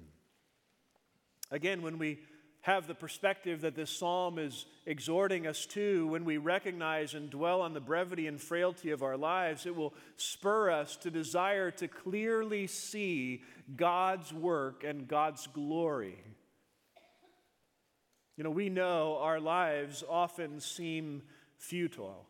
Again, 1.51 1.83
when 1.83 1.99
we 1.99 2.21
have 2.63 2.87
the 2.87 2.95
perspective 2.95 3.61
that 3.61 3.75
this 3.75 3.89
psalm 3.89 4.39
is 4.39 4.65
exhorting 4.85 5.45
us 5.45 5.65
to, 5.65 6.07
when 6.07 6.23
we 6.23 6.37
recognize 6.37 7.13
and 7.13 7.29
dwell 7.29 7.61
on 7.61 7.73
the 7.73 7.81
brevity 7.81 8.25
and 8.25 8.39
frailty 8.39 8.91
of 8.91 9.03
our 9.03 9.17
lives, 9.17 9.65
it 9.65 9.75
will 9.75 9.93
spur 10.15 10.71
us 10.71 10.95
to 10.95 11.11
desire 11.11 11.71
to 11.71 11.89
clearly 11.89 12.67
see 12.67 13.43
God's 13.75 14.31
work 14.31 14.85
and 14.85 15.09
God's 15.09 15.45
glory. 15.47 16.17
You 18.37 18.45
know, 18.45 18.49
we 18.49 18.69
know 18.69 19.17
our 19.19 19.41
lives 19.41 20.01
often 20.09 20.61
seem 20.61 21.23
futile. 21.57 22.25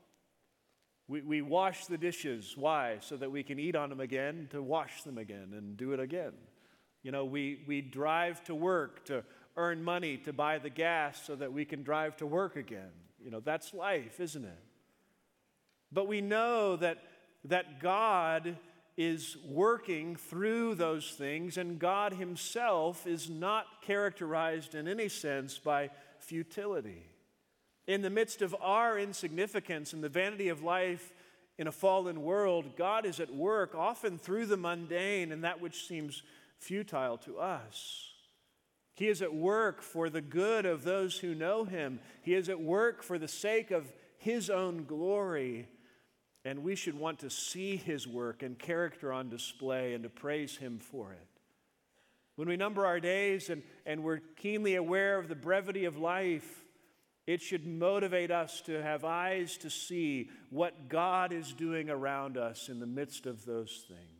We, 1.07 1.21
we 1.21 1.41
wash 1.43 1.85
the 1.85 1.97
dishes. 1.97 2.55
Why? 2.57 2.97
So 3.01 3.17
that 3.17 3.31
we 3.31 3.43
can 3.43 3.59
eat 3.59 3.75
on 3.75 3.89
them 3.89 3.99
again, 3.99 4.47
to 4.49 4.63
wash 4.63 5.03
them 5.03 5.19
again 5.19 5.53
and 5.55 5.77
do 5.77 5.91
it 5.91 5.99
again. 5.99 6.33
You 7.03 7.11
know, 7.11 7.25
we, 7.25 7.59
we 7.67 7.81
drive 7.81 8.43
to 8.45 8.55
work 8.55 9.05
to 9.05 9.23
earn 9.55 9.83
money 9.83 10.17
to 10.17 10.33
buy 10.33 10.57
the 10.57 10.69
gas 10.69 11.21
so 11.25 11.35
that 11.35 11.53
we 11.53 11.65
can 11.65 11.83
drive 11.83 12.17
to 12.17 12.25
work 12.25 12.55
again. 12.55 12.91
You 13.23 13.31
know, 13.31 13.39
that's 13.39 13.73
life, 13.73 14.19
isn't 14.19 14.43
it? 14.43 14.63
But 15.91 16.07
we 16.07 16.21
know 16.21 16.75
that, 16.77 16.97
that 17.45 17.79
God 17.79 18.57
is 18.97 19.37
working 19.47 20.15
through 20.15 20.75
those 20.75 21.11
things, 21.11 21.57
and 21.57 21.79
God 21.79 22.13
Himself 22.13 23.07
is 23.07 23.29
not 23.29 23.65
characterized 23.81 24.75
in 24.75 24.87
any 24.87 25.09
sense 25.09 25.57
by 25.57 25.89
futility. 26.19 27.05
In 27.87 28.01
the 28.01 28.09
midst 28.09 28.41
of 28.41 28.55
our 28.61 28.97
insignificance 28.97 29.93
and 29.93 30.03
the 30.03 30.09
vanity 30.09 30.49
of 30.49 30.63
life 30.63 31.11
in 31.57 31.67
a 31.67 31.71
fallen 31.71 32.23
world, 32.23 32.75
God 32.77 33.05
is 33.05 33.19
at 33.19 33.33
work, 33.33 33.75
often 33.75 34.17
through 34.17 34.45
the 34.45 34.57
mundane 34.57 35.31
and 35.31 35.43
that 35.43 35.61
which 35.61 35.87
seems 35.87 36.23
futile 36.59 37.17
to 37.19 37.39
us. 37.39 38.12
He 38.95 39.07
is 39.07 39.21
at 39.21 39.33
work 39.33 39.81
for 39.81 40.09
the 40.09 40.21
good 40.21 40.65
of 40.65 40.83
those 40.83 41.17
who 41.17 41.33
know 41.33 41.63
Him, 41.63 41.99
He 42.21 42.35
is 42.35 42.49
at 42.49 42.61
work 42.61 43.03
for 43.03 43.17
the 43.17 43.27
sake 43.27 43.71
of 43.71 43.91
His 44.17 44.49
own 44.49 44.85
glory. 44.85 45.67
And 46.45 46.61
we 46.61 46.75
should 46.75 46.99
want 46.99 47.19
to 47.19 47.29
see 47.29 47.77
His 47.77 48.05
work 48.05 48.43
and 48.43 48.59
character 48.59 49.13
on 49.13 49.29
display 49.29 49.93
and 49.93 50.03
to 50.03 50.09
praise 50.09 50.57
Him 50.57 50.79
for 50.79 51.13
it. 51.13 51.27
When 52.35 52.47
we 52.49 52.57
number 52.57 52.85
our 52.85 52.99
days 52.99 53.49
and, 53.49 53.63
and 53.85 54.03
we're 54.03 54.19
keenly 54.37 54.75
aware 54.75 55.17
of 55.19 55.29
the 55.29 55.35
brevity 55.35 55.85
of 55.85 55.97
life, 55.97 56.63
it 57.25 57.41
should 57.41 57.65
motivate 57.65 58.31
us 58.31 58.61
to 58.61 58.81
have 58.81 59.05
eyes 59.05 59.57
to 59.59 59.69
see 59.69 60.29
what 60.49 60.89
God 60.89 61.31
is 61.31 61.53
doing 61.53 61.89
around 61.89 62.37
us 62.37 62.67
in 62.69 62.79
the 62.79 62.87
midst 62.87 63.25
of 63.25 63.45
those 63.45 63.85
things. 63.87 64.12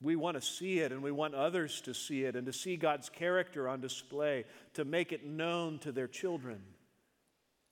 We 0.00 0.16
want 0.16 0.36
to 0.36 0.42
see 0.42 0.80
it 0.80 0.92
and 0.92 1.02
we 1.02 1.10
want 1.10 1.34
others 1.34 1.80
to 1.82 1.94
see 1.94 2.24
it 2.24 2.36
and 2.36 2.46
to 2.46 2.52
see 2.52 2.76
God's 2.76 3.08
character 3.08 3.68
on 3.68 3.80
display, 3.80 4.44
to 4.74 4.84
make 4.84 5.12
it 5.12 5.24
known 5.24 5.78
to 5.80 5.92
their 5.92 6.08
children. 6.08 6.60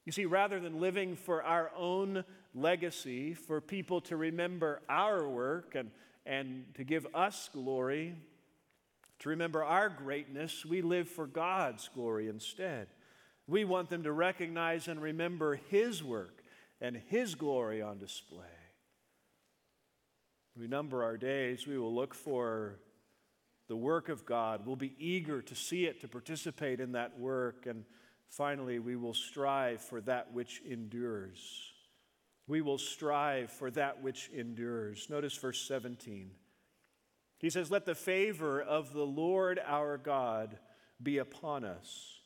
You 0.05 0.13
see, 0.13 0.27
rather 0.27 0.61
than 0.61 0.81
living 0.81 1.17
for 1.17 1.43
our 1.43 1.71
own 1.77 2.25
legacy, 2.55 3.35
for 3.35 3.61
people 3.61 4.01
to 4.03 4.17
remember 4.17 4.81
our 4.89 5.29
work 5.29 5.75
and, 5.75 5.91
and 6.27 6.65
to 6.75 6.85
give 6.85 7.07
us 7.15 7.49
glory, 7.53 8.15
to 9.21 9.29
remember 9.31 9.65
our 9.65 9.89
greatness, 9.89 10.65
we 10.65 10.83
live 10.83 11.09
for 11.09 11.27
God's 11.27 11.89
glory 11.95 12.29
instead. 12.29 12.89
We 13.47 13.65
want 13.65 13.91
them 13.91 14.03
to 14.05 14.13
recognize 14.13 14.89
and 14.89 15.01
remember 15.01 15.57
His 15.71 16.03
work 16.03 16.43
and 16.81 17.01
His 17.09 17.35
glory 17.35 17.81
on 17.83 17.99
display. 17.99 18.45
We 20.57 20.69
number 20.69 21.03
our 21.03 21.17
days, 21.17 21.67
we 21.67 21.79
will 21.79 21.95
look 21.95 22.15
for 22.15 22.79
the 23.67 23.77
work 23.77 24.09
of 24.09 24.25
God. 24.25 24.67
We'll 24.67 24.77
be 24.77 24.95
eager 24.99 25.43
to 25.43 25.55
see 25.55 25.87
it, 25.87 26.01
to 26.03 26.09
participate 26.09 26.81
in 26.81 26.93
that 26.93 27.19
work. 27.19 27.67
And 27.67 27.85
finally, 28.29 28.79
we 28.79 28.95
will 28.95 29.15
strive 29.15 29.81
for 29.81 30.01
that 30.03 30.33
which 30.33 30.63
endures. 30.69 31.73
We 32.47 32.61
will 32.61 32.79
strive 32.79 33.51
for 33.51 33.71
that 33.73 34.03
which 34.03 34.31
endures. 34.35 35.09
Notice 35.09 35.35
verse 35.35 35.67
17. 35.67 36.31
He 37.39 37.51
says, 37.51 37.71
Let 37.71 37.87
the 37.87 37.95
favor 37.95 38.61
of 38.63 38.93
the 38.93 39.07
Lord 39.07 39.61
our 39.67 39.99
God 39.99 40.59
be 41.03 41.19
upon 41.19 41.65
us 41.65 42.21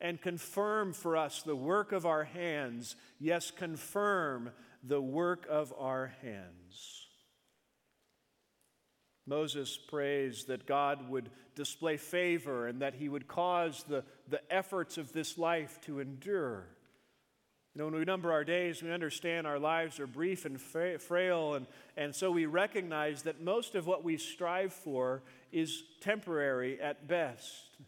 and 0.00 0.20
confirm 0.20 0.92
for 0.92 1.16
us 1.16 1.42
the 1.42 1.56
work 1.56 1.92
of 1.92 2.04
our 2.04 2.24
hands. 2.24 2.96
Yes, 3.18 3.50
confirm 3.50 4.50
the 4.82 5.00
work 5.00 5.46
of 5.48 5.72
our 5.78 6.14
hands. 6.22 7.01
Moses 9.26 9.76
prays 9.76 10.44
that 10.44 10.66
God 10.66 11.08
would 11.08 11.30
display 11.54 11.96
favor 11.96 12.66
and 12.66 12.82
that 12.82 12.94
he 12.94 13.08
would 13.08 13.28
cause 13.28 13.84
the, 13.88 14.04
the 14.28 14.40
efforts 14.52 14.98
of 14.98 15.12
this 15.12 15.38
life 15.38 15.80
to 15.82 16.00
endure. 16.00 16.66
You 17.74 17.78
know, 17.78 17.84
when 17.86 17.94
we 17.94 18.04
number 18.04 18.32
our 18.32 18.44
days, 18.44 18.82
we 18.82 18.92
understand 18.92 19.46
our 19.46 19.58
lives 19.58 19.98
are 19.98 20.06
brief 20.06 20.44
and 20.44 20.60
frail, 20.60 21.54
and, 21.54 21.66
and 21.96 22.14
so 22.14 22.30
we 22.30 22.44
recognize 22.44 23.22
that 23.22 23.40
most 23.40 23.74
of 23.74 23.86
what 23.86 24.04
we 24.04 24.18
strive 24.18 24.74
for 24.74 25.22
is 25.52 25.82
temporary 26.00 26.80
at 26.80 27.08
best. 27.08 27.78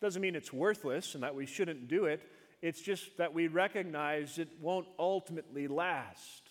Doesn't 0.00 0.22
mean 0.22 0.36
it's 0.36 0.52
worthless 0.52 1.14
and 1.14 1.22
that 1.22 1.34
we 1.34 1.44
shouldn't 1.44 1.88
do 1.88 2.06
it. 2.06 2.22
It's 2.62 2.80
just 2.80 3.16
that 3.18 3.34
we 3.34 3.48
recognize 3.48 4.38
it 4.38 4.48
won't 4.60 4.86
ultimately 4.98 5.68
last. 5.68 6.49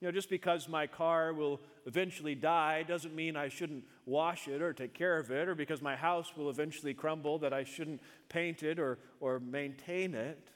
You 0.00 0.08
know, 0.08 0.12
just 0.12 0.30
because 0.30 0.66
my 0.66 0.86
car 0.86 1.34
will 1.34 1.60
eventually 1.84 2.34
die 2.34 2.84
doesn't 2.84 3.14
mean 3.14 3.36
I 3.36 3.48
shouldn't 3.48 3.84
wash 4.06 4.48
it 4.48 4.62
or 4.62 4.72
take 4.72 4.94
care 4.94 5.18
of 5.18 5.30
it, 5.30 5.46
or 5.46 5.54
because 5.54 5.82
my 5.82 5.94
house 5.94 6.34
will 6.36 6.48
eventually 6.48 6.94
crumble 6.94 7.38
that 7.40 7.52
I 7.52 7.64
shouldn't 7.64 8.00
paint 8.30 8.62
it 8.62 8.78
or, 8.78 8.98
or 9.20 9.40
maintain 9.40 10.14
it. 10.14 10.48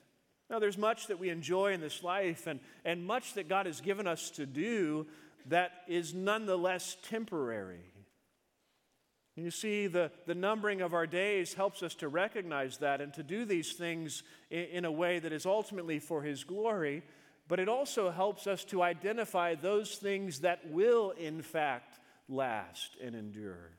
Now, 0.48 0.58
there's 0.58 0.78
much 0.78 1.08
that 1.08 1.18
we 1.18 1.28
enjoy 1.28 1.72
in 1.72 1.80
this 1.80 2.02
life 2.02 2.46
and, 2.46 2.60
and 2.84 3.04
much 3.04 3.34
that 3.34 3.48
God 3.48 3.66
has 3.66 3.80
given 3.82 4.06
us 4.06 4.30
to 4.30 4.46
do 4.46 5.06
that 5.46 5.72
is 5.88 6.14
nonetheless 6.14 6.96
temporary. 7.02 7.84
You 9.36 9.50
see, 9.50 9.88
the, 9.88 10.12
the 10.26 10.34
numbering 10.34 10.80
of 10.80 10.94
our 10.94 11.06
days 11.06 11.54
helps 11.54 11.82
us 11.82 11.94
to 11.96 12.08
recognize 12.08 12.78
that 12.78 13.00
and 13.00 13.12
to 13.14 13.22
do 13.22 13.44
these 13.44 13.72
things 13.72 14.22
in, 14.48 14.64
in, 14.64 14.84
a 14.84 14.92
way 14.92 15.18
that 15.18 15.32
is 15.32 15.44
ultimately 15.44 15.98
for 15.98 16.22
His 16.22 16.44
glory, 16.44 17.02
but 17.48 17.60
it 17.60 17.68
also 17.68 18.10
helps 18.10 18.46
us 18.46 18.64
to 18.64 18.82
identify 18.82 19.54
those 19.54 19.96
things 19.96 20.40
that 20.40 20.70
will, 20.70 21.10
in 21.10 21.42
fact, 21.42 21.98
last 22.28 22.96
and 23.02 23.14
endure. 23.14 23.70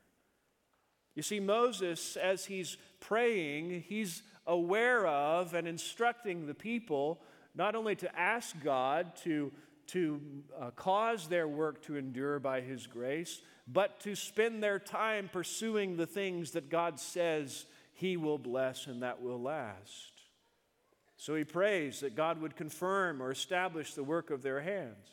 You 1.14 1.22
see, 1.22 1.40
Moses, 1.40 2.16
as 2.16 2.44
he's 2.44 2.76
praying, 3.00 3.84
he's 3.88 4.22
aware 4.46 5.06
of 5.06 5.54
and 5.54 5.66
instructing 5.66 6.46
the 6.46 6.54
people 6.54 7.20
not 7.56 7.74
only 7.74 7.96
to 7.96 8.18
ask 8.18 8.54
God 8.62 9.16
to, 9.24 9.50
to 9.88 10.20
uh, 10.60 10.70
cause 10.72 11.26
their 11.26 11.48
work 11.48 11.82
to 11.86 11.96
endure 11.96 12.38
by 12.38 12.60
His 12.60 12.86
grace, 12.86 13.40
but 13.66 13.98
to 14.00 14.14
spend 14.14 14.62
their 14.62 14.78
time 14.78 15.30
pursuing 15.32 15.96
the 15.96 16.06
things 16.06 16.52
that 16.52 16.68
God 16.68 17.00
says 17.00 17.64
He 17.94 18.16
will 18.16 18.38
bless 18.38 18.86
and 18.86 19.02
that 19.02 19.22
will 19.22 19.40
last. 19.40 20.12
So 21.16 21.34
he 21.34 21.44
prays 21.44 22.00
that 22.00 22.14
God 22.14 22.40
would 22.40 22.56
confirm 22.56 23.22
or 23.22 23.30
establish 23.30 23.94
the 23.94 24.04
work 24.04 24.30
of 24.30 24.42
their 24.42 24.60
hands. 24.60 25.08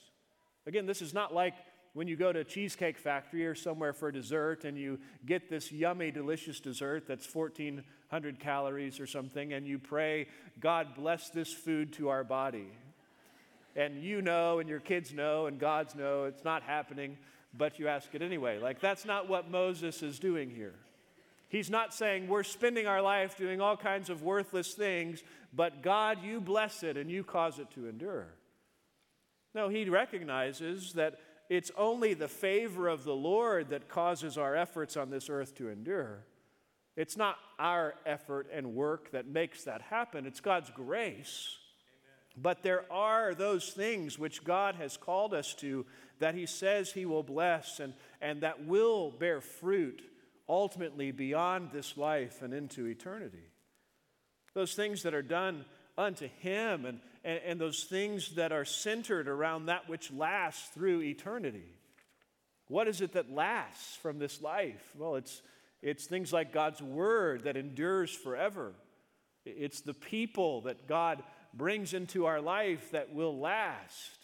Again, 0.66 0.86
this 0.86 1.02
is 1.02 1.14
not 1.14 1.34
like 1.34 1.54
when 1.94 2.08
you 2.08 2.16
go 2.16 2.34
to 2.34 2.40
a 2.40 2.44
cheesecake 2.44 2.98
factory 2.98 3.46
or 3.46 3.56
somewhere 3.56 3.94
for 3.94 4.12
dessert 4.12 4.66
and 4.66 4.78
you 4.78 5.00
get 5.26 5.50
this 5.50 5.72
yummy, 5.72 6.12
delicious 6.12 6.60
dessert 6.60 7.06
that's 7.08 7.34
1,400 7.34 8.40
calories 8.40 9.00
or 9.00 9.08
something, 9.08 9.54
and 9.54 9.68
you 9.68 9.80
pray, 9.80 10.28
God 10.60 10.96
bless 10.96 11.30
this 11.30 11.54
food 11.54 11.94
to 11.94 12.10
our 12.10 12.24
body. 12.24 12.68
And 13.76 14.04
you 14.04 14.22
know, 14.22 14.60
and 14.60 14.70
your 14.70 14.80
kids 14.80 15.14
know, 15.14 15.46
and 15.46 15.60
God's 15.60 15.96
know 15.96 16.26
it's 16.26 16.44
not 16.44 16.64
happening 16.64 17.18
but 17.54 17.80
you 17.80 17.88
ask 17.88 18.14
it 18.14 18.22
anyway. 18.22 18.60
Like, 18.60 18.80
that's 18.80 19.06
not 19.06 19.30
what 19.30 19.50
Moses 19.50 20.02
is 20.02 20.20
doing 20.20 20.50
here. 20.50 20.74
He's 21.54 21.70
not 21.70 21.94
saying 21.94 22.28
we're 22.28 22.42
spending 22.42 22.88
our 22.88 23.00
life 23.00 23.38
doing 23.38 23.62
all 23.62 23.78
kinds 23.78 24.10
of 24.10 24.24
worthless 24.24 24.74
things, 24.74 25.22
but 25.54 25.84
God, 25.84 26.24
you 26.24 26.42
bless 26.42 26.82
it 26.82 26.98
and 26.98 27.12
you 27.12 27.24
cause 27.24 27.60
it 27.60 27.70
to 27.76 27.88
endure. 27.88 28.26
No, 29.54 29.70
he 29.70 29.88
recognizes 29.88 30.94
that 30.94 31.20
it's 31.52 31.70
only 31.78 32.16
the 32.16 32.28
favor 32.28 32.88
of 32.88 33.04
the 33.04 33.14
Lord 33.14 33.70
that 33.70 33.88
causes 33.88 34.36
our 34.36 34.56
efforts 34.56 34.98
on 34.98 35.12
this 35.12 35.30
earth 35.30 35.54
to 35.58 35.70
endure. 35.70 36.26
It's 36.98 37.18
not 37.18 37.38
our 37.60 37.94
effort 38.04 38.48
and 38.52 38.74
work 38.74 39.12
that 39.12 39.28
makes 39.28 39.66
that 39.66 39.84
happen, 39.84 40.26
it's 40.26 40.40
God's 40.40 40.72
grace. 40.72 41.60
But 42.36 42.64
there 42.64 42.92
are 42.92 43.36
those 43.36 43.70
things 43.70 44.18
which 44.18 44.44
God 44.44 44.74
has 44.74 44.98
called 44.98 45.36
us 45.36 45.54
to 45.60 45.86
that 46.18 46.34
He 46.34 46.48
says 46.48 46.92
He 46.92 47.06
will 47.06 47.22
bless 47.22 47.80
and, 47.80 47.94
and 48.22 48.42
that 48.42 48.66
will 48.66 49.12
bear 49.12 49.40
fruit 49.40 50.02
ultimately 50.48 51.12
beyond 51.12 51.70
this 51.72 51.98
life 51.98 52.42
and 52.42 52.54
into 52.54 52.86
eternity. 52.86 53.44
Those 54.54 54.74
things 54.74 55.04
that 55.04 55.14
are 55.14 55.22
done 55.22 55.66
unto 55.98 56.28
Him 56.40 56.86
and, 56.86 57.00
and, 57.24 57.40
and 57.46 57.62
those 57.62 57.84
things 57.84 58.36
that 58.36 58.52
are 58.52 58.66
centered 58.66 59.28
around 59.28 59.68
that 59.68 59.90
which 59.90 60.12
lasts 60.12 60.70
through 60.70 61.02
eternity. 61.02 61.74
What 62.68 62.88
is 62.88 63.02
it 63.02 63.14
that 63.14 63.32
lasts 63.32 63.96
from 63.98 64.20
this 64.20 64.42
life? 64.42 64.84
Well, 64.98 65.16
it's, 65.16 65.42
it's 65.82 66.06
things 66.06 66.32
like 66.32 66.54
God's 66.54 66.82
Word 66.82 67.44
that 67.44 67.58
endures 67.58 68.12
forever. 68.12 68.74
It's 69.46 69.82
the 69.82 69.94
people 69.94 70.62
that 70.62 70.88
God 70.88 71.24
brings 71.54 71.94
into 71.94 72.26
our 72.26 72.42
life 72.42 72.92
that 72.92 73.14
will 73.14 73.38
last. 73.38 74.20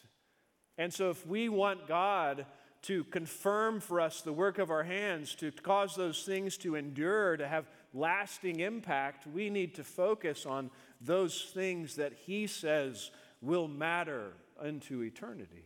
And 0.77 0.93
so, 0.93 1.09
if 1.09 1.27
we 1.27 1.49
want 1.49 1.87
God 1.87 2.45
to 2.83 3.03
confirm 3.05 3.79
for 3.79 3.99
us 3.99 4.21
the 4.21 4.33
work 4.33 4.57
of 4.57 4.71
our 4.71 4.83
hands, 4.83 5.35
to 5.35 5.51
cause 5.51 5.95
those 5.95 6.23
things 6.23 6.57
to 6.57 6.75
endure, 6.75 7.35
to 7.37 7.47
have 7.47 7.69
lasting 7.93 8.59
impact, 8.59 9.27
we 9.27 9.49
need 9.49 9.75
to 9.75 9.83
focus 9.83 10.45
on 10.45 10.69
those 11.01 11.51
things 11.53 11.95
that 11.95 12.13
He 12.25 12.47
says 12.47 13.11
will 13.41 13.67
matter 13.67 14.33
unto 14.59 15.01
eternity. 15.01 15.65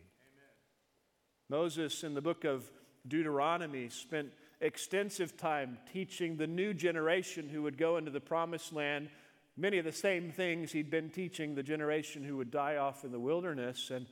Moses, 1.48 2.02
in 2.02 2.14
the 2.14 2.22
book 2.22 2.44
of 2.44 2.70
Deuteronomy, 3.06 3.88
spent 3.88 4.30
extensive 4.60 5.36
time 5.36 5.78
teaching 5.92 6.36
the 6.36 6.46
new 6.46 6.72
generation 6.72 7.48
who 7.48 7.62
would 7.62 7.76
go 7.76 7.96
into 7.96 8.10
the 8.10 8.20
promised 8.20 8.72
land 8.72 9.08
many 9.56 9.78
of 9.78 9.84
the 9.84 9.92
same 9.92 10.30
things 10.32 10.72
he'd 10.72 10.90
been 10.90 11.10
teaching 11.10 11.54
the 11.54 11.62
generation 11.62 12.24
who 12.24 12.36
would 12.36 12.50
die 12.50 12.76
off 12.76 13.04
in 13.04 13.12
the 13.12 13.20
wilderness. 13.20 13.90
And, 13.90 14.06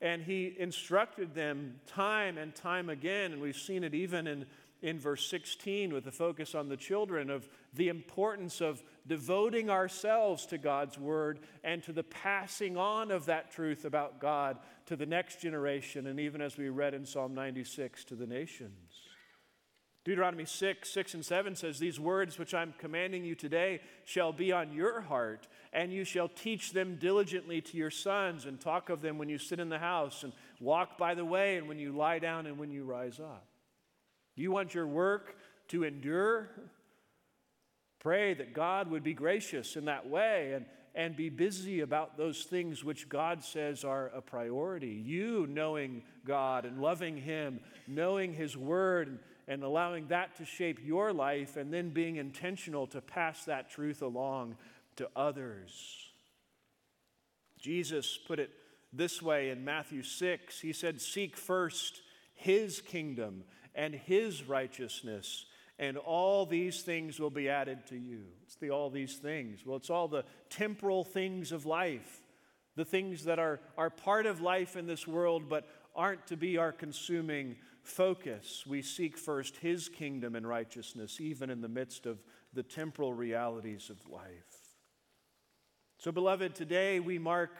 and 0.00 0.22
he 0.22 0.54
instructed 0.58 1.34
them 1.34 1.80
time 1.86 2.38
and 2.38 2.54
time 2.54 2.88
again, 2.88 3.32
and 3.32 3.40
we've 3.40 3.56
seen 3.56 3.84
it 3.84 3.94
even 3.94 4.26
in, 4.26 4.46
in 4.80 4.98
verse 4.98 5.28
16 5.28 5.92
with 5.92 6.04
the 6.04 6.12
focus 6.12 6.54
on 6.54 6.68
the 6.68 6.76
children 6.76 7.28
of 7.28 7.48
the 7.74 7.88
importance 7.88 8.60
of 8.60 8.82
devoting 9.06 9.68
ourselves 9.68 10.46
to 10.46 10.58
God's 10.58 10.98
word 10.98 11.40
and 11.62 11.82
to 11.82 11.92
the 11.92 12.04
passing 12.04 12.76
on 12.76 13.10
of 13.10 13.26
that 13.26 13.50
truth 13.50 13.84
about 13.84 14.20
God 14.20 14.58
to 14.86 14.96
the 14.96 15.06
next 15.06 15.40
generation, 15.40 16.06
and 16.06 16.18
even 16.18 16.40
as 16.40 16.56
we 16.56 16.68
read 16.68 16.94
in 16.94 17.04
Psalm 17.04 17.34
96, 17.34 18.04
to 18.04 18.14
the 18.14 18.26
nations. 18.26 19.09
Deuteronomy 20.10 20.44
6, 20.44 20.90
6 20.90 21.14
and 21.14 21.24
7 21.24 21.54
says, 21.54 21.78
These 21.78 22.00
words 22.00 22.36
which 22.36 22.52
I'm 22.52 22.74
commanding 22.78 23.24
you 23.24 23.36
today 23.36 23.78
shall 24.04 24.32
be 24.32 24.50
on 24.50 24.72
your 24.72 25.02
heart, 25.02 25.46
and 25.72 25.92
you 25.92 26.02
shall 26.02 26.26
teach 26.26 26.72
them 26.72 26.96
diligently 26.96 27.60
to 27.60 27.76
your 27.76 27.92
sons, 27.92 28.44
and 28.44 28.60
talk 28.60 28.90
of 28.90 29.02
them 29.02 29.18
when 29.18 29.28
you 29.28 29.38
sit 29.38 29.60
in 29.60 29.68
the 29.68 29.78
house, 29.78 30.24
and 30.24 30.32
walk 30.58 30.98
by 30.98 31.14
the 31.14 31.24
way, 31.24 31.58
and 31.58 31.68
when 31.68 31.78
you 31.78 31.92
lie 31.92 32.18
down, 32.18 32.46
and 32.46 32.58
when 32.58 32.72
you 32.72 32.82
rise 32.82 33.20
up. 33.20 33.46
You 34.34 34.50
want 34.50 34.74
your 34.74 34.88
work 34.88 35.36
to 35.68 35.84
endure? 35.84 36.50
Pray 38.00 38.34
that 38.34 38.52
God 38.52 38.90
would 38.90 39.04
be 39.04 39.14
gracious 39.14 39.76
in 39.76 39.84
that 39.84 40.08
way 40.08 40.54
and, 40.54 40.66
and 40.96 41.14
be 41.14 41.28
busy 41.28 41.82
about 41.82 42.16
those 42.16 42.42
things 42.42 42.82
which 42.82 43.08
God 43.08 43.44
says 43.44 43.84
are 43.84 44.08
a 44.08 44.20
priority. 44.20 44.88
You 44.88 45.46
knowing 45.48 46.02
God 46.26 46.64
and 46.64 46.82
loving 46.82 47.16
Him, 47.16 47.60
knowing 47.86 48.32
His 48.32 48.56
Word, 48.56 49.20
and 49.50 49.64
allowing 49.64 50.06
that 50.06 50.36
to 50.36 50.44
shape 50.44 50.78
your 50.80 51.12
life 51.12 51.56
and 51.56 51.74
then 51.74 51.90
being 51.90 52.16
intentional 52.16 52.86
to 52.86 53.00
pass 53.00 53.44
that 53.46 53.68
truth 53.68 54.00
along 54.00 54.56
to 54.94 55.08
others. 55.16 56.08
Jesus 57.58 58.16
put 58.16 58.38
it 58.38 58.50
this 58.92 59.20
way 59.20 59.50
in 59.50 59.64
Matthew 59.64 60.04
6 60.04 60.60
He 60.60 60.72
said, 60.72 61.00
Seek 61.00 61.36
first 61.36 62.00
His 62.32 62.80
kingdom 62.80 63.42
and 63.74 63.92
His 63.92 64.44
righteousness, 64.44 65.46
and 65.80 65.96
all 65.96 66.46
these 66.46 66.82
things 66.82 67.18
will 67.18 67.28
be 67.28 67.48
added 67.48 67.88
to 67.88 67.96
you. 67.96 68.26
It's 68.44 68.54
the 68.54 68.70
all 68.70 68.88
these 68.88 69.16
things. 69.16 69.66
Well, 69.66 69.78
it's 69.78 69.90
all 69.90 70.06
the 70.06 70.24
temporal 70.48 71.02
things 71.02 71.50
of 71.50 71.66
life, 71.66 72.22
the 72.76 72.84
things 72.84 73.24
that 73.24 73.40
are, 73.40 73.58
are 73.76 73.90
part 73.90 74.26
of 74.26 74.40
life 74.40 74.76
in 74.76 74.86
this 74.86 75.08
world 75.08 75.48
but 75.48 75.66
aren't 75.96 76.28
to 76.28 76.36
be 76.36 76.56
our 76.56 76.70
consuming 76.70 77.56
focus, 77.82 78.64
we 78.66 78.82
seek 78.82 79.16
first 79.16 79.56
His 79.56 79.88
kingdom 79.88 80.34
and 80.34 80.46
righteousness, 80.46 81.20
even 81.20 81.50
in 81.50 81.60
the 81.60 81.68
midst 81.68 82.06
of 82.06 82.22
the 82.52 82.62
temporal 82.62 83.12
realities 83.12 83.90
of 83.90 84.08
life. 84.10 84.60
So, 85.98 86.10
beloved, 86.12 86.54
today 86.54 86.98
we 86.98 87.18
mark 87.18 87.50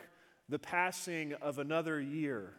the 0.48 0.58
passing 0.58 1.34
of 1.34 1.58
another 1.58 2.00
year, 2.00 2.54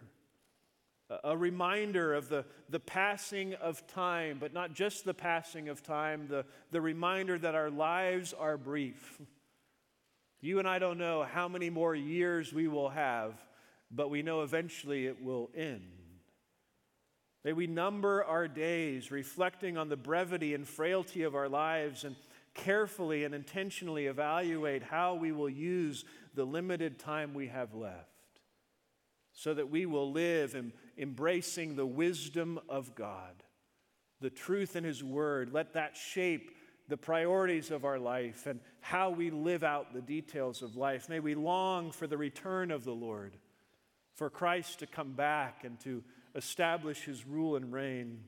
a 1.23 1.35
reminder 1.35 2.13
of 2.13 2.29
the, 2.29 2.45
the 2.69 2.79
passing 2.79 3.53
of 3.55 3.85
time, 3.87 4.37
but 4.39 4.53
not 4.53 4.73
just 4.73 5.03
the 5.03 5.13
passing 5.13 5.67
of 5.69 5.83
time, 5.83 6.27
the, 6.29 6.45
the 6.71 6.79
reminder 6.79 7.37
that 7.37 7.55
our 7.55 7.69
lives 7.69 8.33
are 8.33 8.57
brief. 8.57 9.19
You 10.39 10.59
and 10.59 10.67
I 10.67 10.79
don't 10.79 10.97
know 10.97 11.23
how 11.23 11.47
many 11.47 11.69
more 11.69 11.93
years 11.93 12.53
we 12.53 12.67
will 12.67 12.89
have, 12.89 13.33
but 13.91 14.09
we 14.09 14.21
know 14.21 14.41
eventually 14.41 15.05
it 15.05 15.21
will 15.21 15.49
end. 15.55 16.00
May 17.43 17.53
we 17.53 17.67
number 17.67 18.23
our 18.23 18.47
days, 18.47 19.11
reflecting 19.11 19.77
on 19.77 19.89
the 19.89 19.97
brevity 19.97 20.53
and 20.53 20.67
frailty 20.67 21.23
of 21.23 21.35
our 21.35 21.49
lives, 21.49 22.03
and 22.03 22.15
carefully 22.53 23.23
and 23.23 23.33
intentionally 23.33 24.05
evaluate 24.05 24.83
how 24.83 25.15
we 25.15 25.31
will 25.31 25.49
use 25.49 26.05
the 26.35 26.45
limited 26.45 26.99
time 26.99 27.33
we 27.33 27.47
have 27.47 27.73
left 27.73 28.07
so 29.33 29.53
that 29.53 29.69
we 29.69 29.85
will 29.85 30.11
live 30.11 30.55
in 30.55 30.73
embracing 30.97 31.75
the 31.75 31.85
wisdom 31.85 32.59
of 32.69 32.93
God, 32.95 33.43
the 34.19 34.29
truth 34.29 34.75
in 34.75 34.83
His 34.83 35.03
Word. 35.03 35.53
Let 35.53 35.73
that 35.73 35.97
shape 35.97 36.51
the 36.89 36.97
priorities 36.97 37.71
of 37.71 37.85
our 37.85 37.97
life 37.97 38.45
and 38.45 38.59
how 38.81 39.09
we 39.09 39.31
live 39.31 39.63
out 39.63 39.93
the 39.93 40.01
details 40.01 40.61
of 40.61 40.75
life. 40.75 41.07
May 41.07 41.21
we 41.21 41.35
long 41.35 41.91
for 41.91 42.07
the 42.07 42.17
return 42.17 42.69
of 42.69 42.83
the 42.83 42.93
Lord, 42.93 43.37
for 44.15 44.29
Christ 44.29 44.79
to 44.79 44.87
come 44.87 45.13
back 45.13 45.63
and 45.63 45.79
to 45.81 46.03
establish 46.35 47.01
his 47.03 47.25
rule 47.25 47.55
and 47.55 47.71
reign. 47.73 48.23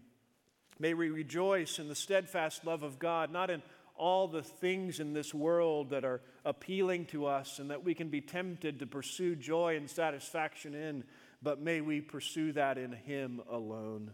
May 0.79 0.93
we 0.93 1.09
rejoice 1.09 1.79
in 1.79 1.87
the 1.87 1.95
steadfast 1.95 2.65
love 2.65 2.83
of 2.83 2.99
God, 2.99 3.31
not 3.31 3.49
in 3.49 3.61
all 3.95 4.27
the 4.27 4.43
things 4.43 4.99
in 4.99 5.13
this 5.13 5.33
world 5.33 5.91
that 5.91 6.03
are 6.03 6.21
appealing 6.45 7.05
to 7.05 7.25
us 7.25 7.59
and 7.59 7.69
that 7.69 7.83
we 7.83 7.93
can 7.93 8.09
be 8.09 8.21
tempted 8.21 8.79
to 8.79 8.87
pursue 8.87 9.35
joy 9.35 9.75
and 9.77 9.89
satisfaction 9.89 10.73
in, 10.73 11.03
but 11.41 11.61
may 11.61 11.81
we 11.81 12.01
pursue 12.01 12.51
that 12.53 12.77
in 12.77 12.91
Him 12.91 13.41
alone. 13.49 14.11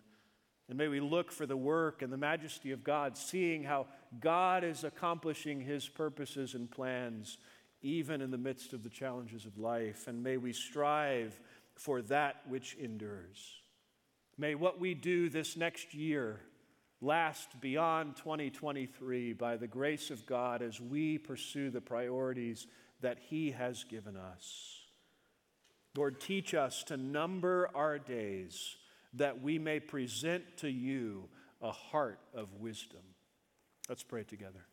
And 0.68 0.78
may 0.78 0.88
we 0.88 1.00
look 1.00 1.32
for 1.32 1.46
the 1.46 1.58
work 1.58 2.02
and 2.02 2.12
the 2.12 2.18
majesty 2.18 2.72
of 2.72 2.84
God, 2.84 3.18
seeing 3.18 3.64
how 3.64 3.88
God 4.20 4.64
is 4.64 4.84
accomplishing 4.84 5.62
His 5.62 5.88
purposes 5.88 6.54
and 6.54 6.70
plans, 6.70 7.38
even 7.82 8.22
in 8.22 8.30
the 8.30 8.38
midst 8.38 8.74
of 8.74 8.84
the 8.84 8.90
challenges 8.90 9.46
of 9.46 9.58
life. 9.58 10.08
And 10.08 10.22
may 10.22 10.38
we 10.38 10.54
strive 10.54 11.40
for 11.76 12.02
that 12.04 12.42
which 12.48 12.76
endures. 12.76 13.60
May 14.40 14.56
what 14.56 14.80
we 14.80 14.94
do 14.94 15.28
this 15.28 15.58
next 15.58 15.94
year 15.94 16.40
last 17.02 17.60
beyond 17.60 18.16
2023 18.16 19.34
by 19.34 19.58
the 19.58 19.68
grace 19.68 20.12
of 20.12 20.26
God 20.26 20.62
as 20.62 20.80
we 20.80 21.18
pursue 21.18 21.70
the 21.70 21.82
priorities 21.82 22.66
that 23.02 23.18
He 23.30 23.52
has 23.52 23.84
given 23.84 24.16
us. 24.16 24.80
Lord, 25.98 26.22
teach 26.22 26.54
us 26.54 26.84
to 26.84 26.96
number 26.96 27.70
our 27.76 28.00
days 28.00 28.78
that 29.16 29.42
we 29.42 29.60
may 29.60 29.82
present 29.82 30.46
to 30.60 30.70
you 30.70 31.28
a 31.62 31.74
heart 31.74 32.22
of 32.34 32.54
wisdom. 32.62 33.02
Let's 33.90 34.04
pray 34.04 34.24
together. 34.24 34.69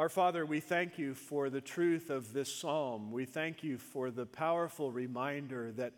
Our 0.00 0.08
Father, 0.08 0.46
we 0.46 0.60
thank 0.60 0.98
you 0.98 1.12
for 1.12 1.50
the 1.50 1.60
truth 1.60 2.08
of 2.08 2.32
this 2.32 2.50
psalm. 2.50 3.12
We 3.12 3.26
thank 3.26 3.62
you 3.62 3.76
for 3.76 4.10
the 4.10 4.24
powerful 4.24 4.90
reminder 4.90 5.72
that 5.72 5.92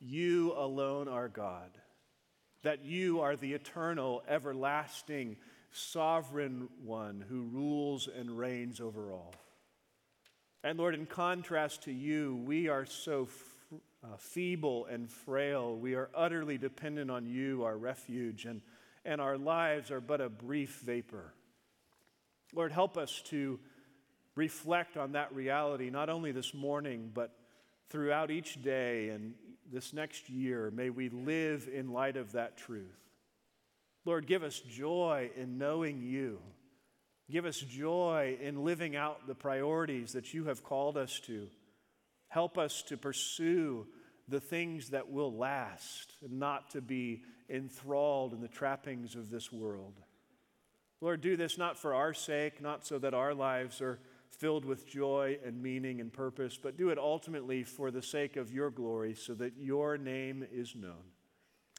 you 0.00 0.52
alone 0.56 1.06
are 1.06 1.28
God, 1.28 1.70
that 2.64 2.84
you 2.84 3.20
are 3.20 3.36
the 3.36 3.52
eternal, 3.52 4.24
everlasting, 4.26 5.36
sovereign 5.70 6.68
one 6.82 7.24
who 7.28 7.42
rules 7.42 8.08
and 8.08 8.36
reigns 8.36 8.80
over 8.80 9.12
all. 9.12 9.32
And 10.64 10.76
Lord, 10.76 10.96
in 10.96 11.06
contrast 11.06 11.84
to 11.84 11.92
you, 11.92 12.42
we 12.44 12.66
are 12.66 12.84
so 12.84 13.28
uh, 14.02 14.16
feeble 14.18 14.86
and 14.86 15.08
frail. 15.08 15.76
We 15.76 15.94
are 15.94 16.10
utterly 16.16 16.58
dependent 16.58 17.12
on 17.12 17.26
you, 17.26 17.62
our 17.62 17.78
refuge, 17.78 18.44
and, 18.44 18.60
and 19.04 19.20
our 19.20 19.38
lives 19.38 19.92
are 19.92 20.00
but 20.00 20.20
a 20.20 20.28
brief 20.28 20.80
vapor. 20.84 21.32
Lord, 22.54 22.72
help 22.72 22.96
us 22.96 23.22
to 23.26 23.58
reflect 24.34 24.96
on 24.96 25.12
that 25.12 25.34
reality, 25.34 25.90
not 25.90 26.08
only 26.08 26.32
this 26.32 26.54
morning, 26.54 27.10
but 27.12 27.32
throughout 27.90 28.30
each 28.30 28.62
day 28.62 29.10
and 29.10 29.34
this 29.72 29.92
next 29.92 30.28
year. 30.28 30.70
May 30.70 30.90
we 30.90 31.08
live 31.08 31.68
in 31.72 31.92
light 31.92 32.16
of 32.16 32.32
that 32.32 32.56
truth. 32.56 32.96
Lord, 34.04 34.26
give 34.26 34.42
us 34.42 34.60
joy 34.60 35.30
in 35.36 35.58
knowing 35.58 36.02
you. 36.02 36.38
Give 37.30 37.44
us 37.44 37.58
joy 37.58 38.38
in 38.40 38.64
living 38.64 38.96
out 38.96 39.26
the 39.26 39.34
priorities 39.34 40.12
that 40.12 40.34
you 40.34 40.46
have 40.46 40.64
called 40.64 40.96
us 40.96 41.20
to. 41.26 41.48
Help 42.28 42.58
us 42.58 42.82
to 42.88 42.96
pursue 42.96 43.86
the 44.28 44.40
things 44.40 44.90
that 44.90 45.10
will 45.10 45.32
last 45.32 46.12
and 46.22 46.38
not 46.38 46.70
to 46.70 46.80
be 46.80 47.22
enthralled 47.48 48.32
in 48.32 48.40
the 48.40 48.48
trappings 48.48 49.14
of 49.16 49.30
this 49.30 49.52
world. 49.52 49.94
Lord, 51.00 51.20
do 51.20 51.36
this 51.36 51.56
not 51.56 51.78
for 51.78 51.94
our 51.94 52.12
sake, 52.12 52.60
not 52.60 52.86
so 52.86 52.98
that 52.98 53.14
our 53.14 53.34
lives 53.34 53.80
are 53.80 53.98
filled 54.30 54.64
with 54.64 54.86
joy 54.86 55.38
and 55.44 55.62
meaning 55.62 56.00
and 56.00 56.12
purpose, 56.12 56.58
but 56.62 56.76
do 56.76 56.90
it 56.90 56.98
ultimately 56.98 57.62
for 57.62 57.90
the 57.90 58.02
sake 58.02 58.36
of 58.36 58.52
your 58.52 58.70
glory 58.70 59.14
so 59.14 59.34
that 59.34 59.54
your 59.58 59.98
name 59.98 60.46
is 60.52 60.74
known. 60.74 61.04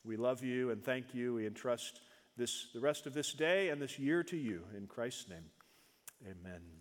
We 0.03 0.17
love 0.17 0.43
you 0.43 0.71
and 0.71 0.83
thank 0.83 1.13
you. 1.13 1.35
We 1.35 1.45
entrust 1.45 2.01
this, 2.37 2.67
the 2.73 2.79
rest 2.79 3.05
of 3.05 3.13
this 3.13 3.33
day 3.33 3.69
and 3.69 3.81
this 3.81 3.99
year 3.99 4.23
to 4.23 4.37
you. 4.37 4.63
In 4.75 4.87
Christ's 4.87 5.29
name, 5.29 5.45
amen. 6.23 6.80